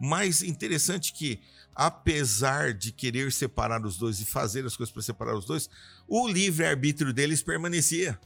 Mas 0.00 0.42
interessante 0.42 1.12
que, 1.12 1.40
apesar 1.74 2.72
de 2.72 2.92
querer 2.92 3.32
separar 3.32 3.84
os 3.84 3.96
dois 3.96 4.20
e 4.20 4.24
fazer 4.24 4.64
as 4.64 4.76
coisas 4.76 4.92
para 4.92 5.02
separar 5.02 5.36
os 5.36 5.44
dois, 5.44 5.68
o 6.06 6.28
livre-arbítrio 6.28 7.12
deles 7.12 7.42
permanecia. 7.42 8.18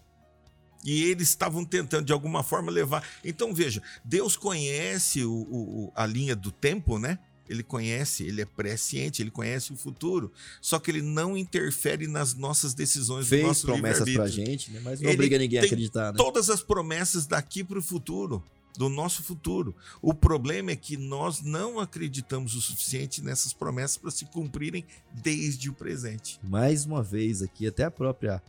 E 0.85 1.05
eles 1.05 1.29
estavam 1.29 1.65
tentando, 1.65 2.07
de 2.07 2.13
alguma 2.13 2.43
forma, 2.43 2.71
levar. 2.71 3.07
Então, 3.25 3.55
veja, 3.55 3.81
Deus 4.05 4.37
conhece 4.37 5.25
o- 5.25 5.33
o- 5.33 5.93
a 5.95 6.05
linha 6.07 6.35
do 6.35 6.51
tempo, 6.51 6.99
né? 6.99 7.19
Ele 7.49 7.63
conhece, 7.63 8.25
ele 8.25 8.41
é 8.41 8.45
presciente, 8.45 9.23
ele 9.23 9.31
conhece 9.31 9.73
o 9.73 9.77
futuro. 9.77 10.33
Só 10.61 10.79
que 10.79 10.91
ele 10.91 11.03
não 11.03 11.37
interfere 11.37 12.07
nas 12.07 12.35
nossas 12.35 12.73
decisões 12.75 13.27
do 13.27 13.31
Fez 13.31 13.43
nosso 13.43 13.67
promessas 13.67 14.09
pra 14.13 14.27
gente, 14.27 14.71
né? 14.71 14.81
Mas 14.83 15.01
não 15.01 15.09
Ele 15.11 15.15
obriga 15.17 15.39
ninguém 15.39 15.61
a 15.61 15.63
acreditar, 15.65 16.13
né? 16.13 16.17
Todas 16.17 16.49
as 16.51 16.63
promessas 16.63 17.27
daqui 17.27 17.63
para 17.63 17.79
o 17.79 17.83
futuro, 17.83 18.43
do 18.77 18.89
nosso 18.89 19.23
futuro. 19.23 19.75
O 20.01 20.15
problema 20.15 20.71
é 20.71 20.77
que 20.77 20.97
nós 20.97 21.43
não 21.43 21.79
acreditamos 21.79 22.55
o 22.55 22.61
suficiente 22.61 23.23
nessas 23.23 23.53
promessas 23.53 23.97
para 23.97 24.11
se 24.11 24.25
cumprirem 24.27 24.85
desde 25.13 25.71
o 25.71 25.73
presente. 25.73 26.41
Mais 26.43 26.85
uma 26.85 27.03
vez 27.03 27.43
aqui, 27.43 27.67
até 27.67 27.85
a 27.85 27.91
própria 27.91 28.43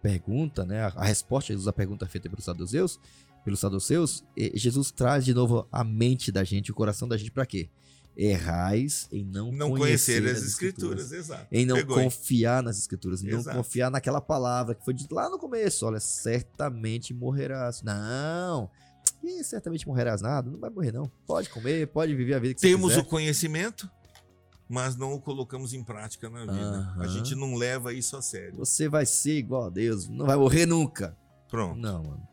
pergunta, 0.00 0.64
né? 0.64 0.92
A, 0.96 1.04
resposta 1.04 1.48
de 1.48 1.54
Jesus 1.54 1.68
à 1.68 1.72
pergunta 1.72 2.06
feita 2.06 2.28
pelos 2.28 2.44
saduceus, 2.44 2.98
pelos 3.44 3.60
saduceus, 3.60 4.24
eh, 4.36 4.52
Jesus 4.54 4.90
traz 4.90 5.24
de 5.24 5.34
novo 5.34 5.66
a 5.70 5.84
mente 5.84 6.32
da 6.32 6.44
gente, 6.44 6.70
o 6.70 6.74
coração 6.74 7.08
da 7.08 7.16
gente 7.16 7.30
pra 7.30 7.46
quê? 7.46 7.68
Errais 8.16 9.08
em 9.12 9.24
não, 9.24 9.52
Não 9.52 9.70
conhecer 9.70 10.26
as 10.26 10.42
escrituras, 10.42 11.12
exato. 11.12 11.46
Em 11.50 11.64
não 11.64 11.76
Pegou, 11.76 11.96
confiar 11.96 12.62
nas 12.62 12.78
escrituras, 12.78 13.22
em 13.22 13.30
não 13.30 13.42
confiar 13.42 13.90
naquela 13.90 14.20
palavra 14.20 14.74
que 14.74 14.84
foi 14.84 14.92
dita 14.92 15.14
lá 15.14 15.30
no 15.30 15.38
começo. 15.38 15.86
Olha, 15.86 16.00
certamente 16.00 17.14
morrerás. 17.14 17.82
Não, 17.82 18.68
e 19.22 19.44
certamente 19.44 19.86
morrerás 19.86 20.20
nada, 20.22 20.50
não 20.50 20.58
vai 20.58 20.70
morrer 20.70 20.92
não. 20.92 21.10
Pode 21.26 21.48
comer, 21.50 21.86
pode 21.88 22.14
viver 22.14 22.34
a 22.34 22.38
vida 22.38 22.54
que 22.54 22.60
Temos 22.60 22.96
o 22.96 23.04
conhecimento, 23.04 23.90
mas 24.68 24.96
não 24.96 25.12
o 25.14 25.20
colocamos 25.20 25.72
em 25.74 25.82
prática 25.82 26.28
na 26.30 26.40
vida. 26.40 26.54
Aham. 26.54 27.02
A 27.02 27.06
gente 27.06 27.34
não 27.34 27.54
leva 27.54 27.92
isso 27.92 28.16
a 28.16 28.22
sério. 28.22 28.56
Você 28.58 28.88
vai 28.88 29.04
ser 29.06 29.36
igual 29.38 29.66
a 29.66 29.70
Deus, 29.70 30.08
não 30.08 30.26
vai 30.26 30.36
morrer 30.36 30.66
nunca. 30.66 31.16
Pronto, 31.48 31.78
Não, 31.78 32.02
mano, 32.04 32.28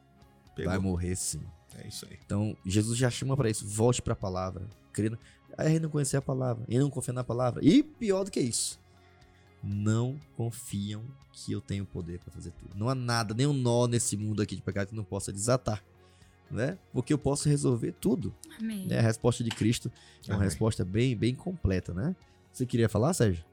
pegou. 0.56 0.72
vai 0.72 0.80
morrer 0.80 1.16
sim. 1.16 1.42
É 1.80 1.88
isso 1.88 2.06
aí. 2.10 2.18
Então, 2.26 2.56
Jesus 2.66 2.98
já 2.98 3.10
chama 3.10 3.36
pra 3.36 3.50
isso, 3.50 3.68
volte 3.68 4.02
pra 4.02 4.16
palavra. 4.16 4.68
Crendo. 4.94 5.18
Aí 5.58 5.80
não 5.80 5.90
conhecer 5.90 6.18
a 6.18 6.22
palavra, 6.22 6.64
e 6.68 6.78
não 6.78 6.90
confiar 6.90 7.14
na 7.14 7.24
palavra. 7.24 7.64
E 7.64 7.82
pior 7.82 8.24
do 8.24 8.30
que 8.32 8.40
isso, 8.40 8.80
não 9.64 10.20
confiam 10.36 11.04
que 11.34 11.52
eu 11.52 11.60
tenho 11.62 11.86
poder 11.86 12.20
pra 12.20 12.32
fazer 12.32 12.52
tudo. 12.52 12.76
Não 12.76 12.90
há 12.90 12.96
nada, 12.96 13.34
nenhum 13.34 13.54
nó 13.54 13.88
nesse 13.88 14.16
mundo 14.16 14.42
aqui 14.42 14.56
de 14.56 14.62
pecado 14.62 14.90
que 14.90 14.96
não 14.96 15.04
possa 15.04 15.32
desatar, 15.34 15.84
né? 16.50 16.78
Porque 16.94 17.14
eu 17.14 17.18
posso 17.18 17.48
resolver 17.50 17.94
tudo. 18.00 18.34
Amém. 18.60 18.88
Né? 18.88 19.00
A 19.00 19.02
resposta 19.02 19.44
de 19.44 19.50
Cristo 19.50 19.92
é 20.28 20.32
uma 20.32 20.38
Amém. 20.38 20.50
resposta 20.50 20.84
bem, 20.86 21.16
bem 21.16 21.36
completa, 21.36 21.94
né? 21.94 22.16
Você 22.52 22.66
queria 22.66 22.90
falar, 22.90 23.14
Sérgio? 23.14 23.44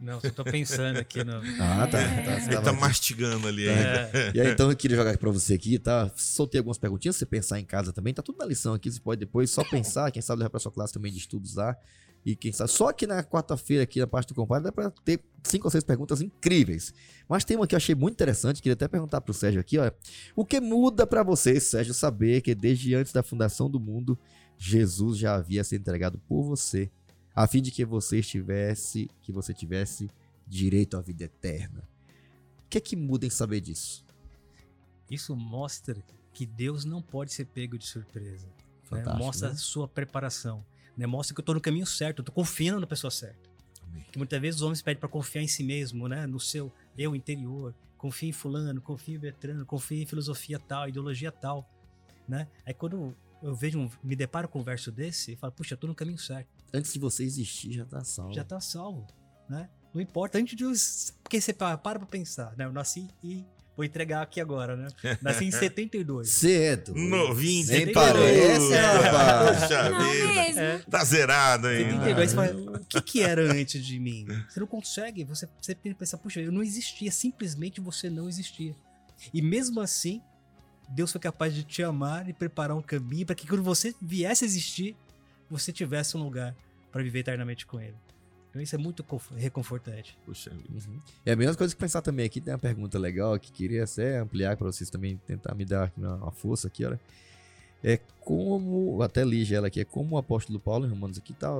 Não, 0.00 0.20
só 0.20 0.28
tô 0.28 0.44
pensando 0.44 0.98
aqui 0.98 1.22
no. 1.22 1.36
Ah, 1.60 1.86
tá. 1.86 2.00
É. 2.00 2.22
tá, 2.22 2.40
você 2.40 2.46
Ele 2.46 2.54
tava 2.56 2.64
tá 2.64 2.72
mastigando 2.72 3.46
ali 3.46 3.68
ainda. 3.68 4.10
É, 4.12 4.32
E 4.34 4.40
aí, 4.40 4.50
então, 4.50 4.70
eu 4.70 4.76
queria 4.76 4.96
jogar 4.96 5.10
aqui 5.10 5.20
pra 5.20 5.30
você 5.30 5.54
aqui, 5.54 5.78
tá? 5.78 6.10
Soltei 6.16 6.58
algumas 6.58 6.78
perguntinhas, 6.78 7.16
pra 7.16 7.20
você 7.20 7.26
pensar 7.26 7.60
em 7.60 7.64
casa 7.64 7.92
também. 7.92 8.12
Tá 8.12 8.22
tudo 8.22 8.38
na 8.38 8.44
lição 8.44 8.74
aqui, 8.74 8.90
você 8.90 9.00
pode 9.00 9.20
depois 9.20 9.50
só 9.50 9.62
pensar, 9.64 10.10
quem 10.10 10.20
sabe 10.20 10.40
levar 10.40 10.50
pra 10.50 10.60
sua 10.60 10.72
classe 10.72 10.92
também 10.92 11.12
de 11.12 11.18
estudos 11.18 11.54
lá. 11.54 11.76
E 12.24 12.34
quem 12.34 12.52
sabe, 12.52 12.70
só 12.70 12.90
que 12.92 13.06
na 13.06 13.22
quarta-feira 13.22 13.82
aqui, 13.82 14.00
na 14.00 14.06
parte 14.06 14.28
do 14.28 14.34
compadre, 14.34 14.64
dá 14.64 14.72
pra 14.72 14.90
ter 14.90 15.20
cinco 15.42 15.66
ou 15.66 15.70
seis 15.70 15.84
perguntas 15.84 16.22
incríveis. 16.22 16.94
Mas 17.28 17.44
tem 17.44 17.56
uma 17.56 17.66
que 17.66 17.74
eu 17.74 17.76
achei 17.76 17.94
muito 17.94 18.14
interessante, 18.14 18.62
queria 18.62 18.72
até 18.72 18.88
perguntar 18.88 19.20
pro 19.20 19.34
Sérgio 19.34 19.60
aqui, 19.60 19.78
ó. 19.78 19.90
O 20.34 20.44
que 20.44 20.58
muda 20.58 21.06
pra 21.06 21.22
você, 21.22 21.60
Sérgio, 21.60 21.92
saber 21.92 22.40
que 22.40 22.54
desde 22.54 22.94
antes 22.94 23.12
da 23.12 23.22
fundação 23.22 23.68
do 23.68 23.78
mundo, 23.78 24.18
Jesus 24.56 25.18
já 25.18 25.34
havia 25.34 25.62
se 25.62 25.76
entregado 25.76 26.18
por 26.26 26.42
você, 26.42 26.90
a 27.36 27.46
fim 27.46 27.60
de 27.60 27.70
que 27.70 27.84
você 27.84 28.20
estivesse, 28.20 29.10
que 29.20 29.30
você 29.30 29.52
tivesse 29.52 30.08
direito 30.46 30.96
à 30.96 31.02
vida 31.02 31.24
eterna? 31.24 31.86
O 32.64 32.68
que 32.70 32.78
é 32.78 32.80
que 32.80 32.96
muda 32.96 33.26
em 33.26 33.30
saber 33.30 33.60
disso? 33.60 34.04
isso 35.10 35.36
mostra 35.36 35.96
que 36.32 36.46
Deus 36.46 36.84
não 36.84 37.00
pode 37.00 37.32
ser 37.32 37.46
pego 37.46 37.78
de 37.78 37.86
surpresa. 37.86 38.46
né? 38.90 39.04
Mostra 39.16 39.48
né? 39.48 39.54
a 39.54 39.56
sua 39.56 39.86
preparação. 39.86 40.64
Né? 40.96 41.06
Mostra 41.06 41.34
que 41.34 41.40
eu 41.40 41.44
tô 41.44 41.54
no 41.54 41.60
caminho 41.60 41.86
certo, 41.86 42.20
eu 42.20 42.24
tô 42.24 42.32
confiando 42.32 42.80
na 42.80 42.86
pessoa 42.86 43.10
certa. 43.10 43.48
Amém. 43.82 44.04
Que 44.10 44.18
muitas 44.18 44.40
vezes 44.40 44.60
os 44.60 44.62
homens 44.62 44.82
pedem 44.82 45.00
para 45.00 45.08
confiar 45.08 45.42
em 45.42 45.48
si 45.48 45.62
mesmo, 45.62 46.08
né? 46.08 46.26
No 46.26 46.40
seu 46.40 46.72
eu 46.96 47.14
interior. 47.14 47.74
Confia 47.98 48.28
em 48.28 48.32
fulano, 48.32 48.80
confia 48.80 49.16
em 49.16 49.18
Bertrano, 49.18 49.64
confia 49.64 50.02
em 50.02 50.06
filosofia 50.06 50.58
tal, 50.58 50.88
ideologia 50.88 51.32
tal, 51.32 51.68
né? 52.28 52.48
Aí 52.66 52.74
quando 52.74 53.16
eu 53.42 53.54
vejo, 53.54 53.78
um, 53.78 53.90
me 54.02 54.16
deparo 54.16 54.48
com 54.48 54.60
um 54.60 54.62
verso 54.62 54.90
desse, 54.90 55.32
eu 55.32 55.38
falo, 55.38 55.52
puxa, 55.52 55.74
eu 55.74 55.78
tô 55.78 55.86
no 55.86 55.94
caminho 55.94 56.18
certo. 56.18 56.48
Antes 56.72 56.92
de 56.92 56.98
você 56.98 57.24
existir, 57.24 57.72
já 57.72 57.84
tá 57.84 58.02
salvo. 58.04 58.32
Já 58.32 58.44
tá 58.44 58.60
salvo, 58.60 59.06
né? 59.48 59.70
Não 59.92 60.00
importa, 60.00 60.38
antes 60.38 60.56
de. 60.56 60.64
Porque 61.22 61.40
você 61.40 61.52
para 61.52 61.78
para 61.78 61.98
pra 61.98 62.08
pensar, 62.08 62.56
né? 62.56 62.64
Eu 62.64 62.72
nasci 62.72 63.08
e 63.22 63.46
vou 63.76 63.84
entregar 63.84 64.22
aqui 64.22 64.40
agora, 64.40 64.76
né? 64.76 64.88
Nasci 65.20 65.44
em 65.44 65.50
72. 65.50 66.28
Cedo. 66.28 66.94
Novinho, 66.94 67.66
Nem 67.66 67.92
parece, 67.92 68.72
rapaz. 68.74 69.60
Poxa 69.60 69.90
Não 69.90 70.10
vida. 70.10 70.60
É, 70.60 70.78
Tá 70.90 71.04
zerado 71.04 71.70
hein? 71.70 71.90
72, 71.90 72.30
você 72.30 72.36
fala, 72.36 72.78
o 72.78 72.84
que 72.84 73.00
que 73.00 73.22
era 73.22 73.42
antes 73.52 73.84
de 73.84 73.98
mim? 73.98 74.26
Você 74.48 74.60
não 74.60 74.66
consegue, 74.66 75.24
você, 75.24 75.48
você 75.60 75.74
tem 75.74 75.92
que 75.92 75.98
pensar, 75.98 76.18
puxa, 76.18 76.40
eu 76.40 76.52
não 76.52 76.62
existia, 76.62 77.10
simplesmente 77.10 77.80
você 77.80 78.08
não 78.08 78.28
existia. 78.28 78.74
E 79.32 79.40
mesmo 79.42 79.80
assim, 79.80 80.20
Deus 80.88 81.10
foi 81.10 81.20
capaz 81.20 81.54
de 81.54 81.64
te 81.64 81.82
amar 81.82 82.28
e 82.28 82.32
preparar 82.32 82.76
um 82.76 82.82
caminho 82.82 83.26
para 83.26 83.34
que 83.34 83.46
quando 83.46 83.62
você 83.62 83.94
viesse 84.00 84.44
a 84.44 84.46
existir, 84.46 84.96
você 85.50 85.72
tivesse 85.72 86.16
um 86.16 86.22
lugar 86.22 86.54
para 86.92 87.02
viver 87.02 87.20
eternamente 87.20 87.66
com 87.66 87.80
Ele. 87.80 87.96
Então 88.54 88.62
isso 88.62 88.76
é 88.76 88.78
muito 88.78 89.02
conf- 89.02 89.32
reconfortante. 89.32 90.16
Puxa 90.24 90.50
vida. 90.50 90.68
Uhum. 90.88 91.00
É 91.26 91.32
a 91.32 91.36
mesma 91.36 91.56
coisa 91.56 91.74
que 91.74 91.80
pensar 91.80 92.00
também 92.02 92.24
aqui, 92.24 92.40
tem 92.40 92.52
uma 92.54 92.58
pergunta 92.58 92.96
legal 93.00 93.36
que 93.36 93.50
queria 93.50 93.82
até 93.82 94.18
ampliar 94.18 94.56
para 94.56 94.68
vocês 94.70 94.88
também 94.88 95.16
tentar 95.26 95.56
me 95.56 95.64
dar 95.64 95.92
uma, 95.96 96.14
uma 96.14 96.30
força 96.30 96.68
aqui, 96.68 96.84
olha. 96.84 97.00
É 97.82 97.98
como, 98.20 99.02
até 99.02 99.24
li 99.24 99.52
ela 99.52 99.66
aqui, 99.66 99.80
é 99.80 99.84
como 99.84 100.14
o 100.14 100.18
apóstolo 100.18 100.60
Paulo 100.60 100.86
em 100.86 100.88
Romanos 100.88 101.18
aqui 101.18 101.34
tá, 101.34 101.50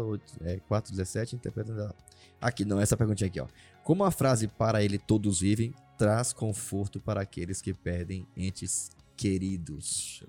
é, 0.43 0.61
4,17, 0.71 1.33
interpretando 1.33 1.93
aqui, 2.41 2.65
não, 2.65 2.81
essa 2.81 2.97
perguntinha 2.97 3.27
aqui, 3.27 3.41
ó. 3.41 3.49
Como 3.83 4.05
a 4.05 4.13
frase 4.13 4.47
para 4.47 4.81
ele 4.85 4.97
todos 4.97 5.41
vivem 5.41 5.75
traz 5.99 6.33
conforto 6.33 7.01
para 7.01 7.21
aqueles 7.21 7.61
que 7.61 7.75
perdem 7.75 8.25
entes 8.37 8.93
queridos. 9.17 10.23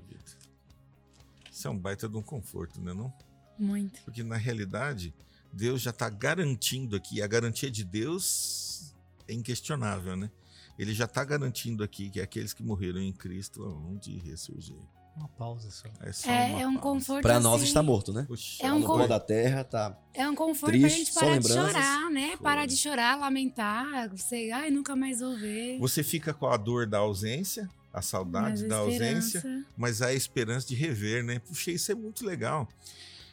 Isso 1.51 1.67
é 1.67 1.71
um 1.71 1.77
baita 1.77 2.09
de 2.09 2.17
um 2.17 2.23
conforto, 2.23 2.81
né 2.81 2.91
não? 2.91 3.13
Muito. 3.57 4.01
Porque 4.01 4.23
na 4.23 4.35
realidade, 4.35 5.13
Deus 5.55 5.81
já 5.81 5.91
está 5.91 6.09
garantindo 6.09 6.95
aqui, 6.95 7.21
a 7.21 7.27
garantia 7.27 7.71
de 7.71 7.83
Deus 7.83 8.93
é 9.27 9.33
inquestionável, 9.33 10.15
né? 10.17 10.29
Ele 10.77 10.93
já 10.93 11.05
está 11.05 11.23
garantindo 11.23 11.83
aqui 11.83 12.09
que 12.09 12.19
aqueles 12.19 12.53
que 12.53 12.61
morreram 12.61 12.99
em 12.99 13.13
Cristo 13.13 13.61
vão 13.63 13.95
de 13.97 14.17
ressurgir. 14.17 14.75
Uma 15.15 15.29
pausa 15.29 15.71
só. 15.71 15.87
É, 16.01 16.11
só 16.11 16.29
É, 16.29 16.51
é 16.63 16.67
um 16.67 16.73
pausa. 16.73 16.79
conforto 16.79 17.21
Pra 17.21 17.39
nós 17.39 17.61
assim, 17.61 17.69
está 17.69 17.81
morto, 17.81 18.11
né? 18.11 18.25
Puxa, 18.27 18.61
É 18.65 18.73
um 18.73 18.79
No 18.79 18.85
con- 18.85 18.97
pó 18.97 19.07
da 19.07 19.17
terra, 19.17 19.63
tá. 19.63 19.97
É 20.13 20.27
um 20.29 20.35
conforto 20.35 20.73
Triste, 20.73 20.89
pra 20.89 20.97
gente 20.97 21.13
parar 21.13 21.39
de 21.39 21.47
chorar, 21.47 22.11
né? 22.11 22.27
Foi. 22.31 22.37
Parar 22.39 22.65
de 22.65 22.75
chorar, 22.75 23.15
lamentar. 23.17 24.09
Você, 24.09 24.51
ai, 24.53 24.69
nunca 24.69 24.93
mais 24.93 25.21
vou 25.21 25.37
ver. 25.37 25.79
Você 25.79 26.03
fica 26.03 26.33
com 26.33 26.47
a 26.47 26.57
dor 26.57 26.85
da 26.85 26.97
ausência, 26.97 27.69
a 27.93 28.01
saudade 28.01 28.59
Mas 28.63 28.67
da 28.69 28.75
ausência, 28.75 29.65
mas 29.77 30.01
a 30.01 30.13
esperança 30.13 30.67
de 30.67 30.75
rever, 30.75 31.23
né? 31.23 31.39
Puxa, 31.39 31.71
isso 31.71 31.89
é 31.93 31.95
muito 31.95 32.25
legal. 32.25 32.67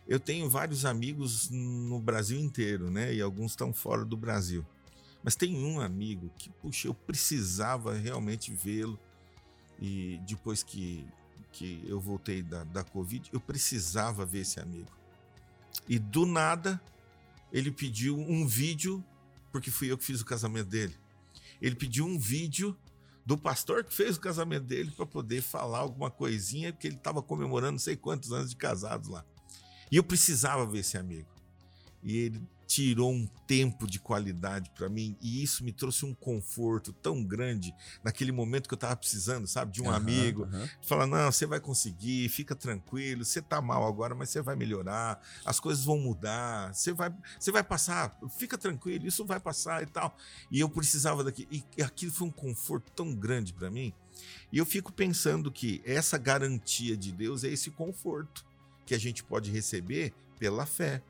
Eu 0.07 0.19
tenho 0.19 0.51
vários 0.51 0.85
amigos 0.85 1.49
no 1.51 2.01
Brasil 2.01 2.39
inteiro, 2.39 2.91
né? 2.91 3.15
E 3.15 3.21
alguns 3.21 3.53
estão 3.53 3.73
fora 3.73 4.05
do 4.05 4.17
Brasil. 4.17 4.67
Mas 5.23 5.37
tem 5.37 5.57
um 5.57 5.81
amigo 5.81 6.31
que, 6.37 6.51
puxa, 6.51 6.89
eu 6.89 6.95
precisava 6.95 7.95
realmente 7.95 8.53
vê-lo. 8.53 8.99
E 9.81 10.21
depois 10.27 10.63
que, 10.63 11.07
que 11.53 11.83
eu 11.87 12.01
voltei 12.01 12.43
da, 12.43 12.65
da 12.65 12.83
Covid, 12.83 13.31
eu 13.33 13.41
precisava 13.41 14.27
ver 14.27 14.41
esse 14.41 14.59
amigo. 14.59 14.91
E 15.89 15.99
do 15.99 16.27
nada, 16.27 16.81
ele 17.53 17.71
pediu 17.71 18.19
um 18.19 18.47
vídeo, 18.47 19.05
porque 19.51 19.71
fui 19.71 19.91
eu 19.91 19.99
que 19.99 20.05
fiz 20.05 20.21
o 20.21 20.25
casamento 20.25 20.69
dele. 20.69 20.95
Ele 21.61 21.77
pediu 21.77 22.05
um 22.05 22.19
vídeo 22.19 22.77
do 23.25 23.39
pastor 23.39 23.85
que 23.85 23.95
fez 23.95 24.17
o 24.17 24.21
casamento 24.21 24.65
dele 24.65 24.91
para 24.91 25.07
poder 25.07 25.41
falar 25.43 25.79
alguma 25.79 26.11
coisinha, 26.11 26.73
porque 26.73 26.89
ele 26.89 26.97
estava 26.97 27.23
comemorando 27.23 27.73
não 27.73 27.79
sei 27.79 27.97
quantos 27.97 28.33
anos 28.33 28.51
de 28.51 28.57
casados 28.57 29.09
lá. 29.09 29.25
E 29.93 29.97
eu 29.97 30.03
precisava 30.03 30.65
ver 30.65 30.79
esse 30.79 30.97
amigo. 30.97 31.29
E 32.03 32.17
ele 32.17 32.43
tirou 32.67 33.13
um 33.13 33.27
tempo 33.47 33.87
de 33.87 33.99
qualidade 33.99 34.71
para 34.71 34.89
mim 34.89 35.15
e 35.21 35.43
isso 35.43 35.63
me 35.63 35.71
trouxe 35.71 36.07
um 36.07 36.15
conforto 36.15 36.91
tão 36.91 37.23
grande 37.23 37.75
naquele 38.03 38.33
momento 38.33 38.67
que 38.67 38.73
eu 38.73 38.77
estava 38.77 38.97
precisando, 38.97 39.47
sabe, 39.47 39.73
de 39.73 39.83
um 39.83 39.91
Aham, 39.91 39.97
amigo. 39.97 40.45
aham. 40.45 40.71
Fala, 40.81 41.07
não, 41.07 41.31
você 41.31 41.45
vai 41.45 41.61
conseguir, 41.61 42.31
fica 42.31 42.55
tranquilo, 42.57 43.27
você 43.27 43.43
tá 43.43 43.61
mal 43.61 43.87
agora, 43.87 44.15
mas 44.15 44.31
você 44.31 44.41
vai 44.41 44.57
melhorar, 44.57 45.21
as 45.45 45.61
coisas 45.61 45.85
vão 45.85 45.99
mudar, 45.99 46.75
você 46.75 46.95
vai, 46.95 47.15
você 47.39 47.53
vai 47.53 47.63
passar, 47.63 48.19
fica 48.39 48.57
tranquilo, 48.57 49.07
isso 49.07 49.27
vai 49.27 49.39
passar 49.39 49.83
e 49.83 49.87
tal. 49.87 50.17
E 50.51 50.59
eu 50.59 50.69
precisava 50.71 51.23
daquilo, 51.23 51.49
e 51.77 51.83
aquilo 51.83 52.11
foi 52.11 52.29
um 52.29 52.33
conforto 52.33 52.91
tão 52.93 53.15
grande 53.15 53.53
para 53.53 53.71
mim. 53.71 53.93
E 54.51 54.57
eu 54.57 54.65
fico 54.65 54.91
pensando 54.91 55.53
que 55.53 55.83
essa 55.85 56.17
garantia 56.17 56.97
de 56.97 57.13
Deus 57.13 57.45
é 57.45 57.49
esse 57.49 57.71
conforto 57.71 58.51
que 58.87 58.95
a 58.95 58.99
gente 58.99 59.23
pode 59.23 59.51
receber 59.51 60.13
pela 60.39 60.67
fé 60.67 61.03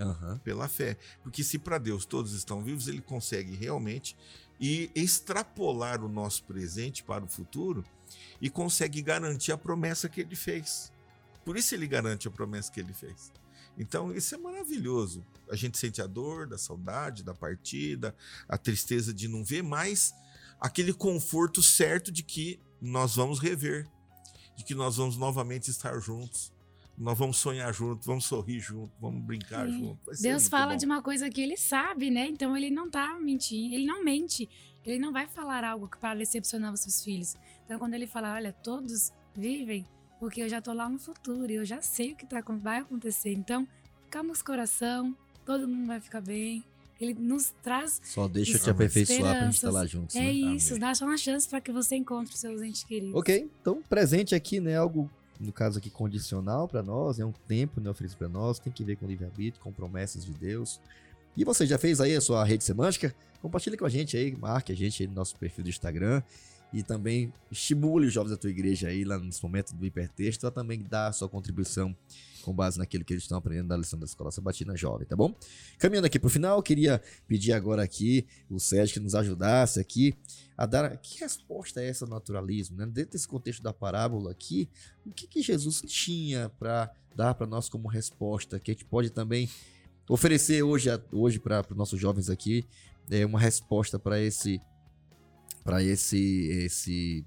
Aham. 0.00 0.38
pela 0.38 0.68
fé. 0.68 0.96
Porque 1.22 1.44
se 1.44 1.58
para 1.58 1.78
Deus 1.78 2.04
todos 2.04 2.32
estão 2.32 2.62
vivos, 2.62 2.88
ele 2.88 3.00
consegue 3.00 3.54
realmente 3.54 4.16
e 4.58 4.90
extrapolar 4.94 6.04
o 6.04 6.08
nosso 6.08 6.44
presente 6.44 7.02
para 7.02 7.24
o 7.24 7.28
futuro 7.28 7.84
e 8.40 8.50
consegue 8.50 9.00
garantir 9.00 9.52
a 9.52 9.58
promessa 9.58 10.08
que 10.08 10.20
ele 10.20 10.36
fez. 10.36 10.92
Por 11.44 11.56
isso 11.56 11.74
ele 11.74 11.86
garante 11.86 12.28
a 12.28 12.30
promessa 12.30 12.70
que 12.70 12.80
ele 12.80 12.92
fez. 12.92 13.32
Então, 13.78 14.12
isso 14.14 14.34
é 14.34 14.38
maravilhoso. 14.38 15.24
A 15.50 15.56
gente 15.56 15.78
sente 15.78 16.02
a 16.02 16.06
dor 16.06 16.46
da 16.46 16.58
saudade, 16.58 17.22
da 17.22 17.32
partida, 17.32 18.14
a 18.48 18.58
tristeza 18.58 19.14
de 19.14 19.26
não 19.26 19.42
ver, 19.42 19.62
mas 19.62 20.12
aquele 20.60 20.92
conforto 20.92 21.62
certo 21.62 22.12
de 22.12 22.22
que 22.22 22.60
nós 22.80 23.14
vamos 23.14 23.38
rever, 23.38 23.88
de 24.54 24.64
que 24.64 24.74
nós 24.74 24.96
vamos 24.96 25.16
novamente 25.16 25.70
estar 25.70 25.98
juntos. 25.98 26.52
Nós 27.00 27.18
vamos 27.18 27.38
sonhar 27.38 27.72
juntos, 27.72 28.06
vamos 28.06 28.26
sorrir 28.26 28.60
juntos, 28.60 28.92
vamos 29.00 29.24
brincar. 29.24 29.66
Vai 30.04 30.14
ser 30.14 30.22
Deus 30.22 30.48
fala 30.48 30.72
bom. 30.72 30.76
de 30.76 30.84
uma 30.84 31.00
coisa 31.00 31.30
que 31.30 31.40
ele 31.40 31.56
sabe, 31.56 32.10
né? 32.10 32.26
Então 32.26 32.54
ele 32.54 32.70
não 32.70 32.90
tá 32.90 33.18
mentindo, 33.18 33.74
ele 33.74 33.86
não 33.86 34.04
mente. 34.04 34.46
Ele 34.84 34.98
não 34.98 35.10
vai 35.10 35.26
falar 35.26 35.64
algo 35.64 35.88
para 35.98 36.14
decepcionar 36.14 36.72
os 36.72 36.80
seus 36.80 37.02
filhos. 37.02 37.36
Então 37.64 37.78
quando 37.78 37.94
ele 37.94 38.06
fala, 38.06 38.34
olha, 38.34 38.52
todos 38.52 39.12
vivem 39.34 39.86
porque 40.20 40.42
eu 40.42 40.48
já 40.50 40.60
tô 40.60 40.74
lá 40.74 40.86
no 40.86 40.98
futuro 40.98 41.50
e 41.50 41.54
eu 41.54 41.64
já 41.64 41.80
sei 41.80 42.12
o 42.12 42.16
que 42.16 42.26
tá, 42.26 42.42
vai 42.46 42.80
acontecer. 42.80 43.32
Então, 43.32 43.66
calma 44.10 44.32
os 44.32 44.42
coração, 44.42 45.16
todo 45.46 45.66
mundo 45.66 45.86
vai 45.86 45.98
ficar 45.98 46.20
bem. 46.20 46.62
Ele 47.00 47.14
nos 47.14 47.54
traz 47.62 47.98
Só 48.04 48.28
deixa 48.28 48.58
te 48.58 48.68
aperfeiçoar 48.68 49.34
pra 49.34 49.44
gente 49.46 49.54
estar 49.54 49.70
lá 49.70 49.86
juntos. 49.86 50.14
é 50.14 50.20
né? 50.20 50.30
isso, 50.30 50.74
Amém. 50.74 50.80
dá 50.80 50.94
só 50.94 51.06
uma 51.06 51.16
chance 51.16 51.48
para 51.48 51.58
que 51.58 51.72
você 51.72 51.96
encontre 51.96 52.34
os 52.34 52.38
seus 52.38 52.60
entes 52.60 52.84
queridos. 52.84 53.14
Ok, 53.14 53.48
então 53.62 53.82
presente 53.88 54.34
aqui, 54.34 54.60
né? 54.60 54.76
Algo, 54.76 55.10
no 55.40 55.52
caso 55.52 55.78
aqui, 55.78 55.88
condicional 55.88 56.68
pra 56.68 56.82
nós, 56.82 57.18
é 57.18 57.24
um 57.24 57.32
tempo 57.32 57.80
né, 57.80 57.88
oferecido 57.88 58.18
pra 58.18 58.28
nós, 58.28 58.58
tem 58.58 58.72
que 58.72 58.84
ver 58.84 58.96
com 58.96 59.06
livre-arbítrio, 59.06 59.62
com 59.62 59.72
promessas 59.72 60.24
de 60.24 60.32
Deus. 60.32 60.80
E 61.36 61.44
você 61.44 61.66
já 61.66 61.78
fez 61.78 62.00
aí 62.00 62.14
a 62.14 62.20
sua 62.20 62.44
rede 62.44 62.62
semântica? 62.62 63.14
Compartilha 63.40 63.76
com 63.76 63.86
a 63.86 63.88
gente 63.88 64.16
aí, 64.16 64.36
marque 64.36 64.70
a 64.70 64.76
gente 64.76 65.02
aí 65.02 65.08
no 65.08 65.14
nosso 65.14 65.34
perfil 65.36 65.64
do 65.64 65.70
Instagram. 65.70 66.22
E 66.72 66.82
também 66.82 67.32
estimule 67.50 68.06
os 68.06 68.12
jovens 68.12 68.30
da 68.30 68.36
tua 68.36 68.50
igreja 68.50 68.88
aí, 68.88 69.02
lá 69.02 69.18
nesse 69.18 69.42
momento 69.42 69.74
do 69.74 69.84
hipertexto, 69.84 70.46
a 70.46 70.50
também 70.50 70.82
dar 70.82 71.08
a 71.08 71.12
sua 71.12 71.28
contribuição 71.28 71.96
com 72.40 72.54
base 72.54 72.78
naquilo 72.78 73.04
que 73.04 73.12
eles 73.12 73.24
estão 73.24 73.38
aprendendo 73.38 73.68
da 73.68 73.76
lição 73.76 73.98
da 73.98 74.04
Escola 74.04 74.30
Sabatina 74.30 74.76
Jovem, 74.76 75.06
tá 75.06 75.16
bom? 75.16 75.34
Caminhando 75.78 76.06
aqui 76.06 76.18
pro 76.18 76.30
final, 76.30 76.58
eu 76.58 76.62
queria 76.62 77.00
pedir 77.26 77.52
agora 77.52 77.82
aqui 77.82 78.26
o 78.48 78.58
Sérgio 78.58 78.94
que 78.94 79.00
nos 79.00 79.14
ajudasse 79.14 79.80
aqui 79.80 80.14
a 80.56 80.66
dar 80.66 80.96
que 80.98 81.20
resposta 81.20 81.80
é 81.80 81.88
essa 81.88 82.04
ao 82.04 82.10
naturalismo, 82.10 82.76
né? 82.76 82.86
Dentro 82.86 83.12
desse 83.12 83.26
contexto 83.26 83.62
da 83.62 83.72
parábola 83.72 84.30
aqui, 84.30 84.68
o 85.06 85.10
que, 85.10 85.26
que 85.26 85.42
Jesus 85.42 85.82
tinha 85.86 86.48
para 86.58 86.92
dar 87.14 87.34
para 87.34 87.46
nós 87.46 87.68
como 87.68 87.88
resposta, 87.88 88.60
que 88.60 88.70
a 88.70 88.74
gente 88.74 88.84
pode 88.84 89.10
também 89.10 89.48
oferecer 90.08 90.62
hoje, 90.62 90.88
hoje 91.12 91.38
para 91.38 91.64
os 91.70 91.76
nossos 91.76 92.00
jovens 92.00 92.28
aqui, 92.28 92.64
é 93.10 93.24
uma 93.24 93.40
resposta 93.40 93.98
para 93.98 94.20
esse 94.20 94.60
para 95.64 95.82
esse 95.82 96.48
esse 96.64 97.24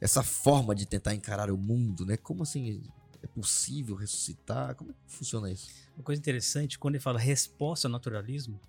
essa 0.00 0.22
forma 0.22 0.74
de 0.74 0.84
tentar 0.84 1.14
encarar 1.14 1.50
o 1.50 1.56
mundo, 1.56 2.04
né? 2.04 2.16
Como 2.16 2.42
assim 2.42 2.82
é 3.22 3.26
possível 3.26 3.94
ressuscitar? 3.94 4.74
Como 4.74 4.90
é 4.90 4.94
que 4.94 5.00
funciona 5.06 5.50
isso? 5.50 5.70
Uma 5.96 6.02
coisa 6.02 6.18
interessante, 6.20 6.78
quando 6.78 6.94
ele 6.96 7.02
fala 7.02 7.18
resposta 7.18 7.86
ao 7.86 7.92
naturalismo, 7.92 8.60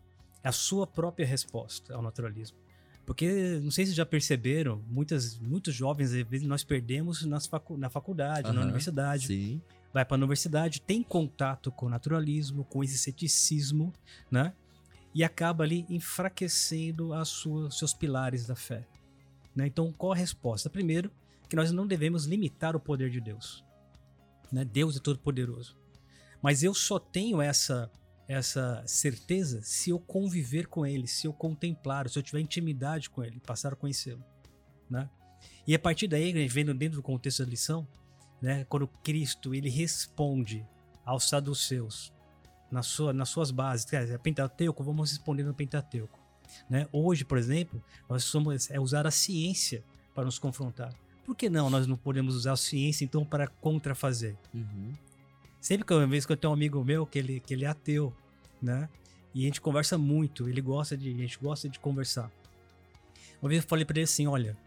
é 0.43 0.49
a 0.49 0.51
sua 0.51 0.85
própria 0.85 1.25
resposta 1.25 1.93
ao 1.93 2.01
naturalismo. 2.01 2.57
Porque, 3.05 3.59
não 3.61 3.71
sei 3.71 3.85
se 3.85 3.93
já 3.93 4.05
perceberam, 4.05 4.81
muitas, 4.87 5.37
muitos 5.37 5.75
jovens, 5.75 6.13
às 6.13 6.27
vezes, 6.27 6.47
nós 6.47 6.63
perdemos 6.63 7.25
nas 7.25 7.45
facu 7.45 7.77
na 7.77 7.89
faculdade, 7.89 8.47
na 8.47 8.53
Aham, 8.53 8.63
universidade. 8.63 9.27
Sim. 9.27 9.61
Vai 9.93 10.05
para 10.05 10.15
a 10.15 10.19
universidade, 10.19 10.81
tem 10.81 11.03
contato 11.03 11.71
com 11.71 11.85
o 11.85 11.89
naturalismo, 11.89 12.63
com 12.63 12.83
esse 12.83 12.97
ceticismo, 12.97 13.93
né? 14.31 14.53
E 15.13 15.23
acaba 15.23 15.63
ali 15.63 15.85
enfraquecendo 15.89 17.13
as 17.13 17.27
suas, 17.27 17.77
seus 17.77 17.93
pilares 17.93 18.47
da 18.47 18.55
fé. 18.55 18.87
Né? 19.55 19.67
Então, 19.67 19.91
qual 19.91 20.13
a 20.13 20.15
resposta? 20.15 20.69
Primeiro, 20.69 21.11
que 21.47 21.55
nós 21.55 21.71
não 21.71 21.85
devemos 21.85 22.25
limitar 22.25 22.75
o 22.75 22.79
poder 22.79 23.11
de 23.11 23.21
Deus. 23.21 23.63
Né? 24.53 24.63
Deus 24.63 24.95
é 24.95 24.99
todo 24.99 25.17
poderoso. 25.17 25.75
Mas 26.39 26.61
eu 26.61 26.75
só 26.75 26.99
tenho 26.99 27.41
essa 27.41 27.91
essa 28.25 28.81
certeza 28.87 29.61
se 29.63 29.89
eu 29.89 29.99
conviver 29.99 30.67
com 30.67 30.85
ele, 30.85 31.07
se 31.07 31.27
eu 31.27 31.33
contemplar, 31.33 32.09
se 32.09 32.17
eu 32.17 32.23
tiver 32.23 32.39
intimidade 32.39 33.09
com 33.09 33.21
ele, 33.21 33.37
passar 33.41 33.73
a 33.73 33.75
conhecê-lo, 33.75 34.23
né? 34.89 35.09
E 35.67 35.75
a 35.75 35.79
partir 35.79 36.07
daí, 36.07 36.31
gente 36.31 36.47
vendo 36.53 36.73
dentro 36.73 36.95
do 36.95 37.03
contexto 37.03 37.43
da 37.43 37.49
lição, 37.49 37.85
né, 38.41 38.63
quando 38.69 38.87
Cristo 38.87 39.53
ele 39.53 39.69
responde 39.69 40.65
aos 41.05 41.27
saduceus 41.27 42.13
na 42.71 42.81
sua, 42.81 43.11
nas 43.11 43.27
suas 43.27 43.51
bases, 43.51 43.85
dizer, 43.85 44.17
Pentateuco, 44.19 44.81
vamos 44.85 45.11
responder 45.11 45.43
no 45.43 45.53
Pentateuco, 45.53 46.17
né? 46.69 46.87
Hoje, 46.93 47.25
por 47.25 47.37
exemplo, 47.37 47.83
nós 48.07 48.23
somos 48.23 48.71
é 48.71 48.79
usar 48.79 49.05
a 49.05 49.11
ciência 49.11 49.83
para 50.15 50.23
nos 50.23 50.39
confrontar. 50.39 50.93
Por 51.25 51.35
que 51.35 51.49
não 51.49 51.69
nós 51.69 51.87
não 51.87 51.95
podemos 51.95 52.35
usar 52.35 52.53
a 52.53 52.57
ciência 52.57 53.05
então 53.05 53.23
para 53.23 53.47
contrafazer? 53.47 54.35
Uhum. 54.53 54.91
Sempre 55.61 55.85
que 55.85 55.93
uma 55.93 56.05
vez 56.05 56.25
que 56.25 56.31
eu 56.33 56.37
tenho 56.37 56.51
um 56.51 56.53
amigo 56.53 56.83
meu 56.83 57.05
que 57.05 57.17
ele, 57.17 57.39
que 57.39 57.53
ele 57.53 57.63
é 57.63 57.69
ateu, 57.69 58.13
né? 58.61 58.89
E 59.33 59.43
a 59.43 59.45
gente 59.45 59.61
conversa 59.61 59.97
muito, 59.97 60.47
ele 60.47 60.61
gosta 60.61 60.97
de, 60.97 61.09
a 61.09 61.17
gente 61.17 61.39
gosta 61.39 61.69
de 61.69 61.79
conversar. 61.79 62.29
Uma 63.41 63.49
vez 63.49 63.63
eu 63.63 63.67
falei 63.67 63.85
para 63.85 63.97
ele 63.97 64.03
assim, 64.03 64.27
olha, 64.27 64.57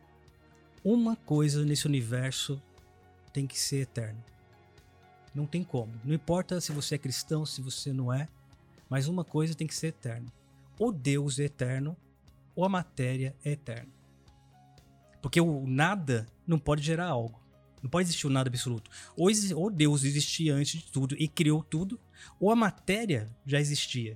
uma 0.82 1.14
coisa 1.14 1.64
nesse 1.64 1.86
universo 1.86 2.60
tem 3.32 3.46
que 3.46 3.58
ser 3.58 3.82
eterna. 3.82 4.24
Não 5.34 5.46
tem 5.46 5.62
como. 5.62 5.92
Não 6.02 6.14
importa 6.14 6.60
se 6.60 6.72
você 6.72 6.94
é 6.94 6.98
cristão, 6.98 7.44
se 7.44 7.60
você 7.60 7.92
não 7.92 8.12
é, 8.12 8.28
mas 8.88 9.06
uma 9.06 9.24
coisa 9.24 9.54
tem 9.54 9.66
que 9.66 9.74
ser 9.74 9.88
eterna. 9.88 10.32
Ou 10.78 10.90
Deus 10.90 11.38
é 11.38 11.44
eterno, 11.44 11.96
ou 12.54 12.64
a 12.64 12.68
matéria 12.68 13.36
é 13.44 13.52
eterna. 13.52 13.95
Porque 15.20 15.40
o 15.40 15.66
nada 15.66 16.26
não 16.46 16.58
pode 16.58 16.82
gerar 16.82 17.06
algo. 17.06 17.40
Não 17.82 17.90
pode 17.90 18.08
existir 18.08 18.26
o 18.26 18.30
nada 18.30 18.48
absoluto. 18.48 18.90
Ou, 19.16 19.70
Deus 19.70 20.04
existia 20.04 20.54
antes 20.54 20.80
de 20.80 20.90
tudo 20.90 21.14
e 21.18 21.28
criou 21.28 21.62
tudo, 21.62 22.00
ou 22.40 22.50
a 22.50 22.56
matéria 22.56 23.28
já 23.46 23.60
existia. 23.60 24.14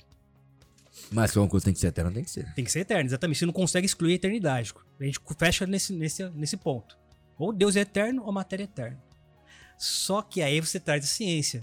Mas 1.11 1.31
se 1.31 1.39
uma 1.39 1.49
coisa 1.49 1.65
tem 1.65 1.75
que 1.75 1.81
ser 1.81 1.89
eterna, 1.89 2.11
tem 2.11 2.25
que 2.25 2.31
ser. 2.31 2.53
Tem 2.55 2.65
que 2.65 2.73
ser 2.73 2.81
eterno, 2.81 3.05
exatamente. 3.09 3.39
Você 3.39 3.47
não 3.47 3.53
consegue 3.53 3.87
excluir 3.87 4.13
a 4.13 4.17
eternidade. 4.17 4.75
A 4.99 5.05
gente 5.05 5.21
fecha 5.39 5.67
nesse, 5.67 5.93
nesse, 5.93 6.29
nesse 6.31 6.57
ponto. 6.57 6.99
Ou 7.39 7.53
Deus 7.53 7.77
é 7.77 7.81
eterno, 7.81 8.23
ou 8.23 8.31
a 8.31 8.33
matéria 8.33 8.65
é 8.65 8.65
eterna. 8.65 9.03
Só 9.79 10.21
que 10.21 10.43
aí 10.43 10.61
você 10.61 10.79
traz 10.79 11.05
a 11.05 11.07
ciência. 11.07 11.63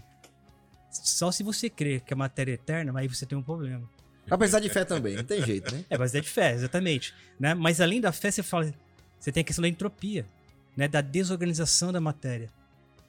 Só 0.89 1.31
se 1.31 1.43
você 1.43 1.69
crer 1.69 2.01
que 2.01 2.13
a 2.13 2.17
matéria 2.17 2.51
é 2.51 2.55
eterna, 2.55 2.97
aí 2.97 3.07
você 3.07 3.25
tem 3.25 3.37
um 3.37 3.43
problema. 3.43 3.87
Apesar 4.29 4.59
de 4.59 4.69
fé 4.69 4.83
também, 4.83 5.15
não 5.15 5.23
tem 5.23 5.43
jeito, 5.43 5.73
né? 5.73 5.85
É, 5.89 5.97
mas 5.97 6.13
é 6.13 6.19
de 6.19 6.27
fé, 6.27 6.53
exatamente. 6.53 7.13
Né? 7.39 7.53
Mas 7.53 7.79
além 7.79 8.01
da 8.01 8.11
fé, 8.11 8.31
você 8.31 8.43
fala. 8.43 8.73
Você 9.19 9.31
tem 9.31 9.41
a 9.41 9.43
questão 9.43 9.61
da 9.61 9.69
entropia, 9.69 10.27
né? 10.75 10.87
Da 10.87 11.01
desorganização 11.01 11.91
da 11.91 11.99
matéria. 11.99 12.49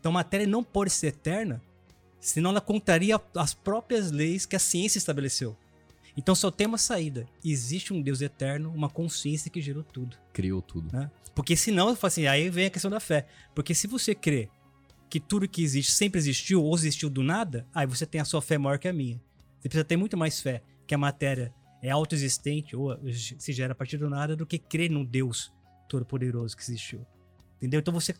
Então, 0.00 0.12
matéria 0.12 0.46
não 0.46 0.62
pode 0.62 0.90
ser 0.90 1.08
eterna, 1.08 1.60
senão 2.20 2.50
ela 2.50 2.60
contraria 2.60 3.20
as 3.34 3.54
próprias 3.54 4.10
leis 4.10 4.46
que 4.46 4.56
a 4.56 4.60
ciência 4.60 4.98
estabeleceu. 4.98 5.56
Então 6.18 6.34
só 6.34 6.50
tem 6.50 6.66
uma 6.66 6.78
saída. 6.78 7.28
Existe 7.44 7.92
um 7.92 8.02
Deus 8.02 8.20
eterno, 8.20 8.72
uma 8.74 8.88
consciência 8.88 9.48
que 9.48 9.60
gerou 9.60 9.84
tudo. 9.84 10.16
Criou 10.32 10.60
tudo. 10.60 10.92
Né? 10.92 11.08
Porque 11.32 11.56
senão, 11.56 11.96
assim, 12.02 12.26
aí 12.26 12.50
vem 12.50 12.66
a 12.66 12.70
questão 12.70 12.90
da 12.90 12.98
fé. 12.98 13.24
Porque 13.54 13.72
se 13.72 13.86
você 13.86 14.16
crê 14.16 14.48
que 15.08 15.20
tudo 15.20 15.48
que 15.48 15.62
existe 15.62 15.92
sempre 15.92 16.18
existiu 16.18 16.64
ou 16.64 16.74
existiu 16.74 17.08
do 17.08 17.22
nada, 17.22 17.64
aí 17.72 17.86
você 17.86 18.04
tem 18.04 18.20
a 18.20 18.24
sua 18.24 18.42
fé 18.42 18.58
maior 18.58 18.80
que 18.80 18.88
a 18.88 18.92
minha. 18.92 19.22
Você 19.60 19.68
precisa 19.68 19.84
ter 19.84 19.96
muito 19.96 20.16
mais 20.16 20.40
fé 20.40 20.60
que 20.88 20.94
a 20.94 20.98
matéria 20.98 21.54
é 21.80 21.90
autoexistente 21.90 22.74
ou 22.74 22.98
se 23.12 23.52
gera 23.52 23.72
a 23.72 23.76
partir 23.76 23.96
do 23.96 24.10
nada 24.10 24.34
do 24.34 24.44
que 24.44 24.58
crer 24.58 24.90
num 24.90 25.04
Deus 25.04 25.52
todo-poderoso 25.88 26.56
que 26.56 26.62
existiu. 26.62 27.06
Entendeu? 27.56 27.80
Então 27.80 27.92
você 27.92 28.14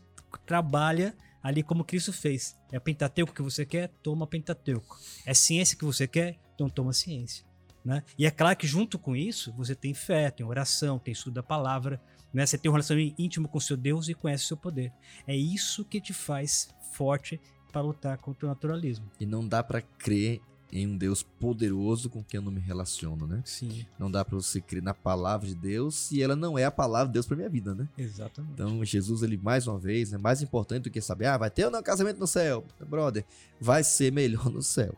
trabalha 0.46 1.14
ali 1.42 1.62
como 1.62 1.84
Cristo 1.84 2.12
fez. 2.12 2.56
É 2.72 2.78
Pentateuco 2.80 3.32
que 3.32 3.42
você 3.42 3.64
quer? 3.64 3.88
Toma 4.02 4.26
Pentateuco. 4.26 4.98
É 5.24 5.32
ciência 5.32 5.76
que 5.76 5.84
você 5.84 6.06
quer? 6.06 6.38
Então 6.54 6.68
toma 6.68 6.92
ciência. 6.92 7.46
Né? 7.84 8.02
E 8.18 8.26
é 8.26 8.30
claro 8.30 8.56
que 8.56 8.66
junto 8.66 8.98
com 8.98 9.14
isso, 9.14 9.52
você 9.52 9.74
tem 9.74 9.94
fé, 9.94 10.30
tem 10.30 10.44
oração, 10.44 10.98
tem 10.98 11.12
estudo 11.12 11.34
da 11.34 11.42
palavra, 11.42 12.00
né? 12.32 12.44
Você 12.44 12.58
tem 12.58 12.70
um 12.70 12.74
relacionamento 12.74 13.14
íntimo 13.18 13.48
com 13.48 13.58
seu 13.60 13.76
Deus 13.76 14.08
e 14.08 14.14
conhece 14.14 14.44
o 14.44 14.48
seu 14.48 14.56
poder. 14.56 14.92
É 15.26 15.34
isso 15.34 15.84
que 15.84 16.00
te 16.00 16.12
faz 16.12 16.68
forte 16.92 17.40
para 17.72 17.80
lutar 17.80 18.18
contra 18.18 18.46
o 18.46 18.48
naturalismo. 18.48 19.10
E 19.18 19.24
não 19.24 19.46
dá 19.46 19.62
para 19.62 19.80
crer 19.80 20.40
em 20.72 20.86
um 20.86 20.96
Deus 20.96 21.22
poderoso 21.22 22.10
com 22.10 22.22
quem 22.22 22.38
eu 22.38 22.42
não 22.42 22.52
me 22.52 22.60
relaciono, 22.60 23.26
né? 23.26 23.42
Sim. 23.44 23.86
Não 23.98 24.10
dá 24.10 24.24
para 24.24 24.36
você 24.36 24.60
crer 24.60 24.82
na 24.82 24.92
palavra 24.92 25.48
de 25.48 25.54
Deus 25.54 25.94
se 25.94 26.22
ela 26.22 26.36
não 26.36 26.58
é 26.58 26.64
a 26.64 26.70
palavra 26.70 27.06
de 27.08 27.14
Deus 27.14 27.26
para 27.26 27.36
minha 27.36 27.48
vida, 27.48 27.74
né? 27.74 27.88
Exatamente. 27.96 28.52
Então, 28.52 28.84
Jesus, 28.84 29.22
ele 29.22 29.36
mais 29.36 29.66
uma 29.66 29.78
vez, 29.78 30.12
é 30.12 30.16
né, 30.16 30.22
mais 30.22 30.42
importante 30.42 30.84
do 30.84 30.90
que 30.90 31.00
saber, 31.00 31.26
ah, 31.26 31.38
vai 31.38 31.50
ter 31.50 31.64
ou 31.64 31.70
não 31.70 31.82
casamento 31.82 32.18
no 32.18 32.26
céu? 32.26 32.64
Brother, 32.86 33.24
vai 33.60 33.82
ser 33.82 34.12
melhor 34.12 34.50
no 34.50 34.62
céu. 34.62 34.94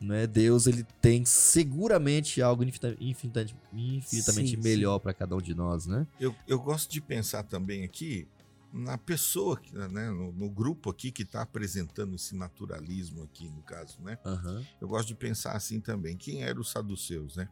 Né? 0.00 0.26
Deus, 0.28 0.66
ele 0.66 0.86
tem 1.02 1.24
seguramente 1.24 2.40
algo 2.40 2.62
infinitamente, 2.62 3.56
infinitamente 3.72 4.50
sim, 4.50 4.56
melhor 4.56 5.00
para 5.00 5.12
cada 5.12 5.34
um 5.34 5.40
de 5.40 5.54
nós, 5.54 5.86
né? 5.86 6.06
Eu, 6.20 6.34
eu 6.46 6.58
gosto 6.60 6.90
de 6.90 7.00
pensar 7.00 7.42
também 7.42 7.82
aqui 7.84 8.26
na 8.72 8.98
pessoa, 8.98 9.60
né, 9.72 10.10
no, 10.10 10.32
no 10.32 10.50
grupo 10.50 10.90
aqui 10.90 11.10
que 11.10 11.22
está 11.22 11.42
apresentando 11.42 12.14
esse 12.14 12.36
naturalismo 12.36 13.22
aqui, 13.22 13.48
no 13.48 13.62
caso, 13.62 14.00
né? 14.02 14.18
Uhum. 14.24 14.66
Eu 14.80 14.88
gosto 14.88 15.08
de 15.08 15.14
pensar 15.14 15.52
assim 15.52 15.80
também. 15.80 16.16
Quem 16.16 16.42
eram 16.42 16.60
os 16.60 16.70
saduceus, 16.70 17.36
né? 17.36 17.48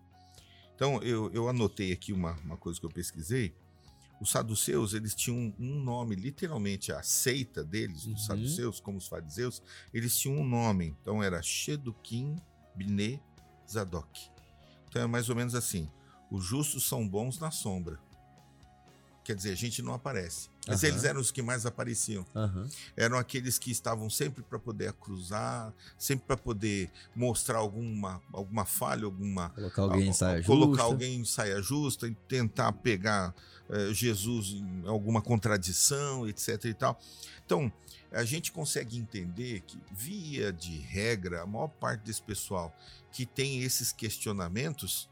Então, 0.74 1.02
eu, 1.02 1.32
eu 1.32 1.48
anotei 1.48 1.90
aqui 1.90 2.12
uma, 2.12 2.32
uma 2.44 2.56
coisa 2.56 2.78
que 2.78 2.84
eu 2.84 2.90
pesquisei. 2.90 3.54
Os 4.20 4.30
saduceus, 4.30 4.92
eles 4.92 5.14
tinham 5.14 5.54
um 5.58 5.80
nome, 5.82 6.14
literalmente 6.14 6.92
a 6.92 7.02
seita 7.02 7.64
deles, 7.64 8.04
uhum. 8.04 8.14
os 8.14 8.26
saduceus, 8.26 8.80
como 8.80 8.98
os 8.98 9.08
fariseus, 9.08 9.62
eles 9.92 10.18
tinham 10.18 10.38
um 10.38 10.46
nome. 10.46 10.94
Então, 11.00 11.22
era 11.22 11.40
Shedukim 11.42 12.36
Bine 12.74 13.22
Zadok. 13.70 14.30
Então, 14.88 15.02
é 15.02 15.06
mais 15.06 15.30
ou 15.30 15.36
menos 15.36 15.54
assim. 15.54 15.90
Os 16.30 16.44
justos 16.44 16.86
são 16.86 17.08
bons 17.08 17.38
na 17.38 17.50
sombra. 17.50 17.98
Quer 19.24 19.34
dizer, 19.34 19.52
a 19.52 19.56
gente 19.56 19.82
não 19.82 19.94
aparece. 19.94 20.48
Mas 20.66 20.82
uhum. 20.82 20.88
eles 20.88 21.04
eram 21.04 21.20
os 21.20 21.30
que 21.30 21.42
mais 21.42 21.64
apareciam. 21.64 22.26
Uhum. 22.34 22.68
Eram 22.96 23.18
aqueles 23.18 23.58
que 23.58 23.70
estavam 23.70 24.10
sempre 24.10 24.42
para 24.42 24.58
poder 24.58 24.92
cruzar, 24.94 25.72
sempre 25.96 26.26
para 26.26 26.36
poder 26.36 26.90
mostrar 27.14 27.58
alguma, 27.58 28.20
alguma 28.32 28.64
falha, 28.64 29.04
alguma. 29.04 29.50
Colocar 29.50 29.82
alguém 29.82 30.08
em 30.08 30.12
saia 30.12 30.42
colocar 30.42 30.70
justa. 30.70 30.82
alguém 30.82 31.20
em 31.20 31.24
saia 31.24 31.62
justa 31.62 32.08
e 32.08 32.14
tentar 32.28 32.72
pegar 32.72 33.34
eh, 33.70 33.92
Jesus 33.92 34.48
em 34.48 34.82
alguma 34.86 35.22
contradição, 35.22 36.28
etc. 36.28 36.64
e 36.64 36.74
tal. 36.74 37.00
Então, 37.44 37.72
a 38.12 38.24
gente 38.24 38.50
consegue 38.52 38.98
entender 38.98 39.60
que, 39.60 39.78
via 39.92 40.52
de 40.52 40.78
regra, 40.78 41.42
a 41.42 41.46
maior 41.46 41.68
parte 41.68 42.02
desse 42.02 42.22
pessoal 42.22 42.76
que 43.12 43.24
tem 43.24 43.62
esses 43.62 43.92
questionamentos, 43.92 45.08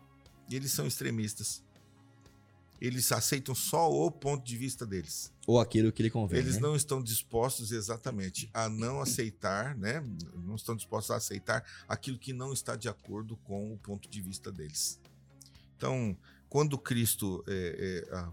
eles 0.51 0.73
são 0.73 0.87
extremistas 0.87 1.64
eles 2.87 3.11
aceitam 3.13 3.55
só 3.55 3.91
o 3.91 4.11
ponto 4.11 4.45
de 4.45 4.57
vista 4.57 4.85
deles. 4.85 5.33
Ou 5.47 5.59
aquilo 5.59 5.91
que 5.91 6.03
lhe 6.03 6.11
convém. 6.11 6.39
Eles 6.39 6.57
né? 6.57 6.61
não 6.61 6.77
estão 6.77 7.03
dispostos 7.03 7.73
exatamente 7.73 8.51
a 8.53 8.69
não 8.69 9.01
aceitar, 9.01 9.75
né? 9.77 10.05
Não 10.35 10.55
estão 10.55 10.77
dispostos 10.77 11.11
a 11.11 11.17
aceitar 11.17 11.65
aquilo 11.89 12.19
que 12.19 12.33
não 12.33 12.53
está 12.53 12.77
de 12.77 12.89
acordo 12.89 13.37
com 13.39 13.73
o 13.73 13.79
ponto 13.79 14.09
de 14.09 14.21
vista 14.21 14.53
deles. 14.53 15.01
Então, 15.77 16.17
quando 16.49 16.77
Cristo 16.77 17.43
é, 17.49 18.05
é, 18.11 18.15
a, 18.15 18.31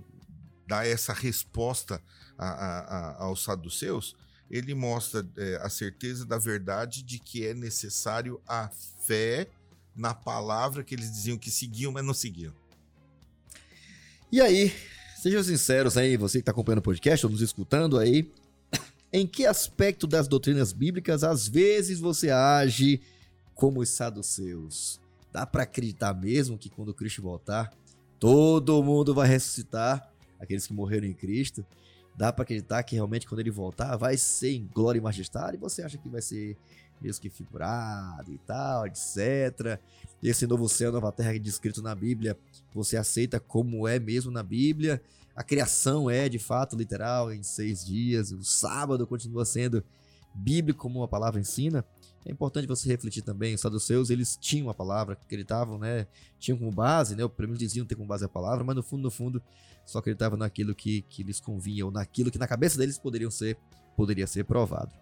dá 0.68 0.86
essa 0.86 1.14
resposta 1.14 2.02
a, 2.38 2.47
a, 2.47 3.24
aos 3.24 3.43
saduceus, 3.43 4.16
ele 4.49 4.76
mostra 4.76 5.26
é, 5.38 5.56
a 5.62 5.70
certeza 5.70 6.26
da 6.26 6.38
verdade 6.38 7.04
de 7.04 7.20
que 7.20 7.45
é 7.45 7.54
necessário 7.54 8.41
a 8.45 8.70
fé 9.06 9.47
na 9.95 10.14
palavra 10.14 10.84
que 10.84 10.93
eles 10.93 11.10
diziam 11.10 11.38
que 11.38 11.49
seguiam, 11.49 11.91
mas 11.91 12.04
não 12.04 12.14
seguiam. 12.14 12.54
E 14.32 14.40
aí, 14.40 14.74
sejam 15.18 15.44
sinceros 15.44 15.98
aí, 15.98 16.16
você 16.16 16.38
que 16.38 16.44
está 16.44 16.54
acompanhando 16.54 16.80
o 16.80 16.84
podcast 16.84 17.26
ou 17.26 17.32
nos 17.34 17.42
escutando 17.42 18.00
aí, 18.00 18.32
em 19.12 19.28
que 19.28 19.46
aspecto 19.46 20.08
das 20.08 20.26
doutrinas 20.26 20.72
bíblicas 20.72 21.22
às 21.22 21.50
vezes 21.50 22.00
você 22.00 22.30
age 22.30 23.02
como 23.54 23.82
os 23.82 23.90
saduceus? 23.90 25.02
Dá 25.34 25.46
para 25.46 25.64
acreditar 25.64 26.14
mesmo 26.14 26.58
que 26.58 26.70
quando 26.70 26.94
Cristo 26.94 27.22
voltar, 27.22 27.74
todo 28.18 28.82
mundo 28.82 29.14
vai 29.14 29.28
ressuscitar, 29.28 30.10
aqueles 30.40 30.66
que 30.66 30.74
morreram 30.74 31.08
em 31.08 31.14
Cristo? 31.14 31.66
Dá 32.16 32.32
para 32.32 32.44
acreditar 32.44 32.84
que 32.84 32.96
realmente 32.96 33.28
quando 33.28 33.42
ele 33.42 33.52
voltar 33.52 33.98
vai 33.98 34.16
ser 34.16 34.54
em 34.54 34.66
glória 34.66 34.98
e 34.98 35.02
majestade? 35.02 35.58
E 35.58 35.60
você 35.60 35.84
acha 35.84 35.98
que 35.98 36.08
vai 36.08 36.22
ser 36.22 36.56
mesmo 37.02 37.22
que 37.22 37.30
figurado 37.30 38.32
e 38.32 38.38
tal, 38.39 38.86
etc. 38.86 39.80
Esse 40.22 40.45
novo 40.45 40.70
céu, 40.70 40.91
nova 40.91 41.12
terra 41.12 41.38
descrito 41.39 41.82
na 41.82 41.95
Bíblia, 41.95 42.38
você 42.74 42.97
aceita 42.97 43.39
como 43.39 43.88
é 43.88 43.99
mesmo 43.99 44.32
na 44.32 44.43
Bíblia? 44.43 45.02
A 45.36 45.43
criação 45.43 46.10
é 46.10 46.30
de 46.30 46.38
fato 46.38 46.76
literal 46.76 47.34
em 47.34 47.41
seis 47.41 47.86
dias, 47.86 48.32
o 48.32 48.43
sábado 48.43 49.08
continua 49.08 49.45
sendo 49.45 49.84
bíblico 50.34 50.80
como 50.80 51.04
a 51.04 51.08
palavra 51.08 51.39
ensina. 51.39 51.84
É 52.26 52.32
importante 52.32 52.68
você 52.68 52.88
refletir 52.88 53.24
também, 53.24 53.56
os 53.56 53.62
saduceus, 53.62 54.10
eles 54.10 54.38
tinham 54.38 54.70
a 54.70 54.74
palavra, 54.74 55.14
acreditavam, 55.14 55.80
né? 55.80 56.06
Tinham 56.38 56.58
como 56.58 56.72
base, 56.72 57.16
né? 57.16 57.28
Pelo 57.28 57.47
menos 57.47 57.60
diziam 57.60 57.86
ter 57.86 57.95
como 57.95 58.08
base 58.08 58.24
a 58.24 58.30
palavra, 58.30 58.64
mas 58.64 58.76
no 58.76 58.84
fundo, 58.84 59.02
no 59.02 59.12
fundo, 59.12 59.41
só 59.86 59.99
acreditavam 59.99 60.38
naquilo 60.38 60.76
que, 60.76 61.02
que 61.04 61.24
lhes 61.24 61.39
convinha, 61.39 61.86
ou 61.86 61.91
naquilo 61.91 62.30
que 62.30 62.38
na 62.38 62.47
cabeça 62.47 62.78
deles 62.78 62.99
poderiam 62.99 63.32
ser, 63.32 63.58
poderia 63.95 64.28
ser 64.28 64.43
provado. 64.45 64.93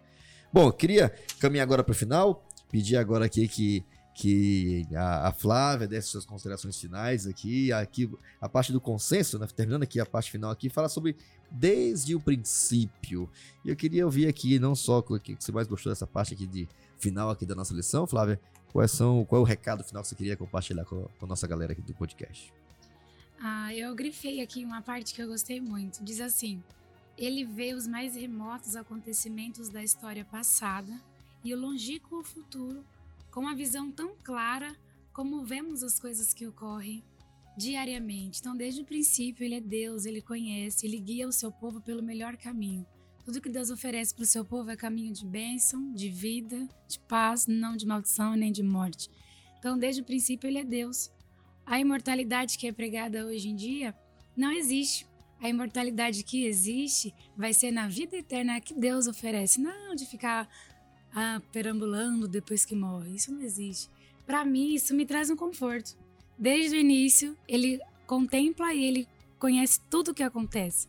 Bom, 0.52 0.72
queria 0.72 1.14
caminhar 1.39 1.64
agora 1.64 1.84
para 1.84 1.91
o 1.91 1.95
final, 1.95 2.43
pedir 2.72 2.97
agora 2.97 3.26
aqui 3.26 3.47
que 3.47 3.86
que 4.20 4.86
a, 4.93 5.30
a, 5.30 5.32
Flávia 5.32 5.88
desse 5.88 6.10
suas 6.10 6.26
considerações 6.26 6.78
finais 6.78 7.26
aqui, 7.26 7.72
aqui 7.72 8.12
a 8.41 8.50
parte 8.50 8.74
do 8.74 8.82
consenso, 8.82 9.39
né? 9.39 9.47
terminando 9.47 9.84
aqui 9.84 9.97
a 9.97 10.06
parte 10.06 10.30
final 10.30 10.52
aqui, 10.52 10.70
fala 10.70 10.89
sobre 10.89 11.16
desde 11.50 12.16
o 12.16 12.20
princípio. 12.20 13.30
E 13.64 13.70
eu 13.70 13.78
queria 13.78 14.04
ouvir 14.04 14.28
aqui 14.28 14.60
não 14.60 14.76
só 14.76 15.00
o 15.00 15.20
que 15.20 15.38
você 15.39 15.54
mais 15.54 15.68
gostou 15.68 15.89
dessa 15.89 16.06
parte 16.06 16.34
aqui 16.34 16.45
de 16.45 16.68
final 16.97 17.30
aqui 17.30 17.45
da 17.45 17.56
nossa 17.56 17.74
lição, 17.74 18.06
Flávia, 18.06 18.41
quais 18.74 18.91
são, 18.91 19.24
qual 19.24 19.39
é 19.39 19.41
o 19.41 19.47
recado 19.47 19.86
final 19.86 20.04
que 20.04 20.10
você 20.10 20.16
queria 20.16 20.36
compartilhar 20.36 20.84
com, 20.84 21.08
com 21.18 21.26
a 21.26 21.28
nossa 21.28 21.47
galera 21.47 21.72
aqui 21.72 21.82
do 21.82 21.93
podcast? 21.93 22.54
Ah, 23.41 23.74
eu 23.74 23.95
grifei 23.95 24.41
aqui 24.41 24.66
uma 24.66 24.82
parte 24.82 25.14
que 25.14 25.22
eu 25.22 25.28
gostei 25.28 25.62
muito. 25.62 26.04
Diz 26.04 26.20
assim: 26.20 26.62
ele 27.20 27.44
vê 27.44 27.74
os 27.74 27.86
mais 27.86 28.16
remotos 28.16 28.78
acontecimentos 28.78 29.68
da 29.68 29.84
história 29.84 30.24
passada 30.24 31.00
e 31.44 31.54
o 31.54 31.60
longínquo 31.60 32.24
futuro 32.24 32.86
com 33.30 33.42
uma 33.42 33.56
visão 33.56 33.92
tão 33.92 34.16
clara 34.24 34.74
como 35.12 35.44
vemos 35.44 35.84
as 35.84 36.00
coisas 36.00 36.34
que 36.34 36.48
ocorrem 36.48 37.04
diariamente. 37.58 38.40
Então, 38.40 38.56
desde 38.56 38.82
o 38.82 38.86
princípio, 38.86 39.44
ele 39.44 39.56
é 39.56 39.62
Deus, 39.62 40.06
ele 40.06 40.22
conhece, 40.22 40.88
ele 40.88 40.98
guia 40.98 41.28
o 41.28 41.32
seu 41.32 41.52
povo 41.52 41.82
pelo 41.82 42.02
melhor 42.02 42.38
caminho. 42.38 42.86
Tudo 43.26 43.42
que 43.42 43.50
Deus 43.50 43.70
oferece 43.70 44.16
para 44.16 44.24
o 44.24 44.26
seu 44.26 44.46
povo 44.46 44.72
é 44.72 44.78
caminho 44.78 45.14
de 45.14 45.26
bênção, 45.26 45.92
de 45.92 46.10
vida, 46.10 46.68
de 46.88 47.00
paz, 47.02 47.46
não 47.48 47.76
de 47.76 47.86
maldição 47.86 48.34
nem 48.36 48.52
de 48.52 48.64
morte. 48.64 49.10
Então, 49.60 49.78
desde 49.78 50.02
o 50.02 50.06
princípio, 50.06 50.48
ele 50.48 50.60
é 50.60 50.64
Deus. 50.64 51.12
A 51.66 51.80
imortalidade 51.80 52.58
que 52.58 52.66
é 52.66 52.72
pregada 52.72 53.26
hoje 53.26 53.50
em 53.50 53.56
dia 53.56 53.94
não 54.38 54.54
existe. 54.54 55.06
A 55.42 55.50
imortalidade 55.50 56.24
que 56.24 56.46
existe 56.46 57.14
vai 57.36 57.54
ser 57.54 57.72
na 57.72 57.88
vida 57.88 58.18
eterna 58.18 58.60
que 58.60 58.74
Deus 58.74 59.08
oferece, 59.08 59.60
não 59.60 59.96
de 59.96 60.06
ficar 60.06 60.50
ah, 61.16 61.42
perambulando 61.52 62.28
depois 62.28 62.66
que 62.66 62.76
morre. 62.76 63.16
Isso 63.16 63.32
não 63.32 63.42
existe. 63.42 63.90
Para 64.26 64.44
mim, 64.44 64.74
isso 64.74 64.94
me 64.94 65.06
traz 65.06 65.30
um 65.30 65.36
conforto. 65.36 65.98
Desde 66.38 66.76
o 66.76 66.80
início, 66.80 67.38
ele 67.48 67.80
contempla 68.06 68.74
e 68.74 68.84
ele 68.84 69.08
conhece 69.38 69.80
tudo 69.90 70.12
o 70.12 70.14
que 70.14 70.24
acontece. 70.24 70.88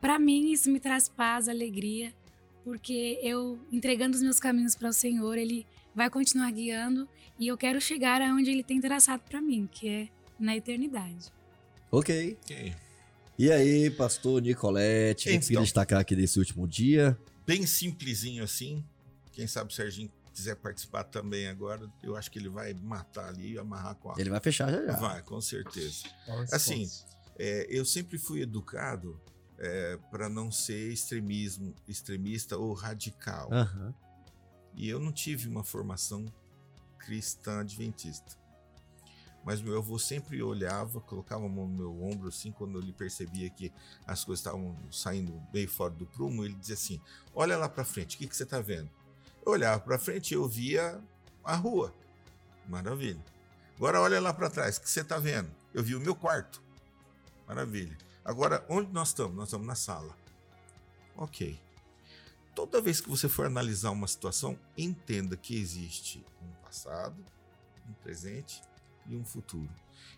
Para 0.00 0.18
mim, 0.18 0.52
isso 0.52 0.70
me 0.70 0.78
traz 0.78 1.08
paz, 1.08 1.48
alegria, 1.48 2.14
porque 2.62 3.18
eu 3.22 3.58
entregando 3.72 4.16
os 4.16 4.22
meus 4.22 4.38
caminhos 4.38 4.74
para 4.74 4.88
o 4.88 4.92
Senhor, 4.92 5.38
ele 5.38 5.66
vai 5.94 6.10
continuar 6.10 6.50
guiando 6.50 7.08
e 7.38 7.48
eu 7.48 7.56
quero 7.56 7.80
chegar 7.80 8.20
aonde 8.20 8.50
ele 8.50 8.62
tem 8.62 8.80
traçado 8.80 9.22
para 9.28 9.40
mim, 9.40 9.68
que 9.70 9.88
é 9.88 10.08
na 10.38 10.56
eternidade. 10.56 11.32
Ok. 11.90 12.36
E 13.38 13.52
aí, 13.52 13.90
pastor 13.90 14.40
Nicolete, 14.40 15.30
então. 15.30 15.62
destacar 15.62 16.00
aqui 16.00 16.16
desse 16.16 16.38
último 16.38 16.66
dia? 16.66 17.18
bem 17.46 17.64
simplesinho 17.64 18.42
assim. 18.42 18.84
Quem 19.32 19.46
sabe 19.46 19.70
o 19.70 19.74
Serginho 19.74 20.10
quiser 20.34 20.56
participar 20.56 21.04
também 21.04 21.46
agora, 21.46 21.90
eu 22.02 22.16
acho 22.16 22.30
que 22.30 22.38
ele 22.38 22.48
vai 22.48 22.74
matar 22.74 23.28
ali 23.28 23.52
e 23.52 23.58
amarrar 23.58 23.94
com 23.94 24.10
a. 24.10 24.14
Ele 24.18 24.28
vai 24.28 24.40
fechar 24.40 24.70
já 24.70 24.84
já. 24.84 24.96
Vai, 24.96 25.22
com 25.22 25.40
certeza. 25.40 26.04
Assim, 26.52 26.90
é, 27.38 27.66
eu 27.70 27.84
sempre 27.84 28.18
fui 28.18 28.42
educado 28.42 29.18
é, 29.58 29.98
para 30.10 30.28
não 30.28 30.50
ser 30.50 30.92
extremismo, 30.92 31.74
extremista 31.86 32.58
ou 32.58 32.74
radical. 32.74 33.52
Aham. 33.52 33.94
E 34.74 34.88
eu 34.88 35.00
não 35.00 35.10
tive 35.10 35.48
uma 35.48 35.64
formação 35.64 36.26
cristã 36.98 37.60
adventista. 37.60 38.36
Mas 39.46 39.62
meu 39.62 39.78
avô 39.78 39.96
sempre 39.96 40.42
olhava, 40.42 41.00
colocava 41.00 41.46
a 41.46 41.48
mão 41.48 41.68
no 41.68 41.76
meu 41.76 42.02
ombro, 42.02 42.28
assim, 42.28 42.50
quando 42.50 42.80
ele 42.80 42.92
percebia 42.92 43.48
que 43.48 43.72
as 44.04 44.24
coisas 44.24 44.40
estavam 44.40 44.76
saindo 44.90 45.40
bem 45.52 45.68
fora 45.68 45.94
do 45.94 46.04
prumo, 46.04 46.44
ele 46.44 46.54
dizia 46.54 46.74
assim: 46.74 47.00
Olha 47.32 47.56
lá 47.56 47.68
para 47.68 47.84
frente, 47.84 48.16
o 48.16 48.18
que, 48.18 48.26
que 48.26 48.36
você 48.36 48.42
está 48.42 48.60
vendo? 48.60 48.90
Eu 49.44 49.52
olhava 49.52 49.78
para 49.78 50.00
frente 50.00 50.32
e 50.32 50.34
eu 50.34 50.48
via 50.48 51.00
a 51.44 51.54
rua. 51.54 51.94
Maravilha. 52.68 53.24
Agora 53.76 54.00
olha 54.00 54.20
lá 54.20 54.34
para 54.34 54.50
trás, 54.50 54.78
o 54.78 54.80
que 54.80 54.90
você 54.90 55.02
está 55.02 55.16
vendo? 55.16 55.48
Eu 55.72 55.84
vi 55.84 55.94
o 55.94 56.00
meu 56.00 56.16
quarto. 56.16 56.60
Maravilha. 57.46 57.96
Agora, 58.24 58.66
onde 58.68 58.92
nós 58.92 59.08
estamos? 59.08 59.36
Nós 59.36 59.46
estamos 59.46 59.64
na 59.64 59.76
sala. 59.76 60.12
Ok. 61.16 61.56
Toda 62.52 62.80
vez 62.80 63.00
que 63.00 63.08
você 63.08 63.28
for 63.28 63.46
analisar 63.46 63.92
uma 63.92 64.08
situação, 64.08 64.58
entenda 64.76 65.36
que 65.36 65.56
existe 65.56 66.26
um 66.42 66.50
passado, 66.64 67.24
um 67.88 67.92
presente 68.02 68.60
e 69.08 69.16
um 69.16 69.24
futuro. 69.24 69.70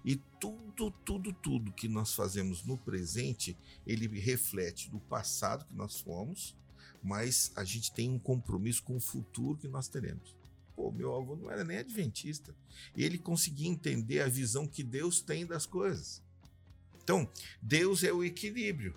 E 0.04 0.16
tudo, 0.40 0.90
tudo, 1.04 1.32
tudo 1.32 1.72
que 1.72 1.88
nós 1.88 2.14
fazemos 2.14 2.64
no 2.64 2.76
presente, 2.76 3.56
ele 3.86 4.06
reflete 4.18 4.90
do 4.90 5.00
passado 5.00 5.64
que 5.64 5.74
nós 5.74 6.00
fomos, 6.00 6.56
mas 7.02 7.52
a 7.56 7.64
gente 7.64 7.92
tem 7.92 8.10
um 8.10 8.18
compromisso 8.18 8.82
com 8.82 8.96
o 8.96 9.00
futuro 9.00 9.58
que 9.58 9.68
nós 9.68 9.88
teremos. 9.88 10.36
Pô, 10.74 10.92
meu 10.92 11.14
avô 11.16 11.34
não 11.34 11.50
era 11.50 11.64
nem 11.64 11.78
adventista. 11.78 12.54
Ele 12.96 13.18
conseguia 13.18 13.68
entender 13.68 14.20
a 14.20 14.28
visão 14.28 14.66
que 14.66 14.84
Deus 14.84 15.20
tem 15.20 15.44
das 15.44 15.66
coisas. 15.66 16.22
Então, 17.02 17.28
Deus 17.60 18.04
é 18.04 18.12
o 18.12 18.22
equilíbrio. 18.22 18.94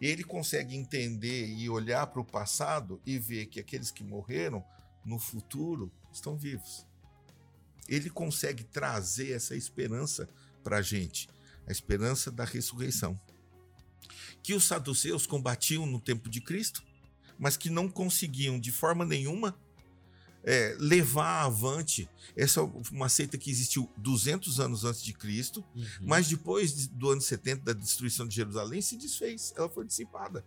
Ele 0.00 0.24
consegue 0.24 0.74
entender 0.74 1.46
e 1.46 1.68
olhar 1.68 2.06
para 2.06 2.20
o 2.20 2.24
passado 2.24 3.00
e 3.04 3.18
ver 3.18 3.46
que 3.46 3.60
aqueles 3.60 3.90
que 3.90 4.02
morreram 4.02 4.64
no 5.04 5.18
futuro 5.18 5.92
estão 6.12 6.36
vivos. 6.36 6.86
Ele 7.88 8.08
consegue 8.10 8.64
trazer 8.64 9.32
essa 9.32 9.54
esperança 9.56 10.28
para 10.62 10.78
a 10.78 10.82
gente, 10.82 11.28
a 11.66 11.72
esperança 11.72 12.30
da 12.30 12.44
ressurreição. 12.44 13.18
Que 14.42 14.54
os 14.54 14.64
saduceus 14.64 15.26
combatiam 15.26 15.86
no 15.86 16.00
tempo 16.00 16.28
de 16.28 16.40
Cristo, 16.40 16.82
mas 17.38 17.56
que 17.56 17.70
não 17.70 17.88
conseguiam 17.88 18.58
de 18.58 18.70
forma 18.72 19.04
nenhuma 19.04 19.56
é, 20.44 20.74
levar 20.80 21.44
avante 21.44 22.08
essa 22.36 22.62
uma 22.64 23.08
seita 23.08 23.38
que 23.38 23.48
existiu 23.48 23.88
200 23.96 24.58
anos 24.58 24.84
antes 24.84 25.00
de 25.00 25.12
Cristo, 25.12 25.64
Uhum. 25.72 25.84
mas 26.02 26.26
depois 26.28 26.74
de- 26.74 26.88
do 26.88 27.10
ano 27.10 27.20
70 27.20 27.62
da 27.62 27.72
destruição 27.72 28.26
de 28.26 28.34
Jerusalém 28.34 28.82
se 28.82 28.96
desfez, 28.96 29.52
ela 29.56 29.68
foi 29.68 29.86
dissipada. 29.86 30.44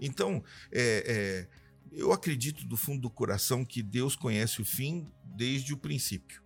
Então, 0.00 0.42
é, 0.70 1.04
é, 1.06 1.48
eu 1.92 2.12
acredito 2.12 2.66
do 2.66 2.76
fundo 2.76 3.02
do 3.02 3.10
coração 3.10 3.64
que 3.64 3.82
Deus 3.82 4.14
conhece 4.14 4.60
o 4.60 4.64
fim 4.64 5.10
desde 5.24 5.72
o 5.72 5.76
princípio, 5.76 6.42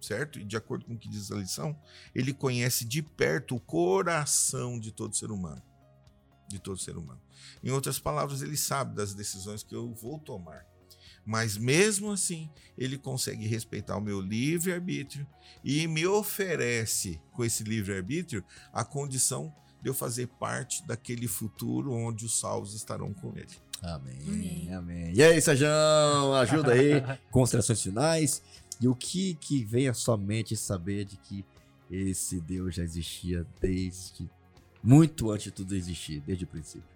certo? 0.00 0.38
E 0.38 0.44
de 0.44 0.56
acordo 0.56 0.84
com 0.84 0.94
o 0.94 0.98
que 0.98 1.08
diz 1.08 1.30
a 1.30 1.36
lição, 1.36 1.78
ele 2.14 2.32
conhece 2.32 2.84
de 2.84 3.02
perto 3.02 3.56
o 3.56 3.60
coração 3.60 4.78
de 4.78 4.92
todo 4.92 5.16
ser 5.16 5.30
humano. 5.30 5.62
De 6.48 6.58
todo 6.58 6.78
ser 6.78 6.96
humano. 6.96 7.20
Em 7.62 7.70
outras 7.70 8.00
palavras, 8.00 8.42
ele 8.42 8.56
sabe 8.56 8.94
das 8.94 9.14
decisões 9.14 9.62
que 9.62 9.74
eu 9.74 9.94
vou 9.94 10.18
tomar. 10.18 10.66
Mas 11.24 11.56
mesmo 11.56 12.10
assim, 12.10 12.50
ele 12.76 12.98
consegue 12.98 13.46
respeitar 13.46 13.96
o 13.96 14.00
meu 14.00 14.20
livre-arbítrio 14.20 15.26
e 15.62 15.86
me 15.86 16.06
oferece, 16.06 17.20
com 17.32 17.44
esse 17.44 17.62
livre-arbítrio, 17.62 18.44
a 18.72 18.84
condição 18.84 19.54
de 19.66 19.69
eu 19.84 19.94
fazer 19.94 20.26
parte 20.26 20.86
daquele 20.86 21.26
futuro 21.26 21.92
onde 21.92 22.24
os 22.26 22.38
salvos 22.38 22.74
estarão 22.74 23.12
com 23.14 23.32
ele. 23.36 23.48
Amém, 23.82 24.18
Amém. 24.28 24.74
amém. 24.74 25.12
E 25.14 25.22
aí, 25.22 25.40
Sajão, 25.40 26.34
ajuda 26.34 26.72
aí, 26.72 27.00
considerações 27.30 27.82
finais. 27.82 28.42
E 28.80 28.86
o 28.88 28.94
que, 28.94 29.34
que 29.34 29.64
vem 29.64 29.88
à 29.88 29.94
sua 29.94 30.16
mente 30.16 30.56
saber 30.56 31.04
de 31.04 31.16
que 31.16 31.44
esse 31.90 32.40
Deus 32.40 32.74
já 32.74 32.82
existia 32.82 33.46
desde 33.60 34.28
muito 34.82 35.30
antes 35.30 35.44
de 35.44 35.50
tudo 35.50 35.74
existir, 35.74 36.20
desde 36.20 36.44
o 36.44 36.46
princípio. 36.46 36.88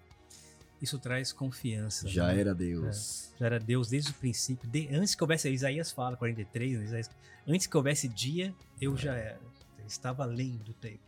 Isso 0.81 0.99
traz 0.99 1.33
confiança. 1.33 2.07
Já 2.09 2.27
né? 2.29 2.41
era 2.41 2.55
Deus. 2.55 3.31
Já 3.41 3.47
era 3.47 3.59
Deus 3.61 3.89
desde 3.89 4.11
o 4.11 4.15
princípio. 4.15 4.69
De- 4.69 4.89
antes 4.95 5.15
que 5.15 5.23
houvesse, 5.25 5.49
Isaías 5.51 5.91
fala, 5.91 6.17
43, 6.17 6.79
né, 6.79 6.85
Isaías, 6.85 7.11
antes 7.47 7.67
que 7.67 7.77
houvesse 7.77 8.07
dia, 8.09 8.55
eu 8.81 8.95
já 8.97 9.15
era. 9.15 9.41
Eu 9.79 9.87
estava 9.87 10.23
além 10.25 10.57
do 10.59 10.73
tempo. 10.75 11.01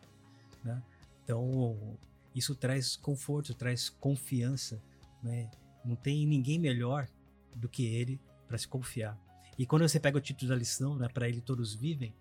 né? 0.64 0.82
Então, 1.26 1.98
isso 2.32 2.54
traz 2.54 2.94
conforto, 2.94 3.52
traz 3.52 3.88
confiança. 3.88 4.80
Né? 5.20 5.50
Não 5.84 5.96
tem 5.96 6.24
ninguém 6.24 6.56
melhor 6.56 7.08
do 7.52 7.68
que 7.68 7.84
ele 7.84 8.20
para 8.46 8.56
se 8.56 8.68
confiar. 8.68 9.18
E 9.58 9.66
quando 9.66 9.82
você 9.88 9.98
pega 9.98 10.16
o 10.16 10.20
título 10.20 10.50
da 10.50 10.54
lição, 10.54 10.96
né, 10.96 11.08
para 11.12 11.28
ele 11.28 11.40
todos 11.40 11.74
vivem, 11.74 12.14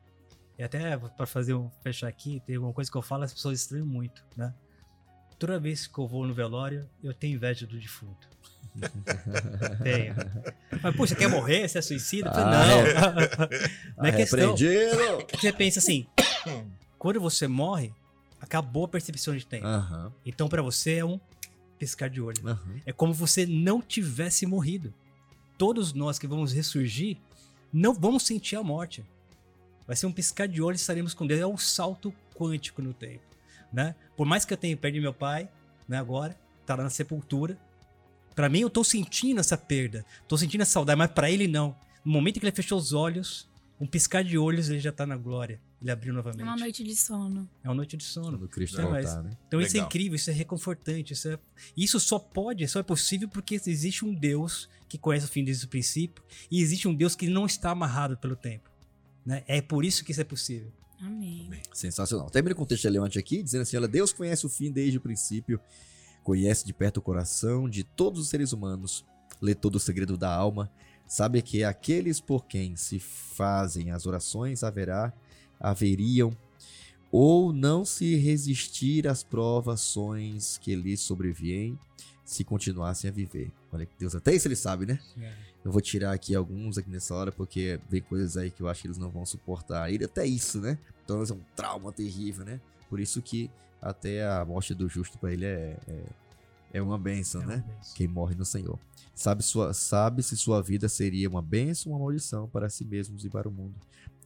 e 0.58 0.64
até 0.64 0.98
para 0.98 1.28
fazer 1.28 1.54
um 1.54 1.70
fechar 1.84 2.08
aqui, 2.08 2.42
tem 2.48 2.58
uma 2.58 2.74
coisa 2.74 2.90
que 2.90 2.98
eu 2.98 3.02
falo, 3.02 3.24
as 3.24 3.34
pessoas 3.34 3.60
estranham 3.60 3.86
muito, 3.86 4.26
né? 4.36 4.54
Toda 5.38 5.60
vez 5.60 5.86
que 5.86 6.00
eu 6.00 6.08
vou 6.08 6.26
no 6.26 6.34
velório, 6.34 6.90
eu 7.04 7.14
tenho 7.14 7.36
inveja 7.36 7.68
do 7.68 7.78
defunto. 7.78 8.28
Tenho. 9.84 10.16
Mas, 10.82 10.96
você 10.96 11.14
quer 11.14 11.28
morrer? 11.28 11.68
Você 11.68 11.78
é 11.78 11.82
suicida? 11.82 12.32
Ah, 12.32 12.66
não. 12.68 13.98
Não 13.98 14.06
é 14.06 14.12
questão. 14.14 14.56
Você 14.56 15.52
pensa 15.52 15.80
assim, 15.80 16.08
quando 16.98 17.20
você 17.20 17.48
morre, 17.48 17.94
acabou 18.46 18.86
a 18.86 18.88
percepção 18.88 19.36
de 19.36 19.46
tempo. 19.46 19.66
Aham, 19.66 20.12
Então, 20.26 20.48
pra 20.48 20.62
você 20.62 20.96
é 20.96 21.06
um 21.06 21.20
piscar 21.78 22.10
de 22.10 22.22
olho. 22.22 22.38
aham. 22.48 22.82
É 22.86 22.94
como 22.94 23.14
você 23.14 23.46
não 23.46 23.82
tivesse 23.82 24.46
morrido. 24.46 24.94
Todos 25.58 25.94
nós 25.94 26.18
que 26.20 26.28
vamos 26.28 26.54
ressurgir, 26.54 27.18
não 27.72 27.94
vamos 27.94 28.24
sentir 28.24 28.56
a 28.56 28.64
morte. 28.64 29.04
Vai 29.88 29.96
ser 29.96 30.06
um 30.06 30.12
piscar 30.12 30.48
de 30.48 30.62
olho 30.62 30.76
e 30.76 30.78
estaremos 30.78 31.14
com 31.14 31.28
Deus. 31.28 31.40
É 31.42 31.46
um 31.48 31.58
salto 31.58 32.14
quântico 32.34 32.82
no 32.82 32.94
tempo. 32.94 33.24
Né? 33.72 33.96
Por 34.16 34.26
mais 34.26 34.46
que 34.46 34.54
eu 34.54 34.58
tenha 34.58 34.76
perdido 34.78 35.02
meu 35.04 35.14
pai, 35.14 35.50
né, 35.88 35.98
agora, 35.98 36.38
tá 36.66 36.76
lá 36.76 36.84
na 36.84 36.90
sepultura. 36.90 37.58
Pra 38.34 38.50
mim, 38.50 38.60
eu 38.62 38.70
tô 38.70 38.84
sentindo 38.84 39.40
essa 39.40 39.58
perda. 39.58 40.06
Tô 40.28 40.38
sentindo 40.38 40.62
essa 40.62 40.72
saudade, 40.72 40.98
mas 40.98 41.12
pra 41.12 41.30
ele 41.30 41.48
não. 41.48 41.76
No 42.04 42.12
momento 42.14 42.40
que 42.40 42.46
ele 42.46 42.56
fechou 42.56 42.78
os 42.78 42.94
olhos, 42.94 43.48
um 43.80 43.86
piscar 43.88 44.24
de 44.24 44.38
olhos, 44.38 44.70
ele 44.70 44.80
já 44.80 44.92
tá 44.92 45.06
na 45.06 45.16
glória. 45.18 45.60
Ele 45.82 45.92
abriu 45.92 46.14
novamente. 46.14 46.42
É 46.42 46.46
uma 46.46 46.56
noite 46.56 46.84
de 46.84 46.96
sono. 46.96 47.50
É 47.64 47.68
uma 47.68 47.76
noite 47.76 47.98
de 47.98 48.04
sono. 48.04 48.38
Quando 48.38 48.50
Cristo 48.50 48.82
mas- 48.82 49.06
voltar, 49.06 49.24
né? 49.24 49.38
Então 49.48 49.62
isso 49.62 49.72
é 49.72 49.74
Legal. 49.74 49.88
incrível, 49.88 50.16
isso 50.16 50.30
é 50.30 50.34
reconfortante, 50.34 51.14
isso, 51.14 51.28
é... 51.28 51.40
isso 51.76 52.00
só 52.00 52.18
pode, 52.18 52.68
só 52.68 52.80
é 52.80 52.84
possível 52.84 53.28
porque 53.28 53.56
existe 53.66 54.04
um 54.06 54.14
Deus 54.14 54.70
que 54.88 54.98
conhece 54.98 55.26
o 55.26 55.30
fim 55.30 55.44
desde 55.44 55.66
o 55.66 55.68
princípio 55.68 56.24
e 56.50 56.62
existe 56.62 56.88
um 56.88 56.96
Deus 56.96 57.16
que 57.16 57.28
não 57.28 57.46
está 57.46 57.72
amarrado 57.72 58.18
pelo 58.18 58.36
tempo. 58.36 58.70
Né? 59.26 59.44
É 59.48 59.62
por 59.62 59.84
isso 59.84 60.04
que 60.04 60.12
isso 60.12 60.22
é 60.22 60.26
possível. 60.26 60.72
Amém. 61.00 61.50
Sensacional. 61.74 62.30
Termina 62.30 62.56
com 62.56 62.64
o 62.64 62.66
texto 62.66 62.86
relevante 62.86 63.20
aqui, 63.20 63.44
dizendo 63.44 63.62
assim: 63.62 63.78
olha, 63.78 63.88
Deus 63.88 64.14
conhece 64.14 64.46
o 64.46 64.50
fim 64.50 64.72
desde 64.72 64.98
o 64.98 65.02
princípio, 65.02 65.60
conhece 66.24 66.66
de 66.66 66.74
perto 66.74 66.98
o 66.98 67.02
coração 67.02 67.70
de 67.70 67.84
todos 67.84 68.22
os 68.22 68.30
seres 68.30 68.54
humanos, 68.54 69.06
lê 69.42 69.54
todo 69.54 69.76
o 69.76 69.80
segredo 69.80 70.18
da 70.18 70.34
alma, 70.34 70.72
sabe 71.06 71.42
que 71.42 71.64
aqueles 71.64 72.20
por 72.22 72.46
quem 72.46 72.76
se 72.76 73.00
fazem 73.00 73.92
as 73.92 74.06
orações 74.06 74.64
haverá, 74.64 75.14
haveriam, 75.60 76.36
ou 77.12 77.54
não 77.54 77.86
se 77.86 78.16
resistir 78.16 79.08
às 79.08 79.24
provações 79.24 80.58
que 80.58 80.76
lhes 80.76 81.00
sobrevêm 81.00 81.80
se 82.26 82.44
continuassem 82.44 83.10
a 83.10 83.14
viver. 83.14 83.52
Olha 83.72 83.86
que 83.86 83.94
Deus, 83.98 84.16
até 84.16 84.34
isso 84.34 84.48
ele 84.48 84.56
sabe, 84.56 84.86
né? 84.86 85.00
Eu 85.64 85.72
vou 85.72 85.82
tirar 85.82 86.12
aqui 86.12 86.36
alguns 86.36 86.78
aqui 86.78 86.90
nessa 86.90 87.14
hora, 87.16 87.32
porque 87.32 87.80
vem 87.90 88.02
coisas 88.02 88.38
aí 88.38 88.52
que 88.52 88.62
eu 88.62 88.68
acho 88.68 88.82
que 88.82 88.88
eles 88.88 88.98
não 88.98 89.10
vão 89.10 89.26
suportar. 89.26 89.92
E 89.92 90.04
até 90.04 90.26
isso, 90.26 90.60
né? 90.60 90.78
Então 91.04 91.22
é 91.22 91.34
um 91.34 91.42
trauma 91.56 91.92
terrível, 91.92 92.46
né? 92.46 92.60
Por 92.90 93.00
isso 93.00 93.22
que 93.22 93.50
até 93.82 94.28
a 94.28 94.44
morte 94.44 94.74
do 94.74 94.90
justo 94.90 95.18
para 95.18 95.32
ele 95.32 95.46
é, 95.46 95.78
é, 95.88 96.04
é 96.74 96.82
uma 96.82 96.98
bênção, 96.98 97.42
É 97.44 97.46
né? 97.46 97.56
uma 97.56 97.76
bênção. 97.76 97.96
Quem 97.96 98.08
morre 98.08 98.36
no 98.36 98.46
Senhor. 98.46 98.80
Sabe, 99.14 99.44
sua, 99.44 99.74
sabe 99.74 100.22
se 100.22 100.36
sua 100.36 100.62
vida 100.62 100.90
seria 100.90 101.30
uma 101.30 101.42
bênção 101.42 101.92
ou 101.92 101.98
uma 101.98 102.06
maldição 102.06 102.48
para 102.50 102.70
si 102.70 102.84
mesmos 102.84 103.24
e 103.24 103.30
para 103.30 103.48
o 103.48 103.52
mundo. 103.52 103.76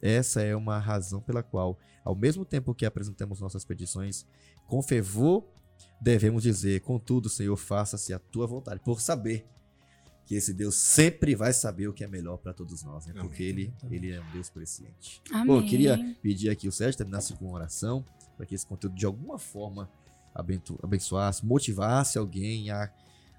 Essa 0.02 0.42
é 0.42 0.54
uma 0.56 0.78
razão 0.78 1.20
pela 1.20 1.42
qual, 1.42 1.78
ao 2.04 2.14
mesmo 2.14 2.44
tempo 2.44 2.74
que 2.74 2.86
apresentamos 2.86 3.40
nossas 3.40 3.64
petições 3.64 4.26
com 4.66 4.82
fervor, 4.82 5.44
devemos 6.00 6.42
dizer, 6.42 6.80
contudo, 6.80 7.28
Senhor, 7.28 7.56
faça-se 7.56 8.12
a 8.12 8.18
tua 8.18 8.46
vontade, 8.46 8.80
por 8.80 9.00
saber 9.00 9.46
que 10.24 10.34
esse 10.36 10.54
Deus 10.54 10.76
sempre 10.76 11.34
vai 11.34 11.52
saber 11.52 11.88
o 11.88 11.92
que 11.92 12.04
é 12.04 12.06
melhor 12.06 12.36
para 12.38 12.52
todos 12.52 12.82
nós, 12.84 13.04
né? 13.06 13.12
Porque 13.20 13.42
ele, 13.42 13.74
ele 13.90 14.12
é 14.12 14.20
um 14.20 14.30
Deus 14.30 14.48
presciente. 14.48 15.20
Amém. 15.32 15.46
Bom, 15.46 15.56
eu 15.58 15.66
queria 15.66 16.16
pedir 16.22 16.48
aqui 16.50 16.68
o 16.68 16.72
Sérgio 16.72 16.96
terminasse 16.98 17.34
com 17.34 17.46
uma 17.46 17.54
oração, 17.54 18.04
para 18.36 18.46
que 18.46 18.54
esse 18.54 18.64
conteúdo 18.64 18.94
de 18.94 19.04
alguma 19.04 19.38
forma 19.38 19.90
abenço- 20.32 20.78
abençoasse, 20.82 21.44
motivasse 21.44 22.16
alguém 22.16 22.70
a, 22.70 22.90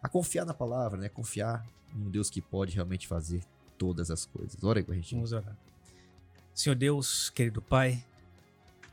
a 0.03 0.09
confiar 0.09 0.45
na 0.45 0.53
palavra, 0.53 0.99
né? 0.99 1.07
Confiar 1.07 1.65
em 1.95 2.01
um 2.05 2.09
Deus 2.09 2.29
que 2.29 2.41
pode 2.41 2.75
realmente 2.75 3.07
fazer 3.07 3.41
todas 3.77 4.11
as 4.11 4.25
coisas. 4.25 4.61
Ora 4.61 4.79
aí 4.79 4.83
com 4.83 4.91
a 4.91 4.95
gente. 4.95 5.15
Vamos 5.15 5.31
orar. 5.31 5.57
Senhor 6.53 6.75
Deus, 6.75 7.29
querido 7.29 7.61
Pai, 7.61 8.03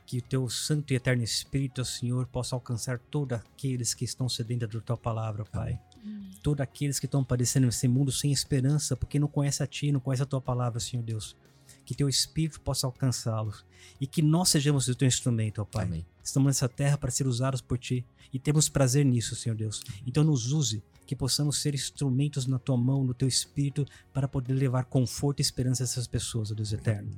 que 0.07 0.19
o 0.19 0.23
teu 0.23 0.49
santo 0.49 0.93
e 0.93 0.97
eterno 0.97 1.23
Espírito, 1.23 1.85
Senhor, 1.85 2.27
possa 2.27 2.57
alcançar 2.57 2.99
todos 2.99 3.39
aqueles 3.39 3.93
que 3.93 4.05
estão 4.05 4.29
sedentos 4.29 4.69
da 4.69 4.81
tua 4.81 4.97
palavra, 4.97 5.45
Pai. 5.45 5.79
Amém. 6.03 6.31
Todos 6.43 6.63
aqueles 6.63 6.99
que 6.99 7.07
estão 7.07 7.23
padecendo 7.23 7.67
nesse 7.67 7.87
mundo 7.87 8.11
sem 8.11 8.33
esperança, 8.33 8.97
porque 8.97 9.19
não 9.19 9.29
conhece 9.29 9.63
a 9.63 9.67
Ti, 9.67 9.93
não 9.93 10.01
conhece 10.01 10.23
a 10.23 10.27
Tua 10.27 10.41
palavra, 10.41 10.81
Senhor 10.81 11.03
Deus. 11.03 11.37
Que 11.85 11.95
Teu 11.95 12.09
Espírito 12.09 12.61
possa 12.61 12.87
alcançá-los 12.87 13.65
e 14.01 14.07
que 14.07 14.23
nós 14.23 14.49
sejamos 14.49 14.89
o 14.89 14.95
Teu 14.95 15.09
instrumento, 15.09 15.61
ó 15.61 15.65
Pai. 15.65 15.85
Amém. 15.85 16.07
Estamos 16.23 16.47
nessa 16.47 16.69
terra 16.69 16.97
para 16.97 17.11
ser 17.11 17.27
usados 17.27 17.61
por 17.61 17.77
Ti 17.77 18.05
e 18.33 18.39
temos 18.39 18.69
prazer 18.69 19.05
nisso, 19.05 19.35
Senhor 19.35 19.57
Deus. 19.57 19.83
Então 20.07 20.25
nos 20.25 20.53
use, 20.53 20.83
que 21.09 21.17
possamos 21.17 21.63
ser 21.63 21.75
instrumentos 21.75 22.47
na 22.47 22.59
Tua 22.59 22.77
mão, 22.77 23.03
no 23.03 23.15
Teu 23.15 23.27
Espírito, 23.27 23.87
para 24.13 24.29
poder 24.29 24.53
levar 24.53 24.85
conforto 24.85 25.41
e 25.41 25.43
esperança 25.43 25.83
a 25.83 25.85
essas 25.85 26.07
pessoas, 26.07 26.53
ó 26.53 26.55
Deus 26.55 26.71
eterno. 26.71 27.11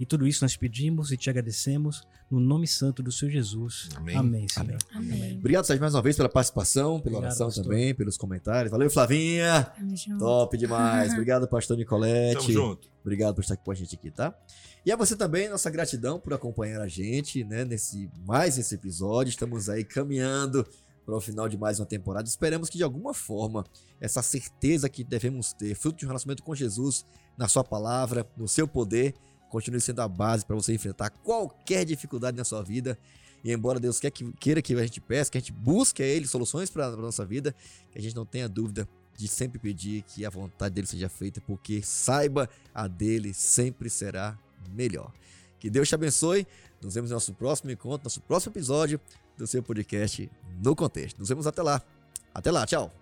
E 0.00 0.06
tudo 0.06 0.26
isso 0.26 0.42
nós 0.42 0.56
pedimos 0.56 1.12
e 1.12 1.16
te 1.18 1.28
agradecemos 1.28 2.06
no 2.30 2.40
nome 2.40 2.66
santo 2.66 3.02
do 3.02 3.12
Senhor 3.12 3.30
Jesus. 3.30 3.90
Amém. 3.96 4.16
Amém, 4.16 4.48
Senhor. 4.48 4.78
Amém. 4.94 5.36
Obrigado, 5.36 5.66
Sérgio, 5.66 5.82
mais 5.82 5.94
uma 5.94 6.00
vez 6.00 6.16
pela 6.16 6.30
participação, 6.30 7.00
pela 7.00 7.18
Obrigado, 7.18 7.22
oração 7.24 7.48
pastor. 7.48 7.64
também, 7.64 7.94
pelos 7.94 8.16
comentários. 8.16 8.70
Valeu, 8.70 8.88
Flavinha! 8.88 9.72
Top 10.18 10.56
demais. 10.56 11.12
Obrigado, 11.12 11.46
pastor 11.46 11.76
Nicolete. 11.76 12.38
Tamo 12.40 12.50
junto. 12.50 12.88
Obrigado 13.02 13.34
por 13.34 13.42
estar 13.42 13.54
aqui 13.54 13.64
com 13.64 13.72
a 13.72 13.74
gente 13.74 13.94
aqui, 13.94 14.10
tá? 14.10 14.34
E 14.86 14.90
a 14.90 14.96
você 14.96 15.14
também, 15.14 15.50
nossa 15.50 15.68
gratidão 15.68 16.18
por 16.18 16.32
acompanhar 16.32 16.80
a 16.80 16.88
gente, 16.88 17.44
né, 17.44 17.62
nesse 17.66 18.08
mais 18.26 18.56
esse 18.56 18.74
episódio. 18.74 19.28
Estamos 19.28 19.68
aí 19.68 19.84
caminhando 19.84 20.66
para 21.08 21.16
o 21.16 21.20
final 21.22 21.48
de 21.48 21.56
mais 21.56 21.80
uma 21.80 21.86
temporada. 21.86 22.28
Esperamos 22.28 22.68
que 22.68 22.76
de 22.76 22.84
alguma 22.84 23.14
forma 23.14 23.64
essa 23.98 24.20
certeza 24.20 24.90
que 24.90 25.02
devemos 25.02 25.54
ter, 25.54 25.74
fruto 25.74 25.96
de 25.96 26.04
um 26.04 26.08
relacionamento 26.08 26.42
com 26.42 26.54
Jesus, 26.54 27.06
na 27.34 27.48
sua 27.48 27.64
palavra, 27.64 28.30
no 28.36 28.46
seu 28.46 28.68
poder, 28.68 29.14
continue 29.48 29.80
sendo 29.80 30.02
a 30.02 30.08
base 30.08 30.44
para 30.44 30.54
você 30.54 30.74
enfrentar 30.74 31.08
qualquer 31.08 31.86
dificuldade 31.86 32.36
na 32.36 32.44
sua 32.44 32.62
vida. 32.62 32.98
E 33.42 33.50
embora 33.50 33.80
Deus 33.80 33.98
quer 33.98 34.10
que, 34.10 34.30
queira 34.32 34.60
que 34.60 34.74
a 34.74 34.82
gente 34.82 35.00
peça, 35.00 35.30
que 35.30 35.38
a 35.38 35.40
gente 35.40 35.50
busque 35.50 36.02
a 36.02 36.06
Ele 36.06 36.26
soluções 36.26 36.68
para 36.68 36.88
a 36.88 36.96
nossa 36.96 37.24
vida, 37.24 37.54
que 37.90 37.98
a 37.98 38.02
gente 38.02 38.14
não 38.14 38.26
tenha 38.26 38.46
dúvida 38.46 38.86
de 39.16 39.26
sempre 39.26 39.58
pedir 39.58 40.02
que 40.02 40.26
a 40.26 40.30
vontade 40.30 40.74
dele 40.74 40.86
seja 40.86 41.08
feita, 41.08 41.40
porque 41.40 41.80
saiba, 41.82 42.50
a 42.74 42.86
dele 42.86 43.32
sempre 43.32 43.88
será 43.88 44.38
melhor. 44.74 45.10
Que 45.58 45.70
Deus 45.70 45.88
te 45.88 45.94
abençoe. 45.94 46.46
Nos 46.82 46.94
vemos 46.94 47.08
no 47.08 47.16
nosso 47.16 47.32
próximo 47.32 47.70
encontro, 47.70 48.04
nosso 48.04 48.20
próximo 48.20 48.52
episódio 48.52 49.00
do 49.38 49.46
seu 49.46 49.62
podcast 49.62 50.30
No 50.62 50.76
Contexto. 50.76 51.18
Nos 51.18 51.28
vemos 51.28 51.46
até 51.46 51.62
lá. 51.62 51.80
Até 52.34 52.50
lá, 52.50 52.66
tchau. 52.66 52.92